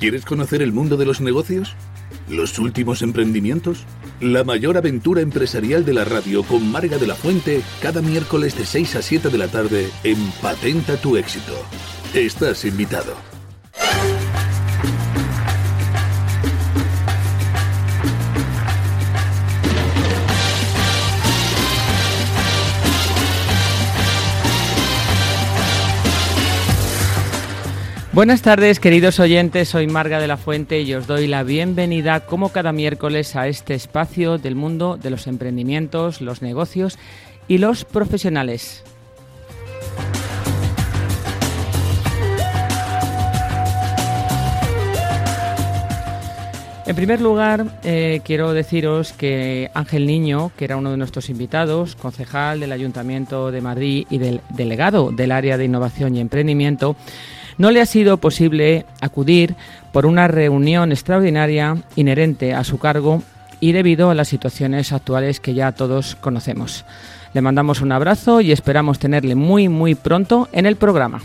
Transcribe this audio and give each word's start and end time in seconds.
¿Quieres 0.00 0.24
conocer 0.24 0.62
el 0.62 0.72
mundo 0.72 0.96
de 0.96 1.04
los 1.04 1.20
negocios? 1.20 1.76
¿Los 2.26 2.58
últimos 2.58 3.02
emprendimientos? 3.02 3.84
La 4.18 4.44
mayor 4.44 4.78
aventura 4.78 5.20
empresarial 5.20 5.84
de 5.84 5.92
la 5.92 6.06
radio 6.06 6.42
con 6.42 6.72
Marga 6.72 6.96
de 6.96 7.06
la 7.06 7.14
Fuente 7.14 7.60
cada 7.82 8.00
miércoles 8.00 8.56
de 8.56 8.64
6 8.64 8.96
a 8.96 9.02
7 9.02 9.28
de 9.28 9.36
la 9.36 9.48
tarde 9.48 9.90
en 10.02 10.16
Patenta 10.40 10.96
tu 10.96 11.18
éxito. 11.18 11.52
Estás 12.14 12.64
invitado. 12.64 13.39
Buenas 28.20 28.42
tardes, 28.42 28.80
queridos 28.80 29.18
oyentes. 29.18 29.70
Soy 29.70 29.86
Marga 29.86 30.20
de 30.20 30.26
la 30.26 30.36
Fuente 30.36 30.82
y 30.82 30.92
os 30.92 31.06
doy 31.06 31.26
la 31.26 31.42
bienvenida, 31.42 32.20
como 32.26 32.50
cada 32.50 32.70
miércoles, 32.70 33.34
a 33.34 33.48
este 33.48 33.72
espacio 33.72 34.36
del 34.36 34.56
mundo 34.56 34.98
de 34.98 35.08
los 35.08 35.26
emprendimientos, 35.26 36.20
los 36.20 36.42
negocios 36.42 36.98
y 37.48 37.56
los 37.56 37.86
profesionales. 37.86 38.84
En 46.86 46.96
primer 46.96 47.22
lugar, 47.22 47.64
eh, 47.84 48.20
quiero 48.22 48.52
deciros 48.52 49.14
que 49.14 49.70
Ángel 49.72 50.06
Niño, 50.06 50.52
que 50.58 50.66
era 50.66 50.76
uno 50.76 50.90
de 50.90 50.98
nuestros 50.98 51.30
invitados, 51.30 51.96
concejal 51.96 52.60
del 52.60 52.72
Ayuntamiento 52.72 53.50
de 53.50 53.62
Madrid 53.62 54.06
y 54.10 54.18
del 54.18 54.42
delegado 54.50 55.10
del 55.10 55.32
área 55.32 55.56
de 55.56 55.64
innovación 55.64 56.16
y 56.16 56.20
emprendimiento, 56.20 56.96
no 57.60 57.70
le 57.70 57.82
ha 57.82 57.86
sido 57.86 58.16
posible 58.16 58.86
acudir 59.02 59.54
por 59.92 60.06
una 60.06 60.26
reunión 60.28 60.92
extraordinaria 60.92 61.76
inherente 61.94 62.54
a 62.54 62.64
su 62.64 62.78
cargo 62.78 63.22
y 63.60 63.72
debido 63.72 64.08
a 64.08 64.14
las 64.14 64.28
situaciones 64.28 64.94
actuales 64.94 65.40
que 65.40 65.52
ya 65.52 65.72
todos 65.72 66.14
conocemos. 66.14 66.86
Le 67.34 67.42
mandamos 67.42 67.82
un 67.82 67.92
abrazo 67.92 68.40
y 68.40 68.50
esperamos 68.50 68.98
tenerle 68.98 69.34
muy 69.34 69.68
muy 69.68 69.94
pronto 69.94 70.48
en 70.52 70.64
el 70.64 70.76
programa. 70.76 71.20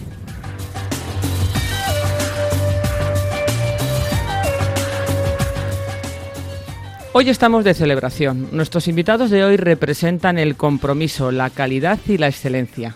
Hoy 7.13 7.29
estamos 7.29 7.63
de 7.63 7.73
celebración. 7.73 8.49
Nuestros 8.51 8.89
invitados 8.89 9.29
de 9.29 9.45
hoy 9.45 9.55
representan 9.55 10.37
el 10.37 10.57
compromiso, 10.57 11.31
la 11.31 11.49
calidad 11.49 11.97
y 12.05 12.17
la 12.17 12.27
excelencia. 12.27 12.93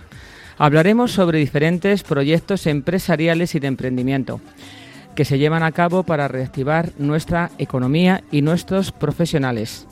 Hablaremos 0.62 1.14
sobre 1.14 1.40
diferentes 1.40 2.04
proyectos 2.04 2.68
empresariales 2.68 3.56
y 3.56 3.62
de 3.62 3.68
emprendimiento 3.68 4.42
que 5.16 5.24
se 5.24 5.38
llevan 5.38 5.64
a 5.64 5.72
cabo 5.72 6.04
para 6.04 6.28
reactivar 6.28 6.92
nuestra 6.98 7.50
economía 7.58 8.24
y 8.30 8.42
nuestros 8.42 8.92
profesionales. 8.92 9.88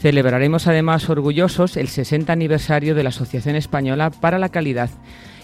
Celebraremos 0.00 0.66
además 0.66 1.08
orgullosos 1.08 1.76
el 1.76 1.86
60 1.86 2.32
aniversario 2.32 2.96
de 2.96 3.04
la 3.04 3.10
Asociación 3.10 3.54
Española 3.54 4.10
para 4.10 4.40
la 4.40 4.48
Calidad 4.48 4.90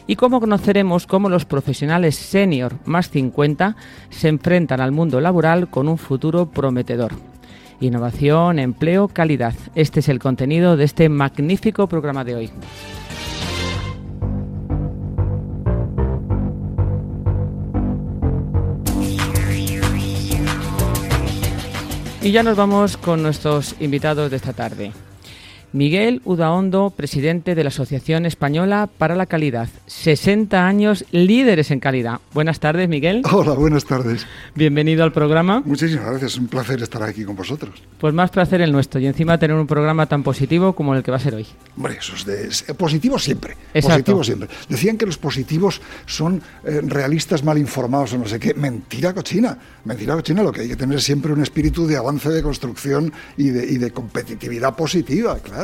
y 0.08 0.16
cómo 0.16 0.40
conoceremos 0.40 1.06
cómo 1.06 1.28
los 1.28 1.44
profesionales 1.44 2.16
senior 2.16 2.74
más 2.84 3.10
50 3.10 3.76
se 4.10 4.28
enfrentan 4.28 4.80
al 4.80 4.90
mundo 4.90 5.20
laboral 5.20 5.70
con 5.70 5.88
un 5.88 5.98
futuro 5.98 6.50
prometedor. 6.50 7.12
Innovación, 7.78 8.58
empleo, 8.58 9.06
calidad. 9.06 9.54
Este 9.76 10.00
es 10.00 10.08
el 10.08 10.18
contenido 10.18 10.76
de 10.76 10.84
este 10.84 11.08
magnífico 11.08 11.86
programa 11.86 12.24
de 12.24 12.34
hoy. 12.34 12.50
Y 22.24 22.32
ya 22.32 22.42
nos 22.42 22.56
vamos 22.56 22.96
con 22.96 23.22
nuestros 23.22 23.74
invitados 23.80 24.30
de 24.30 24.38
esta 24.38 24.54
tarde. 24.54 24.92
Miguel 25.74 26.22
Udaondo, 26.24 26.90
presidente 26.96 27.56
de 27.56 27.64
la 27.64 27.68
Asociación 27.70 28.26
Española 28.26 28.88
para 28.96 29.16
la 29.16 29.26
Calidad. 29.26 29.68
60 29.86 30.68
años 30.68 31.04
líderes 31.10 31.72
en 31.72 31.80
calidad. 31.80 32.20
Buenas 32.32 32.60
tardes, 32.60 32.88
Miguel. 32.88 33.22
Hola, 33.32 33.54
buenas 33.54 33.84
tardes. 33.84 34.24
Bienvenido 34.54 35.02
al 35.02 35.12
programa. 35.12 35.64
Muchísimas 35.64 36.06
gracias, 36.06 36.34
es 36.34 36.38
un 36.38 36.46
placer 36.46 36.80
estar 36.80 37.02
aquí 37.02 37.24
con 37.24 37.34
vosotros. 37.34 37.82
Pues 37.98 38.14
más 38.14 38.30
placer 38.30 38.60
el 38.60 38.70
nuestro 38.70 39.00
y 39.00 39.06
encima 39.06 39.36
tener 39.36 39.56
un 39.56 39.66
programa 39.66 40.06
tan 40.06 40.22
positivo 40.22 40.74
como 40.74 40.94
el 40.94 41.02
que 41.02 41.10
va 41.10 41.16
a 41.16 41.20
ser 41.20 41.34
hoy. 41.34 41.46
Hombre, 41.76 41.96
eso 41.98 42.14
es 42.14 42.24
de, 42.24 42.74
positivo 42.74 43.18
siempre. 43.18 43.56
Positivo 43.72 44.22
siempre. 44.22 44.48
Decían 44.68 44.96
que 44.96 45.06
los 45.06 45.18
positivos 45.18 45.80
son 46.06 46.40
eh, 46.62 46.82
realistas 46.84 47.42
mal 47.42 47.58
informados 47.58 48.12
o 48.12 48.18
no 48.18 48.28
sé 48.28 48.38
qué. 48.38 48.54
Mentira 48.54 49.12
cochina. 49.12 49.58
Mentira 49.86 50.14
cochina. 50.14 50.44
Lo 50.44 50.52
que 50.52 50.60
hay 50.60 50.68
que 50.68 50.76
tener 50.76 51.00
siempre 51.00 51.32
un 51.32 51.42
espíritu 51.42 51.84
de 51.84 51.96
avance, 51.96 52.28
de 52.28 52.44
construcción 52.44 53.12
y 53.36 53.48
de, 53.48 53.66
y 53.66 53.78
de 53.78 53.90
competitividad 53.90 54.76
positiva, 54.76 55.36
claro. 55.40 55.63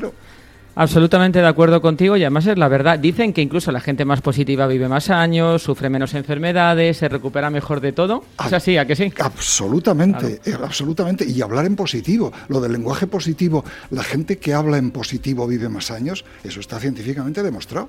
Absolutamente 0.76 1.40
de 1.40 1.46
acuerdo 1.46 1.82
contigo 1.82 2.16
y 2.16 2.22
además 2.22 2.46
es 2.46 2.56
la 2.56 2.68
verdad. 2.68 2.98
Dicen 2.98 3.32
que 3.32 3.42
incluso 3.42 3.72
la 3.72 3.80
gente 3.80 4.04
más 4.04 4.20
positiva 4.20 4.66
vive 4.66 4.88
más 4.88 5.10
años, 5.10 5.62
sufre 5.62 5.90
menos 5.90 6.14
enfermedades, 6.14 6.96
se 6.96 7.08
recupera 7.08 7.50
mejor 7.50 7.80
de 7.80 7.92
todo. 7.92 8.24
¿Es 8.46 8.52
así? 8.52 8.78
¿A 8.78 8.86
que 8.86 8.94
sí? 8.94 9.12
Absolutamente, 9.18 10.40
eh, 10.44 10.54
absolutamente. 10.62 11.26
Y 11.28 11.42
hablar 11.42 11.66
en 11.66 11.76
positivo, 11.76 12.32
lo 12.48 12.60
del 12.60 12.72
lenguaje 12.72 13.06
positivo, 13.06 13.64
la 13.90 14.04
gente 14.04 14.38
que 14.38 14.54
habla 14.54 14.78
en 14.78 14.90
positivo 14.90 15.46
vive 15.46 15.68
más 15.68 15.90
años, 15.90 16.24
eso 16.44 16.60
está 16.60 16.78
científicamente 16.78 17.42
demostrado. 17.42 17.88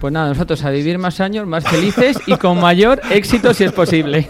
Pues 0.00 0.12
nada, 0.12 0.28
nosotros 0.28 0.62
a 0.64 0.70
vivir 0.70 0.98
más 0.98 1.20
años, 1.20 1.46
más 1.46 1.64
felices 1.64 2.18
y 2.26 2.36
con 2.36 2.60
mayor 2.60 3.00
éxito 3.10 3.52
si 3.52 3.64
es 3.64 3.72
posible. 3.72 4.28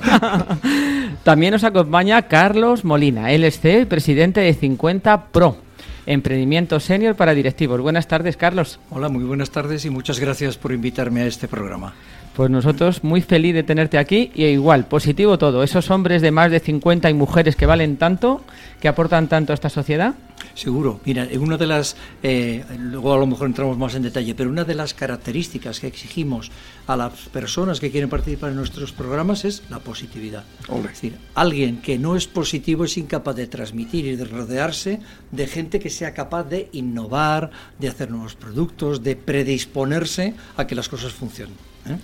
También 1.25 1.53
nos 1.53 1.65
acompaña 1.65 2.23
Carlos 2.23 2.85
Molina, 2.87 3.31
él 3.31 3.45
es 3.45 3.59
presidente 3.87 4.41
de 4.41 4.55
50 4.55 5.27
Pro. 5.27 5.70
Emprendimiento 6.11 6.81
Senior 6.81 7.15
para 7.15 7.35
Directivos. 7.35 7.81
Buenas 7.81 8.09
tardes, 8.09 8.37
Carlos. 8.37 8.81
Hola, 8.91 9.09
muy 9.09 9.23
buenas 9.23 9.53
tardes 9.53 9.85
y 9.85 9.91
muchas 9.91 10.19
gracias 10.19 10.59
por 10.59 10.73
invitarme 10.73 11.21
a 11.21 11.27
este 11.27 11.47
programa. 11.47 11.95
Pues 12.35 12.51
nosotros 12.51 13.05
muy 13.05 13.21
feliz 13.21 13.55
de 13.55 13.63
tenerte 13.63 13.97
aquí 13.97 14.33
y 14.35 14.47
igual, 14.47 14.87
positivo 14.87 15.39
todo. 15.39 15.63
Esos 15.63 15.89
hombres 15.93 16.21
de 16.21 16.33
más 16.33 16.51
de 16.51 16.59
50 16.59 17.09
y 17.09 17.15
mujeres 17.15 17.55
que 17.55 17.65
valen 17.65 17.97
tanto, 17.97 18.43
que 18.81 18.89
aportan 18.89 19.29
tanto 19.29 19.53
a 19.53 19.55
esta 19.55 19.69
sociedad. 19.69 20.15
Seguro. 20.55 21.01
Mira, 21.05 21.27
una 21.39 21.57
de 21.57 21.67
las, 21.67 21.97
eh, 22.23 22.65
luego 22.79 23.15
a 23.15 23.19
lo 23.19 23.27
mejor 23.27 23.47
entramos 23.47 23.79
más 23.79 23.95
en 23.95 24.03
detalle, 24.03 24.35
pero 24.35 24.51
una 24.51 24.65
de 24.65 24.75
las 24.75 24.95
características 24.95 25.81
que 25.81 25.87
exigimos 25.87 26.51
a 26.87 26.97
las 26.97 27.13
personas 27.29 27.81
que 27.81 27.91
quieren 27.91 28.11
participar 28.11 28.51
en 28.51 28.57
nuestros 28.57 28.93
programas 28.93 29.45
es 29.45 29.63
la 29.71 29.79
positividad. 29.79 30.45
Es 30.69 30.83
decir, 30.83 31.17
alguien 31.35 31.81
que 31.81 31.99
no 31.99 32.17
es 32.17 32.27
positivo 32.27 32.85
es 32.85 32.97
incapaz 32.97 33.37
de 33.37 33.47
transmitir 33.47 34.07
y 34.07 34.17
de 34.17 34.25
rodearse 34.25 35.01
de 35.31 35.47
gente 35.47 35.79
que 35.79 35.91
sea 35.91 36.15
capaz 36.15 36.45
de 36.45 36.69
innovar, 36.73 37.51
de 37.79 37.89
hacer 37.89 38.11
nuevos 38.11 38.35
productos, 38.35 39.03
de 39.03 39.17
predisponerse 39.17 40.35
a 40.57 40.67
que 40.67 40.75
las 40.75 40.89
cosas 40.89 41.13
funcionen. 41.13 41.55
¿eh? 41.87 41.97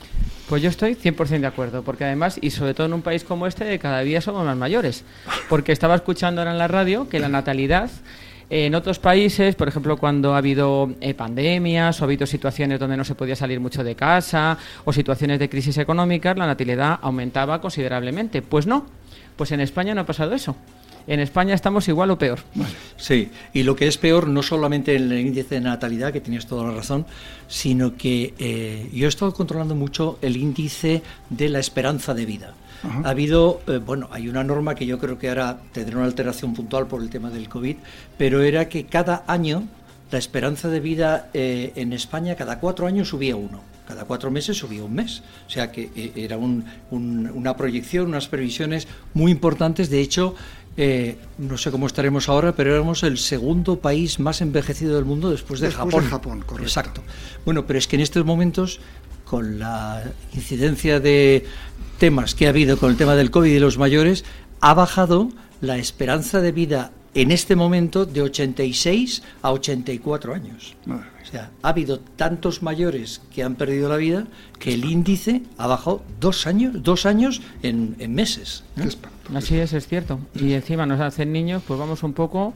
Pues 0.48 0.62
yo 0.62 0.68
estoy 0.68 0.94
100% 0.94 1.40
de 1.40 1.46
acuerdo, 1.46 1.82
porque 1.82 2.04
además, 2.04 2.38
y 2.40 2.50
sobre 2.50 2.74
todo 2.74 2.86
en 2.86 2.92
un 2.92 3.02
país 3.02 3.24
como 3.24 3.46
este, 3.46 3.78
cada 3.78 4.00
día 4.00 4.20
somos 4.20 4.44
más 4.44 4.56
mayores. 4.56 5.04
Porque 5.48 5.72
estaba 5.72 5.96
escuchando 5.96 6.40
ahora 6.40 6.52
en 6.52 6.58
la 6.58 6.68
radio 6.68 7.08
que 7.08 7.18
la 7.18 7.28
natalidad 7.28 7.90
en 8.48 8.74
otros 8.76 8.98
países, 9.00 9.56
por 9.56 9.66
ejemplo, 9.66 9.96
cuando 9.96 10.34
ha 10.34 10.38
habido 10.38 10.94
eh, 11.00 11.14
pandemias 11.14 12.00
o 12.00 12.04
ha 12.04 12.06
habido 12.06 12.26
situaciones 12.26 12.78
donde 12.78 12.96
no 12.96 13.04
se 13.04 13.16
podía 13.16 13.34
salir 13.34 13.58
mucho 13.58 13.82
de 13.82 13.96
casa 13.96 14.56
o 14.84 14.92
situaciones 14.92 15.40
de 15.40 15.48
crisis 15.48 15.78
económicas, 15.78 16.36
la 16.36 16.46
natalidad 16.46 16.98
aumentaba 17.02 17.60
considerablemente. 17.60 18.42
Pues 18.42 18.66
no, 18.66 18.86
pues 19.36 19.50
en 19.50 19.60
España 19.60 19.94
no 19.94 20.02
ha 20.02 20.06
pasado 20.06 20.32
eso. 20.32 20.54
En 21.08 21.20
España 21.20 21.54
estamos 21.54 21.86
igual 21.88 22.10
o 22.10 22.18
peor. 22.18 22.40
Sí, 22.96 23.30
y 23.52 23.62
lo 23.62 23.76
que 23.76 23.86
es 23.86 23.96
peor 23.96 24.28
no 24.28 24.42
solamente 24.42 24.96
el 24.96 25.12
índice 25.12 25.56
de 25.56 25.60
natalidad, 25.60 26.12
que 26.12 26.20
tienes 26.20 26.46
toda 26.46 26.64
la 26.64 26.72
razón, 26.72 27.06
sino 27.46 27.96
que 27.96 28.34
eh, 28.38 28.88
yo 28.92 29.06
he 29.06 29.08
estado 29.08 29.32
controlando 29.32 29.74
mucho 29.74 30.18
el 30.22 30.36
índice 30.36 31.02
de 31.30 31.48
la 31.48 31.60
esperanza 31.60 32.14
de 32.14 32.26
vida. 32.26 32.54
Ha 33.04 33.10
habido, 33.10 33.60
eh, 33.66 33.78
bueno, 33.78 34.08
hay 34.10 34.28
una 34.28 34.44
norma 34.44 34.74
que 34.74 34.86
yo 34.86 34.98
creo 34.98 35.18
que 35.18 35.28
ahora 35.28 35.58
tendrá 35.72 35.98
una 35.98 36.06
alteración 36.06 36.54
puntual 36.54 36.86
por 36.86 37.02
el 37.02 37.10
tema 37.10 37.30
del 37.30 37.48
COVID, 37.48 37.76
pero 38.16 38.42
era 38.42 38.68
que 38.68 38.86
cada 38.86 39.24
año 39.26 39.64
la 40.10 40.18
esperanza 40.18 40.68
de 40.68 40.80
vida 40.80 41.30
eh, 41.34 41.72
en 41.76 41.92
España 41.92 42.36
cada 42.36 42.60
cuatro 42.60 42.86
años 42.86 43.08
subía 43.08 43.36
uno, 43.36 43.60
cada 43.88 44.04
cuatro 44.04 44.30
meses 44.30 44.56
subía 44.56 44.84
un 44.84 44.94
mes. 44.94 45.22
O 45.46 45.50
sea 45.50 45.72
que 45.72 45.90
eh, 45.96 46.12
era 46.16 46.38
una 46.38 47.56
proyección, 47.56 48.06
unas 48.06 48.28
previsiones 48.28 48.86
muy 49.14 49.32
importantes. 49.32 49.90
De 49.90 50.00
hecho, 50.00 50.34
no 51.38 51.56
sé 51.56 51.70
cómo 51.70 51.86
estaremos 51.86 52.28
ahora, 52.28 52.52
pero 52.54 52.74
éramos 52.74 53.02
el 53.02 53.18
segundo 53.18 53.80
país 53.80 54.20
más 54.20 54.40
envejecido 54.42 54.96
del 54.96 55.04
mundo 55.04 55.30
después 55.30 55.60
de 55.60 55.68
después 55.68 55.86
Japón. 55.86 56.04
De 56.04 56.10
Japón, 56.10 56.40
correcto. 56.40 56.62
Exacto. 56.62 57.02
Bueno, 57.44 57.66
pero 57.66 57.78
es 57.78 57.88
que 57.88 57.96
en 57.96 58.02
estos 58.02 58.24
momentos, 58.24 58.80
con 59.24 59.58
la 59.58 60.04
incidencia 60.34 61.00
de 61.00 61.44
temas 61.98 62.34
que 62.34 62.46
ha 62.46 62.50
habido 62.50 62.78
con 62.78 62.90
el 62.90 62.96
tema 62.96 63.14
del 63.14 63.30
COVID 63.30 63.50
y 63.50 63.58
los 63.58 63.78
mayores, 63.78 64.24
ha 64.60 64.74
bajado 64.74 65.30
la 65.60 65.78
esperanza 65.78 66.40
de 66.40 66.52
vida 66.52 66.92
en 67.14 67.30
este 67.30 67.56
momento 67.56 68.04
de 68.04 68.20
86 68.20 69.22
a 69.40 69.52
84 69.52 70.34
años. 70.34 70.76
O 70.86 71.28
sea, 71.28 71.50
ha 71.62 71.68
habido 71.70 71.98
tantos 71.98 72.62
mayores 72.62 73.22
que 73.34 73.42
han 73.42 73.54
perdido 73.54 73.88
la 73.88 73.96
vida 73.96 74.26
que 74.58 74.74
el 74.74 74.84
índice 74.84 75.42
ha 75.56 75.66
bajado 75.66 76.02
dos 76.20 76.46
años, 76.46 76.82
dos 76.82 77.06
años 77.06 77.40
en, 77.62 77.96
meses. 78.14 78.64
Así 79.34 79.56
es, 79.56 79.72
es 79.72 79.88
cierto. 79.88 80.20
Y 80.34 80.52
encima 80.52 80.84
nos 80.84 81.00
hacen 81.00 81.32
niños, 81.32 81.62
pues 81.66 81.80
vamos 81.80 82.02
un 82.02 82.12
poco 82.12 82.54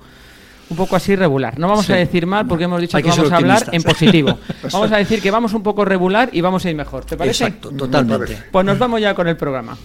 un 0.70 0.76
poco 0.76 0.96
así 0.96 1.16
regular. 1.16 1.58
No 1.58 1.68
vamos 1.68 1.90
a 1.90 1.96
decir 1.96 2.26
mal 2.26 2.46
porque 2.46 2.64
hemos 2.64 2.80
dicho 2.80 2.96
que, 2.98 3.08
vamos 3.08 3.32
a 3.32 3.36
hablar 3.36 3.66
en 3.72 3.82
positivo. 3.82 4.38
vamos 4.72 4.92
a 4.92 4.96
decir 4.96 5.20
que 5.20 5.30
vamos 5.30 5.52
un 5.52 5.62
poco 5.62 5.84
regular 5.84 6.30
y 6.32 6.40
vamos 6.40 6.64
a 6.64 6.70
ir 6.70 6.76
mejor. 6.76 7.04
¿Te 7.04 7.16
parece? 7.16 7.44
Exacto, 7.44 7.70
totalmente. 7.70 8.38
Pues 8.50 8.64
nos 8.64 8.78
vamos 8.78 9.00
ya 9.00 9.14
con 9.14 9.28
el 9.28 9.36
programa. 9.36 9.76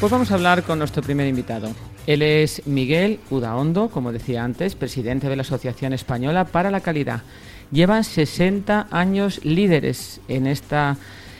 Pues 0.00 0.12
vamos 0.12 0.30
a 0.30 0.34
hablar 0.34 0.62
con 0.62 0.78
nuestro 0.78 1.02
primer 1.02 1.26
invitado. 1.26 1.70
Él 2.06 2.22
es 2.22 2.62
Miguel 2.66 3.18
Udaondo, 3.30 3.90
como 3.90 4.12
decía 4.12 4.44
antes, 4.44 4.76
presidente 4.76 5.28
de 5.28 5.34
la 5.34 5.42
Asociación 5.42 5.92
Española 5.92 6.44
para 6.44 6.70
la 6.70 6.80
Calidad. 6.80 7.22
Llevan 7.70 8.04
60 8.04 8.88
años 8.90 9.44
líderes 9.44 10.20
en 10.28 10.46
esta 10.46 10.96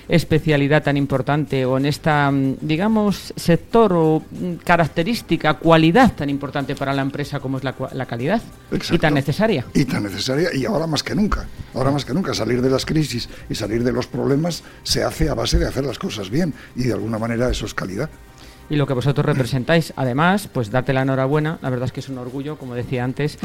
especialidad 0.09 0.83
tan 0.83 0.97
importante 0.97 1.65
o 1.65 1.77
en 1.77 1.87
esta, 1.87 2.31
mm, 2.31 2.57
digamos, 2.63 3.33
sector 3.37 3.93
o 3.93 4.23
mm, 4.31 4.55
característica, 4.65 5.55
cualidad 5.55 6.15
tan 6.15 6.31
importante 6.31 6.75
para 6.75 6.95
la 6.95 7.03
empresa 7.03 7.41
como 7.41 7.59
es 7.59 7.65
la, 7.65 7.75
la 7.93 8.07
calidad 8.07 8.43
y 8.91 8.99
tan 8.99 9.15
necesaria. 9.15 9.67
Y 9.75 9.85
tan 9.85 10.03
necesaria 10.03 10.55
y 10.55 10.65
ahora 10.65 10.87
más 10.87 11.03
que 11.03 11.15
nunca. 11.15 11.47
Ahora 11.75 11.91
más 11.91 12.05
que 12.05 12.15
nunca 12.15 12.35
salir 12.35 12.63
de 12.63 12.71
las 12.71 12.87
crisis 12.87 13.29
y 13.49 13.55
salir 13.55 13.85
de 13.85 13.93
los 13.93 14.07
problemas 14.07 14.63
se 14.83 15.05
hace 15.05 15.29
a 15.29 15.35
base 15.35 15.59
de 15.59 15.67
hacer 15.67 15.85
las 15.85 15.99
cosas 15.99 16.31
bien 16.31 16.55
y 16.75 16.85
de 16.85 16.95
alguna 16.95 17.19
manera 17.19 17.51
eso 17.51 17.67
es 17.67 17.75
calidad 17.75 18.09
y 18.71 18.77
lo 18.77 18.87
que 18.87 18.95
vosotros 18.95 19.25
representáis. 19.25 19.93
Además, 19.97 20.49
pues 20.53 20.71
darte 20.71 20.93
la 20.93 21.03
enhorabuena, 21.03 21.59
la 21.63 21.71
verdad 21.71 21.87
es 21.87 21.93
que 21.93 22.01
es 22.01 22.09
un 22.09 22.19
orgullo, 22.19 22.57
como 22.57 22.75
decía 22.75 23.05
antes, 23.05 23.39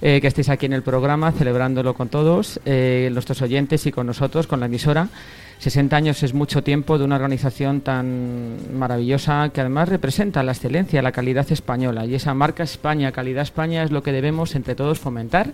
eh, 0.00 0.20
que 0.20 0.26
estéis 0.26 0.48
aquí 0.48 0.66
en 0.66 0.72
el 0.72 0.82
programa 0.82 1.32
celebrándolo 1.32 1.94
con 1.94 2.08
todos, 2.08 2.60
eh, 2.64 3.08
nuestros 3.12 3.42
oyentes 3.42 3.86
y 3.86 3.92
con 3.92 4.06
nosotros, 4.06 4.46
con 4.46 4.60
la 4.60 4.66
emisora. 4.66 5.08
60 5.58 5.94
años 5.94 6.22
es 6.24 6.34
mucho 6.34 6.64
tiempo 6.64 6.98
de 6.98 7.04
una 7.04 7.14
organización 7.14 7.82
tan 7.82 8.76
maravillosa 8.76 9.50
que 9.50 9.60
además 9.60 9.88
representa 9.88 10.42
la 10.42 10.52
excelencia, 10.52 11.02
la 11.02 11.12
calidad 11.12 11.50
española 11.52 12.04
y 12.04 12.16
esa 12.16 12.34
marca 12.34 12.64
España, 12.64 13.12
calidad 13.12 13.44
España 13.44 13.84
es 13.84 13.92
lo 13.92 14.02
que 14.02 14.10
debemos 14.10 14.56
entre 14.56 14.74
todos 14.74 14.98
fomentar 14.98 15.52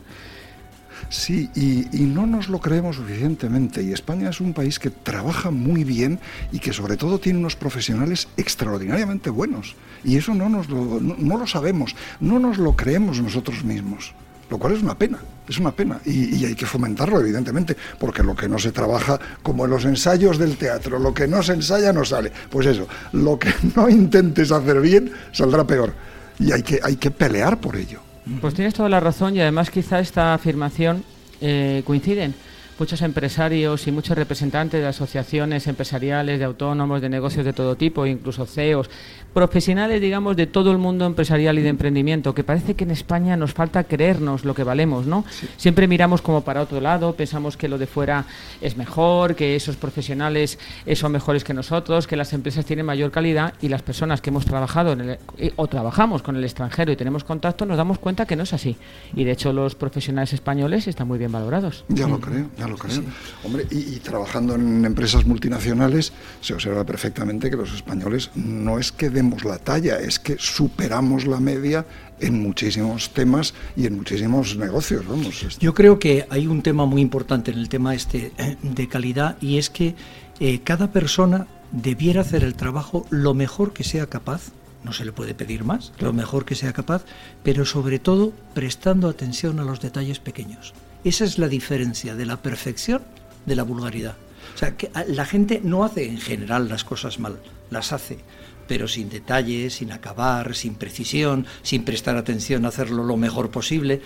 Sí, 1.11 1.49
y, 1.55 2.01
no 2.01 2.27
nos 2.27 2.49
lo 2.49 2.61
creemos 2.61 2.97
suficientemente. 2.97 3.83
Y 3.83 3.93
España 3.93 4.29
es 4.29 4.41
un 4.41 4.53
país 4.53 4.79
que 4.79 4.91
trabaja 4.91 5.51
muy 5.51 5.85
bien 5.85 6.21
y 6.53 6.59
que 6.59 6.73
sobre 6.73 6.97
todo 6.97 7.19
tiene 7.19 7.39
unos 7.39 7.57
profesionales 7.57 8.29
extraordinariamente 8.37 9.31
buenos. 9.31 9.75
Y 10.05 10.17
eso 10.17 10.35
no, 10.35 10.49
nos 10.49 10.69
lo, 10.69 11.01
no, 11.01 11.39
lo 11.39 11.47
sabemos, 11.47 11.97
no 12.21 12.39
nos 12.39 12.59
lo 12.59 12.77
creemos 12.77 13.21
nosotros 13.21 13.65
mismos. 13.65 14.13
Lo 14.51 14.59
cual 14.59 14.75
es 14.75 14.83
una 14.83 14.97
pena, 14.97 15.19
es 15.49 15.59
una 15.59 15.73
pena. 15.73 16.01
Y, 16.05 16.37
y, 16.37 16.45
hay 16.45 16.55
que 16.55 16.67
fomentarlo, 16.67 17.21
evidentemente, 17.21 17.77
porque 17.99 18.23
lo 18.23 18.35
que 18.35 18.49
no 18.49 18.59
se 18.59 18.73
trabaja, 18.73 19.19
como 19.43 19.65
en 19.65 19.71
los 19.71 19.85
ensayos 19.85 20.39
del 20.39 20.57
teatro, 20.57 20.99
lo 20.99 21.13
que 21.15 21.27
no 21.27 21.43
se 21.43 21.55
ensaya 21.55 21.93
no 21.93 22.05
sale. 22.05 22.33
Pues 22.51 22.67
eso, 22.67 22.87
lo 23.13 23.39
que 23.39 23.53
no 23.77 23.89
intentes 23.89 24.53
hacer 24.53 24.81
bien 24.81 25.11
saldrá 25.33 25.67
peor. 25.67 25.95
Y 26.39 26.53
hay 26.53 26.63
que, 26.63 26.81
hay 26.83 26.97
que 26.97 27.11
pelear 27.11 27.59
por 27.61 27.77
ello. 27.77 28.08
Pues 28.41 28.55
tienes 28.55 28.75
toda 28.75 28.89
la 28.89 29.01
razón 29.01 29.37
y 29.37 29.41
además 29.41 29.71
quizá 29.71 30.01
esta 30.01 30.35
afirmación 30.35 31.03
eh, 31.41 31.83
coinciden 31.87 32.35
muchos 32.79 33.03
empresarios 33.03 33.87
y 33.87 33.93
muchos 33.93 34.17
representantes 34.17 34.81
de 34.81 34.87
asociaciones 34.87 35.67
empresariales, 35.67 36.39
de 36.39 36.45
autónomos, 36.45 37.01
de 37.01 37.09
negocios 37.09 37.45
de 37.45 37.53
todo 37.53 37.77
tipo, 37.77 38.07
incluso 38.07 38.47
CEOs, 38.47 38.89
profesionales, 39.35 40.01
digamos, 40.01 40.37
de 40.37 40.47
todo 40.47 40.73
el 40.73 40.79
mundo 40.79 41.07
empresarial 41.07 41.59
y 41.59 41.63
de 41.63 41.69
emprendimiento, 41.69 42.35
que 42.35 42.45
parece 42.45 42.75
que 42.75 42.85
en 42.85 42.91
España 42.91 43.37
nos 43.37 43.53
falta 43.53 43.85
creernos 43.85 44.45
lo 44.45 44.55
que 44.55 44.65
valemos, 44.65 45.07
¿no? 45.07 45.25
Siempre 45.57 45.87
miramos 45.87 46.23
como 46.23 46.43
para 46.43 46.63
otro 46.63 46.81
lado, 46.81 47.15
pensamos 47.15 47.57
que 47.57 47.69
lo 47.69 47.79
de 47.79 47.87
fuera 47.87 48.25
es 48.61 48.77
mejor, 48.77 49.35
que 49.35 49.57
esos 49.57 49.77
profesionales 49.77 50.59
son 50.95 51.13
mejores 51.13 51.45
que 51.45 51.55
nosotros, 51.55 52.07
que 52.07 52.17
las 52.17 52.33
empresas 52.33 52.65
tienen 52.65 52.87
mayor 52.87 53.11
calidad 53.11 53.55
y 53.61 53.69
las 53.69 53.83
personas 53.83 54.21
que 54.21 54.31
hemos 54.31 54.45
trabajado 54.45 54.93
en 54.93 55.11
eh, 55.11 55.53
o 55.57 55.67
trabajamos 55.67 56.23
con 56.23 56.37
el 56.37 56.45
extranjero 56.45 56.93
y 56.93 56.97
tenemos 56.97 57.25
contacto 57.25 57.67
nos 57.67 57.77
damos 57.77 57.99
cuenta 57.99 58.27
que 58.27 58.37
no 58.37 58.43
es 58.43 58.53
así. 58.53 58.77
Y 59.15 59.25
de 59.25 59.33
hecho 59.33 59.53
los 59.53 59.75
profesionales 59.75 60.33
españoles 60.33 60.87
están 60.87 61.09
muy 61.09 61.19
bien 61.19 61.33
valorados. 61.33 61.85
Ya 61.89 62.07
lo 62.07 62.21
creo, 62.21 62.49
lo 62.69 62.77
creo. 62.77 63.03
Hombre, 63.45 63.67
y, 63.71 63.97
trabajando 64.01 64.55
en 64.55 64.85
empresas 64.85 65.27
multinacionales 65.27 66.13
se 66.41 66.55
observa 66.55 66.85
perfectamente 66.85 67.51
que 67.51 67.57
los 67.57 67.73
españoles 67.75 68.31
no 68.35 68.79
es 68.79 68.93
que 68.93 69.11
demos 69.11 69.45
la 69.45 69.59
talla, 69.59 69.99
es 69.99 70.19
que 70.19 70.37
superamos 70.39 71.27
la 71.27 71.41
media 71.41 71.87
en 72.21 72.43
muchísimos 72.43 73.11
temas 73.11 73.55
y 73.77 73.87
en 73.87 73.97
muchísimos 73.97 74.57
negocios. 74.57 75.07
Vamos. 75.07 75.59
Yo 75.59 75.75
creo 75.75 75.99
que 75.99 76.27
hay 76.31 76.47
un 76.47 76.63
tema 76.63 76.85
muy 76.87 77.01
importante 77.01 77.51
en 77.51 77.59
el 77.59 77.69
tema 77.69 77.95
este 77.95 78.33
eh, 78.39 78.57
de 78.63 78.89
calidad 78.89 79.37
y 79.41 79.59
es 79.59 79.71
que 79.71 79.95
eh, 80.41 80.61
cada 80.63 80.93
persona 80.93 81.47
debiera 81.73 82.23
hacer 82.23 82.45
el 82.45 82.55
trabajo 82.55 83.07
lo 83.11 83.35
mejor 83.35 83.73
que 83.73 83.85
sea 83.85 84.07
capaz 84.07 84.53
no 84.85 84.93
se 84.93 85.05
le 85.05 85.13
puede 85.13 85.35
pedir 85.35 85.65
más, 85.65 85.93
lo 85.99 86.13
mejor 86.13 86.45
que 86.45 86.55
sea 86.55 86.73
capaz, 86.73 87.05
pero 87.43 87.65
sobre 87.65 87.99
todo 87.99 88.33
prestando 88.55 89.09
atención 89.09 89.59
a 89.61 89.65
los 89.65 89.81
detalles 89.81 90.19
pequeños. 90.19 90.73
Esa 91.05 91.25
es 91.25 91.39
la 91.39 91.49
diferencia 91.49 92.15
de 92.15 92.27
la 92.27 92.43
perfección 92.43 93.03
de 93.47 93.57
la 93.57 93.63
vulgaridad. 93.63 94.17
O 94.55 94.59
sea, 94.59 94.77
que 94.77 94.91
la 95.09 95.25
gente 95.25 95.61
no 95.63 95.85
hace 95.85 96.09
en 96.09 96.19
general 96.19 96.69
las 96.69 96.85
cosas 96.85 97.19
mal, 97.19 97.39
las 97.71 97.93
hace, 97.93 98.19
pero 98.67 98.89
sin 98.89 99.09
detalles, 99.09 99.75
sin 99.75 99.93
acabar, 99.93 100.55
sin 100.55 100.75
precisión, 100.75 101.47
sin 101.63 101.85
prestar 101.85 102.17
atención 102.17 102.65
a 102.65 102.69
hacerlo 102.69 103.05
lo 103.05 103.17
mejor 103.17 103.51
posible. 103.51 104.01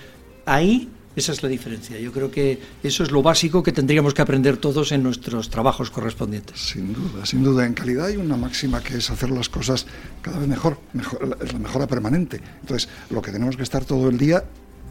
Ahí 0.44 0.90
esa 1.14 1.32
es 1.32 1.42
la 1.42 1.48
diferencia. 1.48 1.98
Yo 2.00 2.10
creo 2.10 2.30
que 2.30 2.58
eso 2.82 3.02
es 3.02 3.10
lo 3.10 3.22
básico 3.22 3.62
que 3.62 3.72
tendríamos 3.72 4.14
que 4.14 4.22
aprender 4.22 4.56
todos 4.56 4.92
en 4.92 5.02
nuestros 5.02 5.50
trabajos 5.50 5.90
correspondientes. 5.90 6.58
Sin 6.58 6.94
duda, 6.94 7.26
sin 7.26 7.42
duda. 7.42 7.66
En 7.66 7.74
calidad 7.74 8.06
hay 8.06 8.16
una 8.16 8.36
máxima 8.36 8.82
que 8.82 8.96
es 8.96 9.10
hacer 9.10 9.30
las 9.30 9.50
cosas 9.50 9.86
cada 10.22 10.38
vez 10.38 10.48
mejor, 10.48 10.78
mejor 10.94 11.36
es 11.42 11.52
la 11.52 11.58
mejora 11.58 11.86
permanente. 11.86 12.40
Entonces, 12.62 12.88
lo 13.10 13.20
que 13.20 13.30
tenemos 13.30 13.56
que 13.56 13.62
estar 13.62 13.84
todo 13.84 14.08
el 14.08 14.16
día 14.16 14.44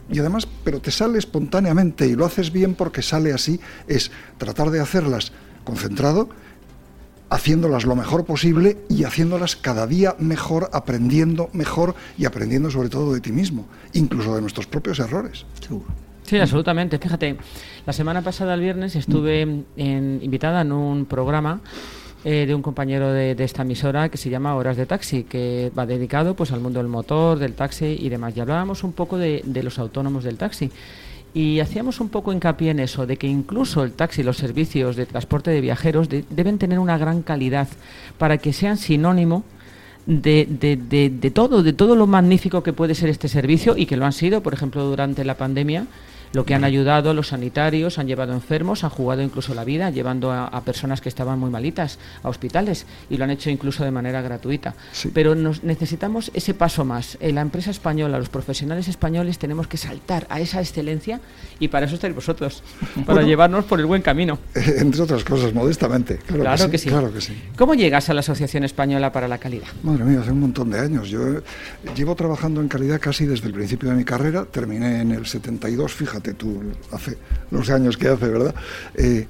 y 0.10 0.20
además, 0.20 0.48
pero 0.64 0.80
te 0.80 0.92
sale 0.92 1.20
espontáneamente 1.20 2.08
y 2.08 2.16
lo 2.16 2.26
haces 2.26 2.52
bien 2.52 2.76
porque 2.76 3.02
sale 3.02 3.34
así, 3.34 3.60
es 3.88 4.12
tratar 4.38 4.72
de 4.72 4.80
hacerlas 4.80 5.32
concentrado, 5.64 6.30
haciéndolas 7.30 7.86
lo 7.86 7.96
mejor 7.96 8.26
posible 8.26 8.78
y 8.90 9.06
haciéndolas 9.06 9.56
cada 9.56 9.88
día 9.88 10.16
mejor, 10.20 10.70
aprendiendo 10.74 11.50
mejor 11.54 11.96
y 12.18 12.26
aprendiendo 12.26 12.70
sobre 12.70 12.90
todo 12.90 13.14
de 13.14 13.22
ti 13.22 13.32
mismo, 13.32 13.68
incluso 13.94 14.36
de 14.36 14.42
nuestros 14.42 14.68
propios 14.68 15.00
errores. 15.00 15.46
Sí, 16.24 16.38
absolutamente. 16.38 16.98
Fíjate, 16.98 17.38
la 17.86 17.94
semana 17.94 18.22
pasada, 18.22 18.54
el 18.54 18.62
viernes, 18.62 18.96
estuve 18.96 19.42
en, 19.42 20.20
invitada 20.22 20.62
en 20.62 20.72
un 20.72 21.06
programa 21.06 21.62
eh, 22.24 22.46
de 22.46 22.54
un 22.54 22.62
compañero 22.62 23.12
de, 23.12 23.32
esta 23.40 23.64
emisora 23.64 24.10
que 24.10 24.18
se 24.18 24.30
llama 24.30 24.56
Horas 24.56 24.78
de 24.78 24.86
Taxi, 24.86 25.24
que 25.24 25.72
va 25.78 25.88
dedicado 25.88 26.36
pues 26.36 26.52
al 26.52 26.60
mundo 26.60 26.80
del 26.80 26.88
motor, 26.88 27.40
del 27.40 27.54
taxi 27.54 27.98
y 28.00 28.10
demás. 28.10 28.38
Y 28.38 28.40
hablábamos 28.40 28.84
un 28.84 28.94
poco 28.94 29.18
de, 29.18 29.44
los 29.64 29.80
autónomos 29.80 30.24
del 30.24 30.38
taxi. 30.38 30.70
Y 31.34 31.62
hacíamos 31.62 32.00
un 32.00 32.10
poco 32.10 32.32
hincapié 32.32 32.72
en 32.72 32.80
eso, 32.80 33.08
de 33.08 33.18
que 33.18 33.26
incluso 33.26 33.84
el 33.84 33.94
taxi, 33.94 34.22
los 34.22 34.38
servicios 34.38 34.96
de 34.96 35.08
transporte 35.08 35.50
de 35.50 35.62
viajeros 35.62 36.10
deben 36.10 36.60
tener 36.60 36.78
una 36.78 36.98
gran 37.00 37.24
calidad 37.24 37.68
para 38.20 38.38
que 38.38 38.54
sean 38.54 38.78
sinónimo 38.78 39.44
de, 40.06 40.46
de, 40.48 41.10
de, 41.10 41.32
todo, 41.32 41.64
de 41.64 41.74
todo 41.74 41.96
lo 41.96 42.06
magnífico 42.06 42.62
que 42.62 42.74
puede 42.74 42.94
ser 42.94 43.10
este 43.10 43.30
servicio 43.30 43.78
y 43.78 43.88
que 43.88 43.98
lo 43.98 44.06
han 44.06 44.14
sido, 44.14 44.44
por 44.44 44.54
ejemplo, 44.54 44.84
durante 44.86 45.24
la 45.24 45.38
pandemia 45.38 45.88
lo 46.34 46.46
que 46.46 46.56
han 46.56 46.64
ayudado 46.64 47.14
los 47.14 47.30
sanitarios, 47.30 48.00
han 48.00 48.08
llevado 48.08 48.34
enfermos, 48.34 48.84
han 48.84 48.90
jugado 48.90 49.22
incluso 49.22 49.54
la 49.54 49.64
vida, 49.64 49.90
llevando 49.90 50.32
a, 50.32 50.62
personas 50.62 51.02
que 51.02 51.10
estaban 51.10 51.40
muy 51.40 51.50
malitas 51.50 51.98
a 52.24 52.30
hospitales 52.30 52.86
y 53.10 53.18
lo 53.18 53.24
han 53.24 53.32
hecho 53.32 53.50
incluso 53.50 53.84
de 53.84 53.92
manera 53.92 54.22
gratuita. 54.22 54.76
Pero 55.14 55.36
nos, 55.36 55.64
necesitamos 55.64 56.32
ese 56.34 56.54
paso 56.54 56.86
más. 56.86 57.18
En 57.20 57.36
la 57.36 57.42
empresa 57.42 57.72
española, 57.72 58.20
los 58.20 58.30
profesionales 58.30 58.88
españoles 58.88 59.40
tenemos 59.40 59.68
que 59.68 59.78
saltar 59.78 60.28
a 60.30 60.40
esa 60.40 60.60
excelencia 60.60 61.20
y 61.60 61.68
para 61.68 61.88
eso 61.88 61.96
estáis 61.96 62.14
vosotros, 62.14 62.64
para 63.06 63.24
llevarnos 63.24 63.66
por 63.66 63.80
el 63.80 63.86
buen 63.86 64.02
camino. 64.02 64.40
Entre 64.56 65.02
otras 65.02 65.24
cosas, 65.24 65.54
modestamente. 65.54 66.18
Claro, 66.18 66.70
que, 66.70 66.78
sí, 66.78 66.90
claro 66.90 67.12
que 67.12 67.22
sí. 67.22 67.36
¿Cómo 67.58 67.74
llegas 67.74 68.10
a 68.10 68.14
la 68.14 68.20
Asociación 68.22 68.64
Española 68.64 69.12
para 69.12 69.28
la 69.28 69.40
Calidad? 69.40 69.68
Madre 69.84 70.04
mía, 70.06 70.20
hace 70.22 70.32
un 70.32 70.42
montón 70.42 70.70
de 70.70 70.80
años. 70.80 71.10
Yo 71.10 71.42
llevo 71.96 72.16
trabajando 72.16 72.62
en 72.62 72.68
calidad 72.68 73.00
casi 73.02 73.26
desde 73.26 73.48
el 73.48 73.54
principio 73.54 73.90
de 73.90 73.96
mi 73.96 74.06
carrera, 74.06 74.46
terminé 74.46 75.02
en 75.02 75.12
el 75.12 75.26
72, 75.26 75.94
fíjate 75.94 76.21
tú, 76.22 76.62
hace 76.92 77.18
los 77.50 77.70
años 77.70 77.98
que 77.98 78.08
hace, 78.08 78.28
¿verdad? 78.28 78.56
Eh, 78.96 79.28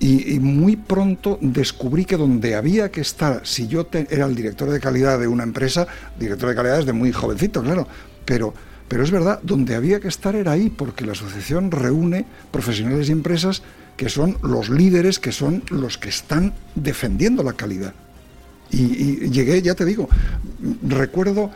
y, 0.00 0.40
muy 0.40 0.76
pronto 0.76 1.38
descubrí 1.42 2.06
que 2.06 2.16
donde 2.16 2.54
había 2.54 2.90
que 2.90 3.02
estar, 3.02 3.46
si 3.46 3.68
yo 3.68 3.86
era 3.92 4.24
el 4.24 4.34
director 4.34 4.70
de 4.70 4.80
calidad 4.80 5.18
de 5.18 5.28
una 5.28 5.42
empresa, 5.42 5.86
director 6.18 6.48
de 6.48 6.54
calidad 6.54 6.78
desde 6.78 6.94
muy 6.94 7.12
jovencito, 7.12 7.62
claro, 7.62 7.86
pero 8.24 8.54
Pero 8.88 9.04
es 9.04 9.12
verdad, 9.12 9.38
donde 9.44 9.76
había 9.76 10.00
que 10.00 10.08
estar 10.08 10.34
era 10.34 10.50
ahí, 10.50 10.68
porque 10.68 11.06
la 11.06 11.12
asociación 11.12 11.70
reúne 11.70 12.24
profesionales 12.50 13.08
y 13.08 13.12
empresas 13.12 13.62
que 13.96 14.08
son 14.08 14.36
los 14.42 14.68
líderes, 14.68 15.20
que 15.20 15.30
son 15.30 15.62
los 15.70 15.96
que 15.96 16.08
están 16.08 16.54
defendiendo 16.74 17.44
la 17.44 17.52
calidad. 17.52 17.94
Y, 18.72 19.28
llegué, 19.30 19.62
ya 19.62 19.74
te 19.74 19.84
digo, 19.84 20.08
recuerdo 20.82 21.50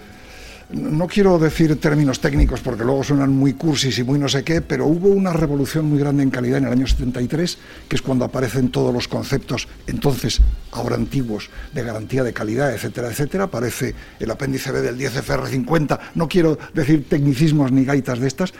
no 0.74 1.06
quiero 1.06 1.38
decir 1.38 1.78
términos 1.80 2.20
técnicos 2.20 2.60
porque 2.60 2.84
luego 2.84 3.04
suenan 3.04 3.30
muy 3.30 3.54
cursis 3.54 3.98
y 3.98 4.04
muy 4.04 4.18
no 4.18 4.28
sé 4.28 4.42
qué, 4.42 4.60
pero 4.60 4.86
hubo 4.86 5.08
una 5.08 5.32
revolución 5.32 5.86
muy 5.86 5.98
grande 5.98 6.22
en 6.22 6.30
calidad 6.30 6.58
en 6.58 6.64
el 6.64 6.72
año 6.72 6.86
73, 6.86 7.58
que 7.88 7.96
es 7.96 8.02
cuando 8.02 8.24
aparecen 8.24 8.70
todos 8.70 8.92
los 8.92 9.06
conceptos, 9.06 9.68
entonces 9.86 10.40
ahora 10.72 10.96
antiguos, 10.96 11.50
de 11.72 11.82
garantía 11.82 12.24
de 12.24 12.32
calidad, 12.32 12.74
etcétera, 12.74 13.08
etcétera. 13.08 13.44
Aparece 13.44 13.94
el 14.18 14.30
apéndice 14.30 14.72
B 14.72 14.82
del 14.82 14.98
10FR50. 14.98 15.98
No 16.14 16.28
quiero 16.28 16.58
decir 16.72 17.08
tecnicismos 17.08 17.70
ni 17.70 17.84
gaitas 17.84 18.18
de 18.18 18.26
estas. 18.26 18.52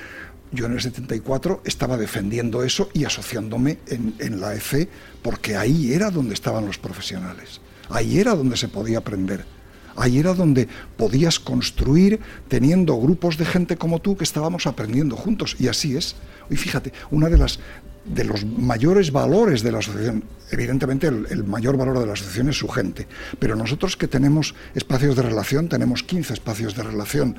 Yo 0.53 0.67
en 0.67 0.73
el 0.73 0.81
74 0.81 1.63
estaba 1.65 1.97
defendiendo 1.97 2.63
eso 2.63 2.89
y 2.93 3.05
asociándome 3.05 3.79
en, 3.89 4.41
la 4.41 4.55
EFE 4.55 4.89
porque 5.21 5.57
ahí 5.57 5.93
era 5.93 6.11
donde 6.11 6.35
estaban 6.35 6.65
los 6.65 6.79
profesionales. 6.79 7.61
Ahí 7.89 8.21
era 8.21 8.37
donde 8.37 8.57
se 8.57 8.69
podía 8.69 8.99
aprender. 8.99 9.45
Ahí 9.97 10.19
era 10.19 10.35
donde 10.35 10.69
podías 10.97 11.39
construir 11.39 12.21
teniendo 12.49 12.97
grupos 12.97 13.37
de 13.39 13.45
gente 13.45 13.77
como 13.77 14.01
tú 14.01 14.17
que 14.17 14.25
estábamos 14.25 14.67
aprendiendo 14.67 15.17
juntos. 15.17 15.57
Y 15.59 15.69
así 15.69 15.97
es. 15.97 16.17
Y 16.51 16.57
fíjate, 16.57 16.93
una 17.11 17.29
de 17.29 17.39
las 17.39 17.59
de 18.05 18.25
los 18.25 18.45
mayores 18.45 19.13
valores 19.13 19.63
de 19.63 19.73
la 19.73 19.79
asociación, 19.79 20.25
evidentemente 20.51 21.07
el, 21.07 21.27
el, 21.31 21.45
mayor 21.45 21.79
valor 21.79 21.99
de 21.99 22.07
la 22.07 22.13
asociación 22.13 22.51
es 22.51 22.59
su 22.59 22.69
gente, 22.69 23.09
pero 23.39 23.57
nosotros 23.57 23.97
que 23.97 24.09
tenemos 24.09 24.55
espacios 24.75 25.17
de 25.17 25.23
relación, 25.23 25.71
tenemos 25.71 26.03
15 26.03 26.35
espacios 26.35 26.77
de 26.77 26.83
relación, 26.83 27.37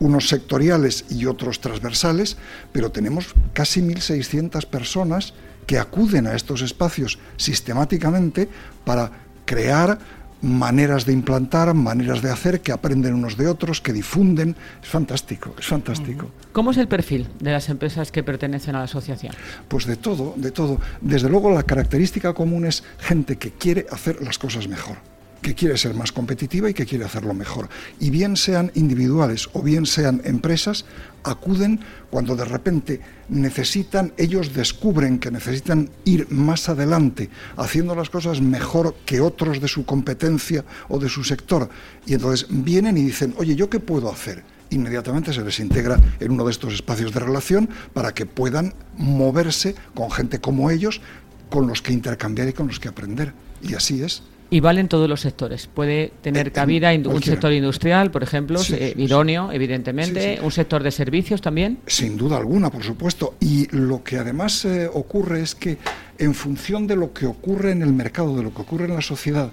unos 0.00 0.28
sectoriales 0.28 1.04
y 1.08 1.26
otros 1.26 1.60
transversales, 1.60 2.36
pero 2.72 2.90
tenemos 2.90 3.34
casi 3.52 3.80
1.600 3.80 4.66
personas 4.66 5.32
que 5.66 5.78
acuden 5.78 6.26
a 6.26 6.34
estos 6.34 6.60
espacios 6.60 7.18
sistemáticamente 7.36 8.48
para 8.84 9.12
crear 9.44 9.98
maneras 10.42 11.06
de 11.06 11.12
implantar, 11.12 11.72
maneras 11.72 12.20
de 12.20 12.30
hacer, 12.30 12.60
que 12.60 12.72
aprenden 12.72 13.14
unos 13.14 13.36
de 13.36 13.46
otros, 13.46 13.80
que 13.80 13.92
difunden. 13.92 14.56
Es 14.82 14.88
fantástico, 14.88 15.54
es 15.58 15.66
fantástico. 15.66 16.30
¿Cómo 16.52 16.72
es 16.72 16.76
el 16.76 16.88
perfil 16.88 17.28
de 17.40 17.52
las 17.52 17.68
empresas 17.68 18.12
que 18.12 18.22
pertenecen 18.22 18.74
a 18.74 18.78
la 18.78 18.84
asociación? 18.84 19.34
Pues 19.68 19.86
de 19.86 19.96
todo, 19.96 20.34
de 20.36 20.50
todo. 20.50 20.80
Desde 21.00 21.28
luego 21.28 21.50
la 21.50 21.62
característica 21.62 22.34
común 22.34 22.66
es 22.66 22.82
gente 22.98 23.36
que 23.36 23.52
quiere 23.52 23.86
hacer 23.90 24.22
las 24.22 24.38
cosas 24.38 24.68
mejor 24.68 25.11
que 25.42 25.54
quiere 25.54 25.76
ser 25.76 25.94
más 25.94 26.12
competitiva 26.12 26.70
y 26.70 26.74
que 26.74 26.86
quiere 26.86 27.04
hacerlo 27.04 27.34
mejor. 27.34 27.68
Y 27.98 28.10
bien 28.10 28.36
sean 28.36 28.70
individuales 28.74 29.48
o 29.52 29.60
bien 29.60 29.84
sean 29.84 30.22
empresas, 30.24 30.84
acuden 31.24 31.80
cuando 32.10 32.36
de 32.36 32.44
repente 32.44 33.00
necesitan, 33.28 34.12
ellos 34.16 34.54
descubren 34.54 35.18
que 35.18 35.30
necesitan 35.30 35.90
ir 36.04 36.30
más 36.30 36.68
adelante, 36.68 37.28
haciendo 37.56 37.94
las 37.94 38.08
cosas 38.08 38.40
mejor 38.40 38.94
que 39.04 39.20
otros 39.20 39.60
de 39.60 39.68
su 39.68 39.84
competencia 39.84 40.64
o 40.88 40.98
de 40.98 41.08
su 41.08 41.24
sector. 41.24 41.68
Y 42.06 42.14
entonces 42.14 42.46
vienen 42.48 42.96
y 42.96 43.02
dicen, 43.02 43.34
oye, 43.36 43.56
¿yo 43.56 43.68
qué 43.68 43.80
puedo 43.80 44.10
hacer? 44.10 44.42
inmediatamente 44.70 45.34
se 45.34 45.44
les 45.44 45.60
integra 45.60 46.00
en 46.18 46.32
uno 46.32 46.46
de 46.46 46.50
estos 46.50 46.72
espacios 46.72 47.12
de 47.12 47.20
relación 47.20 47.68
para 47.92 48.14
que 48.14 48.24
puedan 48.24 48.72
moverse 48.96 49.74
con 49.94 50.10
gente 50.10 50.40
como 50.40 50.70
ellos, 50.70 51.02
con 51.50 51.66
los 51.66 51.82
que 51.82 51.92
intercambiar 51.92 52.48
y 52.48 52.54
con 52.54 52.68
los 52.68 52.80
que 52.80 52.88
aprender. 52.88 53.34
Y 53.60 53.74
así 53.74 54.02
es. 54.02 54.22
Y 54.52 54.60
vale 54.60 54.82
en 54.82 54.88
todos 54.88 55.08
los 55.08 55.22
sectores. 55.22 55.66
Puede 55.66 56.12
tener 56.20 56.48
eh, 56.48 56.52
cabida 56.52 56.92
un 56.92 57.22
sector 57.22 57.54
industrial, 57.54 58.10
por 58.10 58.22
ejemplo, 58.22 58.60
eh, 58.70 58.92
idóneo, 58.98 59.50
evidentemente, 59.50 60.40
un 60.42 60.52
sector 60.52 60.82
de 60.82 60.90
servicios 60.90 61.40
también. 61.40 61.78
Sin 61.86 62.18
duda 62.18 62.36
alguna, 62.36 62.68
por 62.68 62.82
supuesto. 62.82 63.34
Y 63.40 63.66
lo 63.74 64.04
que 64.04 64.18
además 64.18 64.66
eh, 64.66 64.90
ocurre 64.92 65.40
es 65.40 65.54
que 65.54 65.78
en 66.18 66.34
función 66.34 66.86
de 66.86 66.96
lo 66.96 67.14
que 67.14 67.24
ocurre 67.24 67.72
en 67.72 67.80
el 67.80 67.94
mercado, 67.94 68.36
de 68.36 68.42
lo 68.42 68.52
que 68.52 68.60
ocurre 68.60 68.84
en 68.84 68.94
la 68.94 69.00
sociedad, 69.00 69.50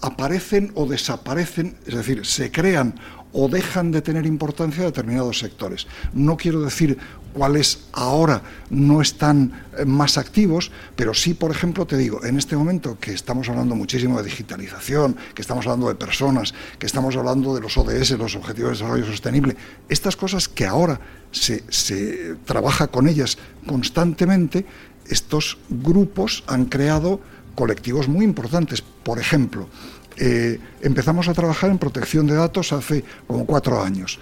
aparecen 0.00 0.72
o 0.74 0.86
desaparecen, 0.86 1.76
es 1.86 1.94
decir, 1.94 2.24
se 2.24 2.50
crean 2.50 2.94
o 3.32 3.48
dejan 3.48 3.90
de 3.90 4.02
tener 4.02 4.26
importancia 4.26 4.84
determinados 4.84 5.38
sectores. 5.38 5.86
No 6.12 6.36
quiero 6.36 6.60
decir 6.60 6.98
cuáles 7.32 7.88
ahora 7.92 8.42
no 8.68 9.00
están 9.00 9.64
eh, 9.76 9.84
más 9.86 10.18
activos, 10.18 10.70
pero 10.96 11.14
sí, 11.14 11.32
por 11.32 11.50
ejemplo, 11.50 11.86
te 11.86 11.96
digo, 11.96 12.22
en 12.24 12.36
este 12.36 12.56
momento 12.56 12.98
que 13.00 13.12
estamos 13.12 13.48
hablando 13.48 13.74
muchísimo 13.74 14.18
de 14.18 14.24
digitalización, 14.24 15.16
que 15.34 15.40
estamos 15.40 15.66
hablando 15.66 15.88
de 15.88 15.94
personas, 15.94 16.52
que 16.78 16.86
estamos 16.86 17.16
hablando 17.16 17.54
de 17.54 17.62
los 17.62 17.76
ODS, 17.78 18.10
los 18.12 18.36
Objetivos 18.36 18.72
de 18.72 18.84
Desarrollo 18.84 19.06
Sostenible, 19.06 19.56
estas 19.88 20.14
cosas 20.16 20.48
que 20.48 20.66
ahora 20.66 21.00
se 21.30 22.36
trabaja 22.44 22.88
con 22.88 23.08
ellas 23.08 23.38
constantemente, 23.66 24.66
estos 25.08 25.58
grupos 25.70 26.44
han 26.46 26.66
creado 26.66 27.20
colectivos 27.54 28.08
muy 28.08 28.24
importantes. 28.24 28.82
Por 28.82 29.18
ejemplo, 29.18 29.68
eh, 30.16 30.60
empezamos 30.82 31.28
a 31.28 31.34
trabajar 31.34 31.70
en 31.70 31.78
protección 31.78 32.26
de 32.26 32.34
datos 32.34 32.72
hace 32.72 33.04
como 33.26 33.46
cuatro 33.46 33.82
años 33.82 34.18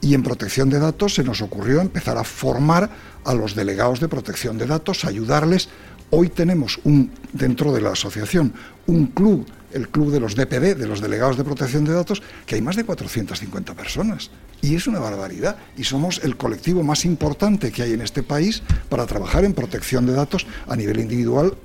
y 0.00 0.14
en 0.14 0.22
protección 0.22 0.70
de 0.70 0.78
datos 0.78 1.14
se 1.14 1.24
nos 1.24 1.42
ocurrió 1.42 1.80
empezar 1.80 2.16
a 2.16 2.24
formar 2.24 2.88
a 3.24 3.34
los 3.34 3.54
delegados 3.54 4.00
de 4.00 4.08
protección 4.08 4.58
de 4.58 4.66
datos, 4.66 5.04
ayudarles. 5.04 5.68
Hoy 6.10 6.28
tenemos 6.28 6.78
un, 6.84 7.10
dentro 7.32 7.72
de 7.72 7.80
la 7.80 7.92
asociación 7.92 8.52
un 8.86 9.06
club, 9.06 9.46
el 9.72 9.88
club 9.88 10.10
de 10.10 10.20
los 10.20 10.34
DPD, 10.34 10.76
de 10.76 10.86
los 10.86 11.00
delegados 11.00 11.36
de 11.36 11.44
protección 11.44 11.84
de 11.84 11.92
datos, 11.92 12.22
que 12.46 12.56
hay 12.56 12.62
más 12.62 12.76
de 12.76 12.84
450 12.84 13.74
personas. 13.74 14.30
Y 14.60 14.74
es 14.74 14.86
una 14.86 14.98
barbaridad. 14.98 15.56
Y 15.76 15.84
somos 15.84 16.20
el 16.22 16.36
colectivo 16.36 16.82
más 16.82 17.04
importante 17.04 17.72
que 17.72 17.82
hay 17.82 17.92
en 17.92 18.02
este 18.02 18.22
país 18.22 18.62
para 18.88 19.06
trabajar 19.06 19.44
en 19.44 19.54
protección 19.54 20.06
de 20.06 20.12
datos 20.12 20.46
a 20.68 20.76
nivel 20.76 21.00
individual, 21.00 21.56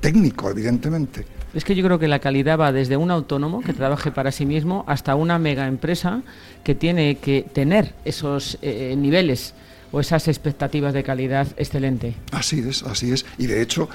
técnico, 0.00 0.50
evidentemente. 0.50 1.24
Es 1.52 1.64
que 1.64 1.74
yo 1.74 1.84
creo 1.84 1.98
que 1.98 2.08
la 2.08 2.20
calidad 2.20 2.58
va 2.58 2.72
desde 2.72 2.96
un 2.96 3.10
autónomo 3.10 3.60
que 3.60 3.72
trabaje 3.72 4.12
para 4.12 4.30
sí 4.30 4.46
mismo 4.46 4.84
hasta 4.86 5.16
una 5.16 5.38
mega 5.38 5.66
empresa 5.66 6.22
que 6.62 6.74
tiene 6.74 7.16
que 7.16 7.42
tener 7.52 7.94
esos 8.04 8.58
eh, 8.62 8.94
niveles 8.96 9.54
o 9.92 10.00
esas 10.00 10.28
expectativas 10.28 10.94
de 10.94 11.02
calidad 11.02 11.48
excelente. 11.56 12.14
Así 12.32 12.60
es, 12.60 12.82
así 12.82 13.12
es. 13.12 13.26
Y 13.38 13.46
de 13.46 13.62
hecho, 13.62 13.88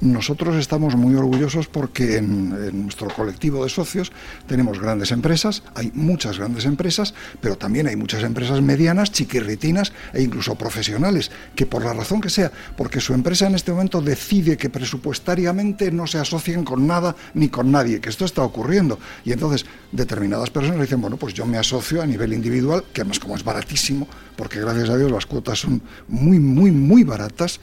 nosotros 0.00 0.56
estamos 0.56 0.96
muy 0.96 1.14
orgullosos 1.14 1.68
porque 1.68 2.16
en, 2.16 2.82
nuestro 2.82 3.08
colectivo 3.08 3.64
de 3.64 3.70
socios 3.70 4.12
tenemos 4.46 4.80
grandes 4.80 5.12
empresas, 5.12 5.62
hay 5.74 5.90
muchas 5.94 6.38
grandes 6.38 6.64
empresas, 6.64 7.14
pero 7.40 7.56
también 7.56 7.86
hay 7.86 7.96
muchas 7.96 8.22
empresas 8.22 8.60
medianas, 8.60 9.12
chiquirritinas 9.12 9.92
e 10.12 10.22
incluso 10.22 10.54
profesionales, 10.56 11.30
que 11.54 11.66
por 11.66 11.84
la 11.84 11.92
razón 11.92 12.20
que 12.20 12.30
sea, 12.30 12.50
porque 12.76 13.00
su 13.00 13.14
empresa 13.14 13.46
en 13.46 13.54
este 13.54 13.72
momento 13.72 14.00
decide 14.00 14.56
que 14.56 14.70
presupuestariamente 14.70 15.90
no 15.90 16.06
se 16.06 16.18
asocien 16.18 16.64
con 16.64 16.86
nada 16.86 17.14
ni 17.34 17.48
con 17.48 17.70
nadie, 17.70 18.00
que 18.00 18.08
esto 18.08 18.24
está 18.24 18.42
ocurriendo. 18.42 18.98
Y 19.24 19.32
entonces 19.32 19.66
determinadas 19.92 20.50
personas 20.50 20.80
dicen, 20.80 21.00
bueno, 21.00 21.16
pues 21.16 21.34
yo 21.34 21.46
me 21.46 21.58
asocio 21.58 22.02
a 22.02 22.06
nivel 22.06 22.32
individual, 22.32 22.84
que 22.92 23.02
además 23.02 23.18
como 23.18 23.36
es 23.36 23.44
baratísimo, 23.44 24.08
porque 24.36 24.60
gracias 24.60 24.90
a 24.90 24.96
Dios 24.96 25.10
las 25.10 25.26
son 25.58 25.82
muy, 26.08 26.38
muy, 26.38 26.70
muy 26.70 27.04
baratas, 27.04 27.60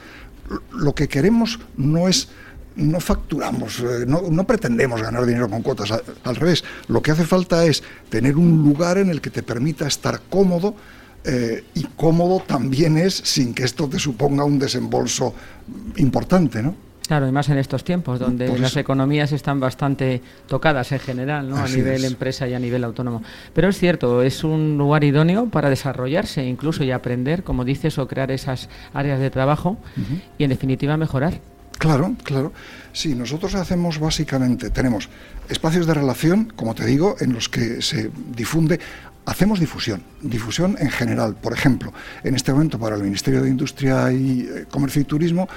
lo 0.72 0.94
que 0.94 1.08
queremos 1.08 1.60
no 1.78 2.08
es 2.08 2.30
no 2.76 3.00
facturamos, 3.00 3.80
eh, 3.80 4.06
no, 4.06 4.44
pretendemos 4.46 5.02
ganar 5.02 5.26
dinero 5.26 5.50
con 5.50 5.62
cuotas, 5.62 5.92
al, 6.24 6.36
revés, 6.36 6.64
lo 6.88 7.02
que 7.02 7.12
hace 7.12 7.24
falta 7.24 7.66
es 7.66 7.82
tener 8.10 8.36
un 8.36 8.64
lugar 8.64 8.98
en 8.98 9.10
el 9.10 9.22
que 9.22 9.30
te 9.30 9.44
permita 9.44 9.88
estar 9.88 10.22
cómodo 10.30 10.76
eh, 11.24 11.64
y 11.74 11.84
cómodo 11.96 12.44
también 12.46 12.98
es 12.98 13.14
sin 13.14 13.54
que 13.54 13.64
esto 13.64 13.88
te 13.88 13.98
suponga 13.98 14.44
un 14.44 14.60
desembolso 14.60 15.34
importante, 15.96 16.62
¿no? 16.62 16.85
Claro, 17.08 17.28
y 17.28 17.32
más 17.32 17.50
en 17.50 17.58
estos 17.58 17.84
tiempos, 17.84 18.20
donde 18.20 18.58
las 18.58 18.76
economías 18.78 19.32
están 19.32 19.60
bastante 19.60 20.22
tocadas 20.48 20.92
en 20.92 21.00
general, 21.00 21.50
¿no? 21.50 21.58
a 21.58 21.68
nivel 21.68 22.04
empresa 22.04 22.48
y 22.48 22.54
a 22.54 22.60
nivel 22.60 22.84
autónomo. 22.84 23.22
Pero 23.54 23.70
es 23.70 23.78
cierto, 23.78 24.24
es 24.24 24.44
un 24.44 24.78
lugar 24.78 25.04
idóneo 25.04 25.48
para 25.48 25.70
desarrollarse 25.70 26.44
incluso 26.44 26.84
y 26.84 26.92
aprender, 26.92 27.44
como 27.44 27.64
dices, 27.64 27.98
o 28.00 28.08
crear 28.08 28.32
esas 28.32 28.70
áreas 28.94 29.20
de 29.20 29.30
trabajo 29.30 29.78
y 30.38 30.44
en 30.44 30.50
definitiva 30.50 30.98
mejorar. 30.98 31.40
Claro, 31.78 32.16
claro. 32.24 32.54
Sí, 32.94 33.16
nosotros 33.16 33.54
hacemos 33.56 34.00
básicamente, 34.00 34.70
tenemos 34.70 35.10
espacios 35.50 35.86
de 35.86 35.94
relación, 35.94 36.54
como 36.56 36.74
te 36.74 36.86
digo, 36.86 37.18
en 37.20 37.34
los 37.34 37.50
que 37.50 37.82
se 37.82 38.10
difunde 38.36 38.80
hacemos 39.26 39.60
difusión, 39.60 40.04
difusión 40.22 40.78
en 40.80 40.90
general. 40.90 41.36
Por 41.36 41.54
ejemplo, 41.54 41.94
en 42.24 42.36
este 42.36 42.54
momento 42.54 42.80
para 42.80 42.96
el 42.96 43.04
Ministerio 43.04 43.42
de 43.42 43.50
Industria 43.50 44.12
y 44.12 44.42
eh, 44.42 44.66
Comercio 44.70 45.02
y 45.02 45.06
Turismo 45.06 45.50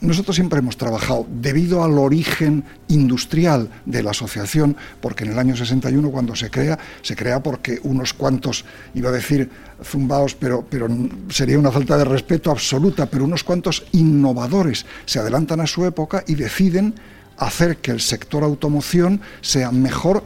nosotros 0.00 0.36
siempre 0.36 0.60
hemos 0.60 0.76
trabajado 0.76 1.26
debido 1.28 1.82
al 1.82 1.98
origen 1.98 2.64
industrial 2.88 3.68
de 3.84 4.02
la 4.02 4.10
asociación, 4.10 4.76
porque 5.00 5.24
en 5.24 5.32
el 5.32 5.38
año 5.38 5.56
61 5.56 6.10
cuando 6.10 6.36
se 6.36 6.50
crea, 6.50 6.78
se 7.02 7.16
crea 7.16 7.42
porque 7.42 7.80
unos 7.82 8.14
cuantos, 8.14 8.64
iba 8.94 9.08
a 9.10 9.12
decir 9.12 9.50
zumbaos, 9.82 10.34
pero, 10.34 10.64
pero 10.68 10.88
sería 11.28 11.58
una 11.58 11.72
falta 11.72 11.96
de 11.96 12.04
respeto 12.04 12.50
absoluta, 12.50 13.06
pero 13.06 13.24
unos 13.24 13.44
cuantos 13.44 13.84
innovadores 13.92 14.86
se 15.04 15.18
adelantan 15.18 15.60
a 15.60 15.66
su 15.66 15.84
época 15.84 16.24
y 16.26 16.34
deciden 16.34 16.94
hacer 17.36 17.78
que 17.78 17.90
el 17.90 18.00
sector 18.00 18.42
automoción 18.42 19.20
sea 19.40 19.70
mejor 19.70 20.24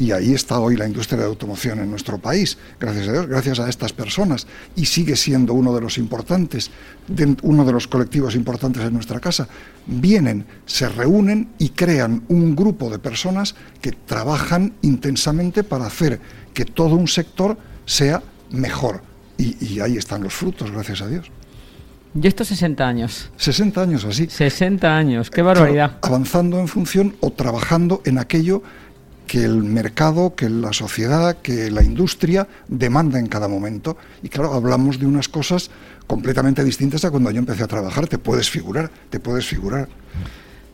Y 0.00 0.12
ahí 0.12 0.32
está 0.32 0.58
hoy 0.58 0.78
la 0.78 0.86
industria 0.86 1.18
de 1.18 1.26
automoción 1.26 1.78
en 1.80 1.90
nuestro 1.90 2.16
país, 2.16 2.56
gracias 2.80 3.06
a 3.06 3.12
Dios, 3.12 3.26
gracias 3.26 3.60
a 3.60 3.68
estas 3.68 3.92
personas. 3.92 4.46
Y 4.74 4.86
sigue 4.86 5.14
siendo 5.14 5.52
uno 5.52 5.74
de 5.74 5.82
los 5.82 5.98
importantes, 5.98 6.70
uno 7.42 7.66
de 7.66 7.72
los 7.72 7.86
colectivos 7.86 8.34
importantes 8.34 8.82
en 8.82 8.94
nuestra 8.94 9.20
casa. 9.20 9.46
Vienen, 9.84 10.46
se 10.64 10.88
reúnen 10.88 11.50
y 11.58 11.68
crean 11.68 12.22
un 12.28 12.56
grupo 12.56 12.88
de 12.88 12.98
personas 12.98 13.54
que 13.82 13.92
trabajan 13.92 14.72
intensamente 14.80 15.64
para 15.64 15.84
hacer 15.84 16.18
que 16.54 16.64
todo 16.64 16.94
un 16.94 17.06
sector 17.06 17.58
sea 17.84 18.22
mejor. 18.52 19.02
Y, 19.36 19.80
ahí 19.80 19.98
están 19.98 20.22
los 20.22 20.32
frutos, 20.32 20.70
gracias 20.70 21.02
a 21.02 21.08
Dios. 21.08 21.30
¿Y 22.14 22.26
estos 22.26 22.48
60 22.48 22.88
años? 22.88 23.30
60 23.36 23.82
años 23.82 24.04
así. 24.06 24.28
60 24.30 24.96
años, 24.96 25.30
qué 25.30 25.42
barbaridad. 25.42 25.98
avanzando 26.00 26.58
en 26.58 26.68
función 26.68 27.16
o 27.20 27.30
trabajando 27.30 28.00
en 28.06 28.16
aquello 28.16 28.62
que 29.30 29.44
el 29.44 29.62
mercado, 29.62 30.34
que 30.34 30.50
la 30.50 30.72
sociedad, 30.72 31.36
que 31.36 31.70
la 31.70 31.84
industria 31.84 32.48
demanda 32.66 33.16
en 33.16 33.28
cada 33.28 33.46
momento. 33.46 33.96
Y 34.24 34.28
claro, 34.28 34.52
hablamos 34.52 34.98
de 34.98 35.06
unas 35.06 35.28
cosas 35.28 35.70
completamente 36.08 36.64
distintas 36.64 37.04
a 37.04 37.12
cuando 37.12 37.30
yo 37.30 37.38
empecé 37.38 37.62
a 37.62 37.68
trabajar. 37.68 38.08
Te 38.08 38.18
puedes 38.18 38.50
figurar, 38.50 38.90
te 39.08 39.20
puedes 39.20 39.46
figurar. 39.46 39.86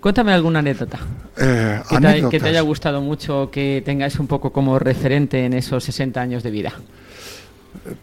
Cuéntame 0.01 0.33
alguna 0.33 0.61
anécdota. 0.61 0.99
Eh, 1.37 1.83
que, 2.31 2.41
te, 2.41 2.49
haya 2.49 2.63
gustado 2.63 3.03
mucho, 3.03 3.51
que 3.53 3.83
tengáis 3.85 4.19
un 4.19 4.27
poco 4.27 4.51
como 4.51 4.79
referente 4.79 5.45
en 5.45 5.53
esos 5.53 5.85
60 5.85 6.19
años 6.19 6.43
de 6.43 6.51
vida. 6.51 6.73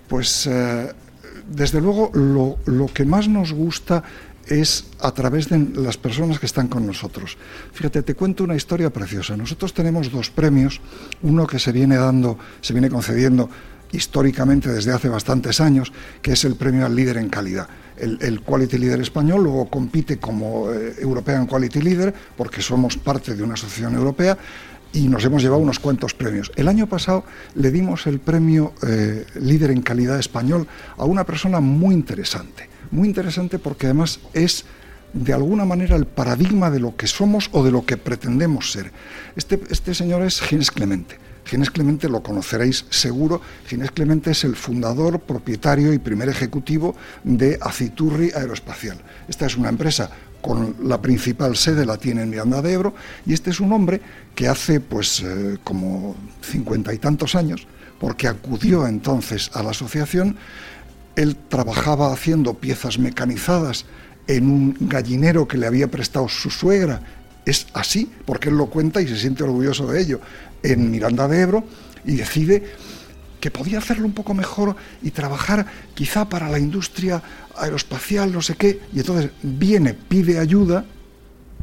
Pues 0.07 0.45
eh, 0.45 0.93
desde 1.50 1.81
luego 1.81 2.12
lo, 2.13 2.60
lo, 2.72 2.93
que 2.93 3.05
más 3.05 3.27
nos 3.27 3.53
gusta 3.53 4.03
es 4.47 4.85
a 5.00 5.12
través 5.12 5.50
de 5.50 5.59
las 5.75 5.97
personas 5.97 6.39
que 6.39 6.45
están 6.45 6.67
con 6.67 6.85
nosotros. 6.85 7.38
Fíjate, 7.73 8.03
te 8.03 8.15
cuento 8.15 8.43
una 8.43 8.55
historia 8.55 8.89
preciosa. 8.89 9.38
Nosotros 9.38 9.73
tenemos 9.73 10.12
dos 10.12 10.29
premios, 10.29 10.81
uno 11.21 11.47
que 11.47 11.59
se 11.59 11.71
viene 11.71 11.95
dando, 11.95 12.38
se 12.62 12.73
viene 12.73 12.89
concediendo 12.89 13.50
históricamente 13.93 14.71
desde 14.71 14.91
hace 14.91 15.07
bastantes 15.07 15.62
años, 15.62 15.93
que 16.21 16.33
es 16.33 16.43
el 16.45 16.55
premio 16.55 16.85
al 16.85 16.95
líder 16.95 17.17
en 17.17 17.29
calidad. 17.29 17.67
El, 17.95 18.41
Quality 18.41 18.79
Leader 18.79 19.00
español 19.00 19.43
luego 19.43 19.69
compite 19.69 20.17
como 20.17 20.71
eh, 20.71 20.95
European 21.00 21.45
Quality 21.45 21.79
Leader 21.79 22.13
porque 22.35 22.62
somos 22.62 22.97
parte 22.97 23.35
de 23.35 23.43
una 23.43 23.53
asociación 23.53 23.95
europea 23.95 24.38
y 24.93 25.07
nos 25.07 25.23
hemos 25.25 25.41
llevado 25.41 25.62
unos 25.62 25.79
cuantos 25.79 26.13
premios. 26.13 26.51
El 26.55 26.67
año 26.67 26.88
pasado 26.88 27.23
le 27.55 27.71
dimos 27.71 28.07
el 28.07 28.19
premio 28.19 28.73
eh, 28.85 29.25
líder 29.35 29.71
en 29.71 29.81
calidad 29.81 30.19
español 30.19 30.67
a 30.97 31.05
una 31.05 31.23
persona 31.23 31.59
muy 31.59 31.93
interesante, 31.93 32.67
muy 32.93 33.07
interesante 33.07 33.59
porque 33.59 33.88
además 33.88 34.19
es 34.33 34.65
de 35.13 35.33
alguna 35.33 35.65
manera 35.65 35.95
el 35.95 36.05
paradigma 36.05 36.71
de 36.71 36.79
lo 36.79 36.95
que 36.95 37.07
somos 37.07 37.50
o 37.51 37.63
de 37.63 37.71
lo 37.71 37.85
que 37.85 37.97
pretendemos 37.97 38.71
ser. 38.71 38.91
Este, 39.35 39.59
este 39.69 39.93
señor 39.93 40.21
es 40.21 40.41
Ginés 40.41 40.71
Clemente. 40.71 41.17
Ginés 41.45 41.71
Clemente 41.71 42.07
lo 42.07 42.23
conoceréis 42.23 42.85
seguro. 42.89 43.41
Ginés 43.67 43.91
Clemente 43.91 44.31
es 44.31 44.43
el 44.43 44.55
fundador, 44.55 45.19
propietario 45.19 45.93
y 45.93 46.00
primer 46.00 46.29
ejecutivo 46.29 46.95
de 47.23 47.59
Aciturri 47.62 48.31
Aeroespacial. 48.31 48.97
Esta 49.27 49.45
es 49.45 49.57
una 49.57 49.69
empresa 49.69 50.09
con 50.43 50.75
la 50.83 51.01
principal 51.01 51.55
sede 51.55 51.85
la 51.85 51.97
tiene 51.97 52.23
en 52.23 52.29
Miranda 52.29 52.62
de 52.62 52.73
Ebro, 52.73 52.93
y 53.25 53.33
este 53.33 53.50
es 53.50 53.62
un 53.62 53.71
hombre 53.71 54.01
que 54.35 54.50
hace 54.50 54.81
pues 54.81 55.21
eh, 55.21 55.57
como 55.63 56.17
cincuenta 56.41 56.93
y 56.93 56.97
tantos 56.97 57.35
años, 57.35 57.65
porque 57.97 58.27
acudió 58.27 58.85
entonces 58.85 59.50
a 59.53 59.63
la 59.63 59.69
asociación, 59.69 60.35
él 61.15 61.36
trabajaba 61.50 62.12
haciendo 62.12 62.55
piezas 62.55 63.00
mecanizadas 63.00 63.86
en 64.27 64.50
un 64.50 64.77
gallinero 64.79 65.48
que 65.48 65.58
le 65.58 65.67
había 65.67 65.89
prestado 65.89 66.27
su 66.29 66.50
suegra, 66.50 67.01
es 67.46 67.67
así, 67.74 68.12
porque 68.25 68.50
él 68.50 68.58
lo 68.58 68.67
cuenta 68.67 69.01
y 69.01 69.08
se 69.08 69.17
siente 69.17 69.43
orgulloso 69.43 69.88
de 69.88 70.01
ello, 70.01 70.20
en 70.63 70.89
Miranda 70.91 71.27
de 71.27 71.41
Ebro, 71.41 71.63
y 72.05 72.15
decide 72.15 72.63
que 73.41 73.51
podía 73.51 73.79
hacerlo 73.79 74.05
un 74.05 74.13
poco 74.13 74.34
mejor 74.34 74.77
y 75.01 75.12
trabajar 75.12 75.65
quizá 75.93 76.29
para 76.29 76.50
la 76.50 76.60
industria 76.60 77.22
aeroespacial, 77.58 78.32
no 78.32 78.41
sé 78.41 78.55
qué, 78.55 78.79
y 78.93 79.00
entonces 79.00 79.32
viene, 79.41 79.93
pide 79.93 80.39
ayuda, 80.39 80.86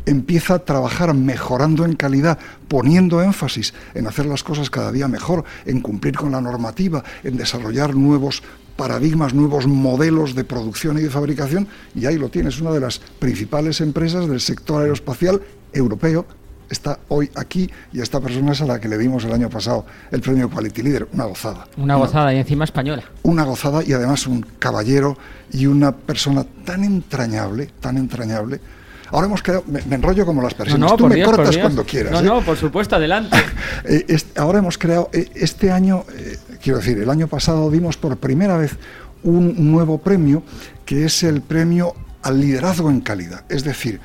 empieza 0.04 0.54
a 0.54 0.58
trabajar 0.64 1.14
mejorando 1.14 1.84
en 1.86 1.94
calidad, 1.94 2.38
poniendo 2.68 3.22
énfasis 3.22 3.72
en 3.94 4.06
hacer 4.06 4.26
las 4.26 4.42
cosas 4.42 4.68
cada 4.68 4.92
día 4.92 5.08
mejor, 5.08 5.44
en 5.64 5.80
cumplir 5.80 6.16
con 6.16 6.32
la 6.32 6.40
normativa, 6.40 7.02
en 7.24 7.38
desarrollar 7.38 7.94
nuevos 7.94 8.42
paradigmas, 8.80 9.34
nuevos 9.34 9.66
modelos 9.66 10.34
de 10.34 10.42
producción 10.42 10.96
y 10.96 11.02
de 11.02 11.10
fabricación, 11.10 11.68
y 11.94 12.06
ahí 12.06 12.16
lo 12.16 12.30
tienes, 12.30 12.62
una 12.62 12.70
de 12.70 12.80
las 12.80 12.98
principales 12.98 13.82
empresas 13.82 14.26
del 14.26 14.40
sector 14.40 14.80
aeroespacial 14.80 15.42
europeo 15.74 16.24
está 16.70 16.98
hoy 17.08 17.30
aquí 17.34 17.68
y 17.92 18.00
esta 18.00 18.20
persona 18.20 18.52
es 18.52 18.62
a 18.62 18.64
la 18.64 18.80
que 18.80 18.88
le 18.88 18.96
dimos 18.96 19.22
el 19.26 19.34
año 19.34 19.50
pasado 19.50 19.84
el 20.10 20.22
premio 20.22 20.48
Quality 20.48 20.82
Leader, 20.82 21.08
una 21.12 21.24
gozada. 21.24 21.66
Una 21.76 21.96
gozada 21.96 22.32
y 22.32 22.38
encima 22.38 22.64
española. 22.64 23.02
Una 23.22 23.44
gozada 23.44 23.84
y 23.84 23.92
además 23.92 24.26
un 24.26 24.46
caballero 24.58 25.18
y 25.52 25.66
una 25.66 25.92
persona 25.92 26.46
tan 26.64 26.82
entrañable, 26.82 27.68
tan 27.80 27.98
entrañable. 27.98 28.60
Ahora 29.10 29.26
hemos 29.26 29.42
creado, 29.42 29.64
me, 29.66 29.80
enrollo 29.94 30.24
como 30.24 30.42
las 30.42 30.54
personas, 30.54 30.96
tú 30.96 31.06
me 31.06 31.22
cortas 31.22 31.56
cuando 31.56 31.84
quieras. 31.84 32.12
No, 32.12 32.20
¿eh? 32.20 32.22
no, 32.22 32.40
por 32.42 32.56
supuesto, 32.56 32.96
adelante. 32.96 33.36
Eh, 33.84 34.18
ahora 34.36 34.58
hemos 34.58 34.76
creado, 34.76 35.08
eh, 35.12 35.30
este 35.34 35.70
año, 35.72 36.04
quiero 36.62 36.78
decir, 36.78 36.98
el 36.98 37.08
año 37.08 37.28
pasado 37.28 37.70
dimos 37.70 37.96
por 37.96 38.16
primera 38.18 38.56
vez 38.56 38.76
un 39.22 39.70
nuevo 39.70 39.98
premio 39.98 40.42
que 40.84 41.04
es 41.04 41.22
el 41.22 41.40
premio 41.40 41.94
al 42.22 42.40
liderazgo 42.40 42.90
en 42.90 43.00
calidad. 43.00 43.44
Es 43.48 43.64
decir, 43.64 44.00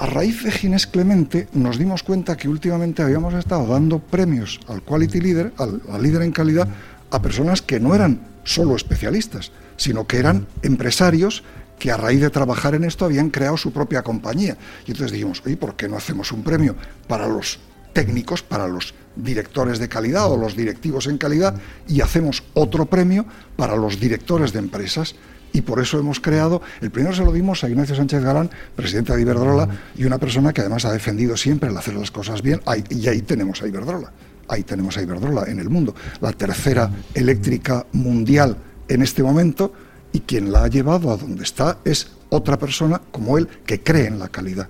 a 0.00 0.06
raíz 0.06 0.42
de 0.44 0.50
Ginés 0.50 0.86
Clemente 0.86 1.48
nos 1.52 1.78
dimos 1.78 2.02
cuenta 2.02 2.36
que 2.36 2.48
últimamente 2.48 3.02
habíamos 3.02 3.34
estado 3.34 3.66
dando 3.66 3.98
premios 3.98 4.60
al 4.68 4.82
Quality 4.82 5.20
Leader, 5.20 5.52
al, 5.58 6.02
líder 6.02 6.22
en 6.22 6.32
calidad, 6.32 6.68
a 7.10 7.20
personas 7.20 7.60
que 7.60 7.80
no 7.80 7.94
eran 7.94 8.20
solo 8.44 8.76
especialistas, 8.76 9.52
sino 9.76 10.06
que 10.06 10.16
eran 10.16 10.46
empresarios 10.62 11.42
que 11.80 11.90
a 11.90 11.96
raíz 11.96 12.20
de 12.20 12.30
trabajar 12.30 12.76
en 12.76 12.84
esto 12.84 13.06
habían 13.06 13.30
creado 13.30 13.56
su 13.56 13.72
propia 13.72 14.02
compañía. 14.02 14.56
Y 14.86 14.92
entonces 14.92 15.10
dijimos, 15.10 15.42
oye, 15.44 15.56
¿por 15.56 15.74
qué 15.74 15.88
no 15.88 15.96
hacemos 15.96 16.30
un 16.30 16.44
premio 16.44 16.76
para 17.08 17.26
los 17.26 17.58
técnicos, 17.92 18.42
para 18.42 18.68
los 18.68 18.94
directores 19.16 19.80
de 19.80 19.88
calidad 19.88 20.30
o 20.30 20.36
los 20.36 20.54
directivos 20.54 21.08
en 21.08 21.18
calidad 21.18 21.56
y 21.88 22.02
hacemos 22.02 22.44
otro 22.54 22.86
premio 22.86 23.26
para 23.56 23.74
los 23.74 23.98
directores 23.98 24.52
de 24.52 24.60
empresas? 24.60 25.16
y 25.52 25.62
por 25.62 25.80
eso 25.80 25.98
hemos 25.98 26.20
creado, 26.20 26.62
el 26.80 26.92
primero 26.92 27.12
se 27.12 27.24
lo 27.24 27.32
dimos 27.32 27.64
a 27.64 27.68
Ignacio 27.68 27.96
Sánchez 27.96 28.22
Galán, 28.22 28.48
presidente 28.76 29.16
de 29.16 29.20
Iberdrola, 29.20 29.68
y 29.96 30.04
una 30.04 30.16
persona 30.16 30.52
que 30.52 30.60
además 30.60 30.84
ha 30.84 30.92
defendido 30.92 31.36
siempre 31.36 31.68
el 31.68 31.76
hacer 31.76 31.94
las 31.94 32.12
cosas 32.12 32.40
bien, 32.40 32.60
y 32.88 33.08
ahí 33.08 33.22
tenemos 33.22 33.60
a 33.60 33.66
Iberdrola, 33.66 34.12
ahí 34.46 34.62
tenemos 34.62 34.96
a 34.96 35.02
Iberdrola 35.02 35.46
en 35.48 35.58
el 35.58 35.68
mundo, 35.68 35.92
la 36.20 36.30
tercera 36.32 36.88
eléctrica 37.14 37.84
mundial 37.94 38.56
en 38.86 39.02
este 39.02 39.24
momento, 39.24 39.72
y 40.12 40.20
quien 40.20 40.52
la 40.52 40.64
ha 40.64 40.68
llevado 40.68 41.10
a 41.10 41.16
donde 41.16 41.42
está 41.42 41.78
es 41.84 42.10
otra 42.30 42.58
persona 42.58 43.00
como 43.10 43.38
él 43.38 43.48
que 43.66 43.82
cree 43.82 44.06
en 44.06 44.18
la 44.18 44.28
calidad. 44.28 44.68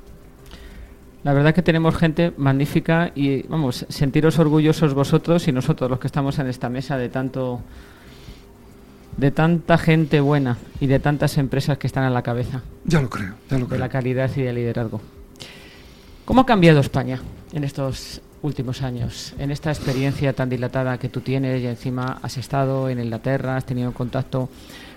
La 1.22 1.34
verdad 1.34 1.54
que 1.54 1.62
tenemos 1.62 1.96
gente 1.96 2.32
magnífica 2.36 3.12
y 3.14 3.42
vamos, 3.42 3.84
sentiros 3.90 4.38
orgullosos 4.38 4.94
vosotros 4.94 5.48
y 5.48 5.52
nosotros 5.52 5.90
los 5.90 6.00
que 6.00 6.06
estamos 6.06 6.38
en 6.38 6.46
esta 6.46 6.70
mesa 6.70 6.96
de 6.96 7.10
tanto 7.10 7.60
de 9.18 9.30
tanta 9.30 9.76
gente 9.76 10.20
buena 10.20 10.56
y 10.80 10.86
de 10.86 10.98
tantas 10.98 11.36
empresas 11.36 11.76
que 11.76 11.86
están 11.86 12.04
a 12.04 12.10
la 12.10 12.22
cabeza. 12.22 12.62
Ya 12.84 13.02
lo 13.02 13.10
creo, 13.10 13.34
ya 13.50 13.58
lo 13.58 13.66
creo. 13.66 13.76
De 13.76 13.78
la 13.78 13.88
calidad 13.90 14.30
y 14.34 14.42
del 14.42 14.54
liderazgo. 14.54 15.02
¿Cómo 16.24 16.42
ha 16.42 16.46
cambiado 16.46 16.80
España 16.80 17.20
en 17.52 17.64
estos 17.64 18.22
últimos 18.40 18.80
años? 18.80 19.34
En 19.38 19.50
esta 19.50 19.70
experiencia 19.70 20.32
tan 20.32 20.48
dilatada 20.48 20.96
que 20.96 21.10
tú 21.10 21.20
tienes 21.20 21.60
y 21.60 21.66
encima 21.66 22.18
has 22.22 22.38
estado 22.38 22.88
en 22.88 22.98
Inglaterra, 23.00 23.56
has 23.56 23.66
tenido 23.66 23.92
contacto 23.92 24.48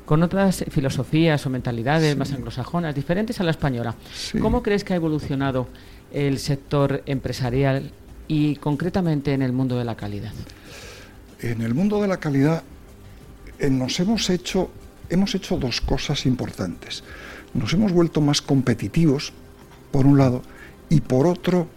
con 0.06 0.24
otras 0.24 0.66
filosofías 0.70 1.46
o 1.46 1.50
mentalidades 1.50 2.18
más 2.18 2.32
anglosajonas, 2.34 2.94
diferentes 2.94 3.39
a 3.39 3.44
la 3.44 3.52
española. 3.52 3.96
¿Cómo 4.42 4.62
crees 4.62 4.84
que 4.84 4.94
ha 4.94 4.98
evolucionado 4.98 5.68
el 6.12 6.39
sector 6.39 7.04
empresarial 7.06 7.92
y 8.28 8.56
concretamente 8.58 9.34
en 9.34 9.42
el 9.42 9.54
mundo 9.54 9.78
de 9.78 9.86
la 9.86 9.96
calidad? 9.96 10.32
En 11.39 11.62
el 11.62 11.74
mundo 11.74 12.02
de 12.02 12.08
la 12.08 12.18
calidad 12.18 12.63
eh, 13.60 13.70
nos 13.70 14.00
hemos 14.00 14.30
hecho, 14.30 14.72
hemos 15.10 15.36
hecho 15.36 15.58
dos 15.58 15.82
cosas 15.82 16.26
importantes. 16.26 17.04
Nos 17.54 17.74
hemos 17.74 17.92
vuelto 17.92 18.22
más 18.22 18.42
competitivos, 18.42 19.34
por 19.92 20.06
un 20.06 20.18
lado, 20.18 20.42
y 20.89 21.02
por 21.02 21.28
otro, 21.28 21.68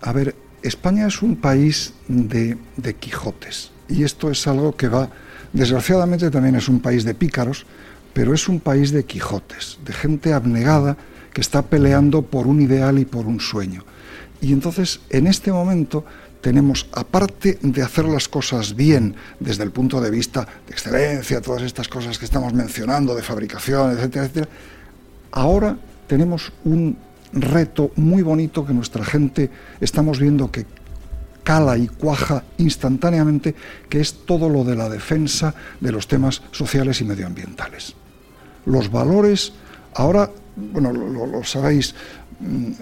a 0.00 0.12
ver, 0.12 0.34
España 0.62 1.06
es 1.06 1.22
un 1.22 1.36
país 1.36 1.94
de, 2.08 2.58
de 2.76 2.94
Quijotes, 2.94 3.70
y 3.88 4.02
esto 4.02 4.30
es 4.30 4.46
algo 4.46 4.76
que 4.76 4.88
va, 4.88 5.08
desgraciadamente 5.52 6.30
también 6.30 6.56
es 6.56 6.68
un 6.68 6.80
país 6.80 7.04
de 7.04 7.14
pícaros, 7.14 7.66
pero 8.12 8.34
es 8.34 8.48
un 8.48 8.60
país 8.60 8.90
de 8.90 9.04
Quijotes, 9.04 9.78
de 9.84 9.92
gente 9.92 10.32
abnegada 10.32 10.96
que 11.32 11.40
está 11.40 11.62
peleando 11.62 12.22
por 12.22 12.46
un 12.46 12.60
ideal 12.60 12.98
y 12.98 13.04
por 13.04 13.26
un 13.26 13.40
sueño. 13.40 13.84
Y 14.40 14.52
entonces, 14.52 15.00
en 15.10 15.26
este 15.26 15.52
momento, 15.52 16.04
tenemos, 16.40 16.88
aparte 16.92 17.58
de 17.62 17.82
hacer 17.82 18.04
las 18.04 18.28
cosas 18.28 18.74
bien 18.74 19.14
desde 19.40 19.64
el 19.64 19.70
punto 19.70 20.00
de 20.00 20.10
vista 20.10 20.46
de 20.66 20.72
excelencia, 20.72 21.40
todas 21.40 21.62
estas 21.62 21.88
cosas 21.88 22.18
que 22.18 22.24
estamos 22.24 22.52
mencionando, 22.54 23.14
de 23.14 23.22
fabricación, 23.22 23.92
etcétera, 23.92 24.24
etcétera, 24.24 24.48
ahora 25.32 25.76
tenemos 26.06 26.52
un 26.64 26.96
reto 27.32 27.90
muy 27.96 28.22
bonito 28.22 28.64
que 28.64 28.72
nuestra 28.72 29.04
gente 29.04 29.50
estamos 29.80 30.18
viendo 30.18 30.50
que 30.50 30.64
cala 31.48 31.78
y 31.78 31.88
cuaja 31.88 32.44
instantáneamente, 32.58 33.54
que 33.88 34.00
es 34.00 34.26
todo 34.26 34.50
lo 34.50 34.64
de 34.64 34.76
la 34.76 34.90
defensa 34.90 35.54
de 35.80 35.90
los 35.90 36.06
temas 36.06 36.42
sociales 36.50 37.00
y 37.00 37.04
medioambientales. 37.04 37.94
Los 38.66 38.92
valores, 38.92 39.54
ahora, 39.94 40.30
bueno, 40.56 40.92
lo, 40.92 41.42
sabéis, 41.44 41.94
mm, 42.40 42.72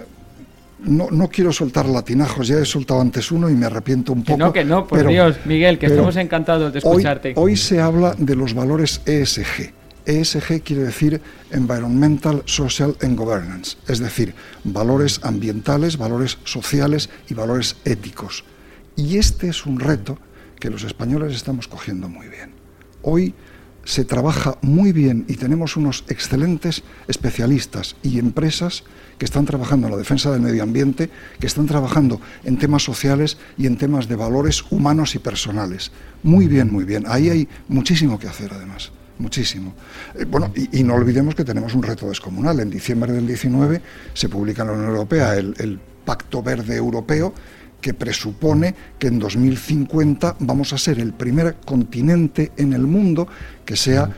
no, 0.97 1.07
no, 1.13 1.29
quiero 1.29 1.53
soltar 1.53 1.87
latinajos, 1.87 2.49
ya 2.49 2.59
he 2.59 2.65
soltado 2.65 3.01
antes 3.01 3.31
uno 3.31 3.49
y 3.49 3.55
me 3.55 3.67
arrepiento 3.67 4.13
un 4.13 4.25
poco. 4.25 4.37
Que 4.37 4.45
no, 4.45 4.53
que 4.53 4.65
no, 4.65 4.87
por 4.89 5.07
Dios, 5.07 5.37
Miguel, 5.45 5.79
que 5.79 5.87
estamos 5.87 6.17
encantados 6.17 6.73
de 6.73 6.81
escucharte. 6.81 7.35
hoy 7.37 7.57
se 7.57 7.81
habla 7.81 8.17
de 8.19 8.35
los 8.35 8.53
valores 8.53 9.01
ESG 9.07 9.73
ESG 10.07 10.63
quiere 10.63 10.83
decir 10.83 11.21
Environmental, 11.51 12.43
Social 12.47 12.97
and 13.03 13.17
Governance, 13.17 13.77
es 13.89 13.99
decir, 13.99 14.35
valores 14.63 15.21
ambientales, 15.23 15.99
valores 15.99 16.39
sociales 16.45 17.11
y 17.29 17.35
valores 17.35 17.77
éticos. 17.85 18.45
Y 18.97 19.19
este 19.19 19.49
es 19.49 19.67
un 19.67 19.79
reto 19.79 20.19
que 20.59 20.71
los 20.71 20.85
españoles 20.85 21.37
estamos 21.37 21.69
cogiendo 21.69 22.09
muy 22.09 22.29
bien. 22.29 22.53
Hoy 23.03 23.35
se 23.85 24.05
trabaja 24.05 24.59
muy 24.63 24.93
bien 24.93 25.25
y 25.29 25.37
tenemos 25.37 25.77
unos 25.77 26.05
excelentes 26.09 26.83
especialistas 27.07 27.95
y 28.03 28.19
empresas 28.19 28.83
que 29.19 29.25
están 29.25 29.45
trabajando 29.45 29.87
en 29.87 29.93
la 29.93 29.99
defensa 29.99 30.33
del 30.33 30.41
medio 30.41 30.63
ambiente, 30.63 31.09
que 31.39 31.47
están 31.47 31.67
trabajando 31.67 32.21
en 32.45 32.59
temas 32.59 32.83
sociales 32.83 33.39
y 33.57 33.67
en 33.67 33.77
temas 33.77 34.09
de 34.09 34.17
valores 34.17 34.65
humanos 34.71 35.15
y 35.15 35.21
personales. 35.21 35.93
Muy 36.23 36.49
bien, 36.49 36.73
muy 36.73 36.85
bien. 36.85 37.05
Ahí 37.07 37.31
hay 37.31 37.49
muchísimo 37.69 38.19
que 38.19 38.27
hacer 38.27 38.53
además 38.53 38.91
muchísimo. 39.19 39.75
Eh, 40.15 40.25
bueno, 40.25 40.53
y, 40.55 40.83
no 40.83 40.95
olvidemos 40.95 41.35
que 41.35 41.45
tenemos 41.45 41.75
un 41.75 41.83
reto 41.83 42.09
descomunal. 42.09 42.61
En 42.61 42.71
diciembre 42.71 43.13
del 43.13 43.27
19 43.27 43.81
se 44.15 44.29
publica 44.29 44.63
en 44.63 44.69
la 44.69 44.75
Unión 44.75 44.91
Europea 44.91 45.35
el, 45.35 45.81
Pacto 46.05 46.41
Verde 46.41 46.77
Europeo 46.77 47.35
que 47.87 47.95
presupone 47.95 48.75
que 48.99 49.07
en 49.07 49.21
2050 49.21 50.39
vamos 50.41 50.73
a 50.73 50.77
ser 50.77 50.99
el 50.99 51.13
primer 51.13 51.55
continente 51.65 52.51
en 52.57 52.73
el 52.73 52.83
mundo 52.83 53.29
que 53.65 53.77
sea 53.77 54.11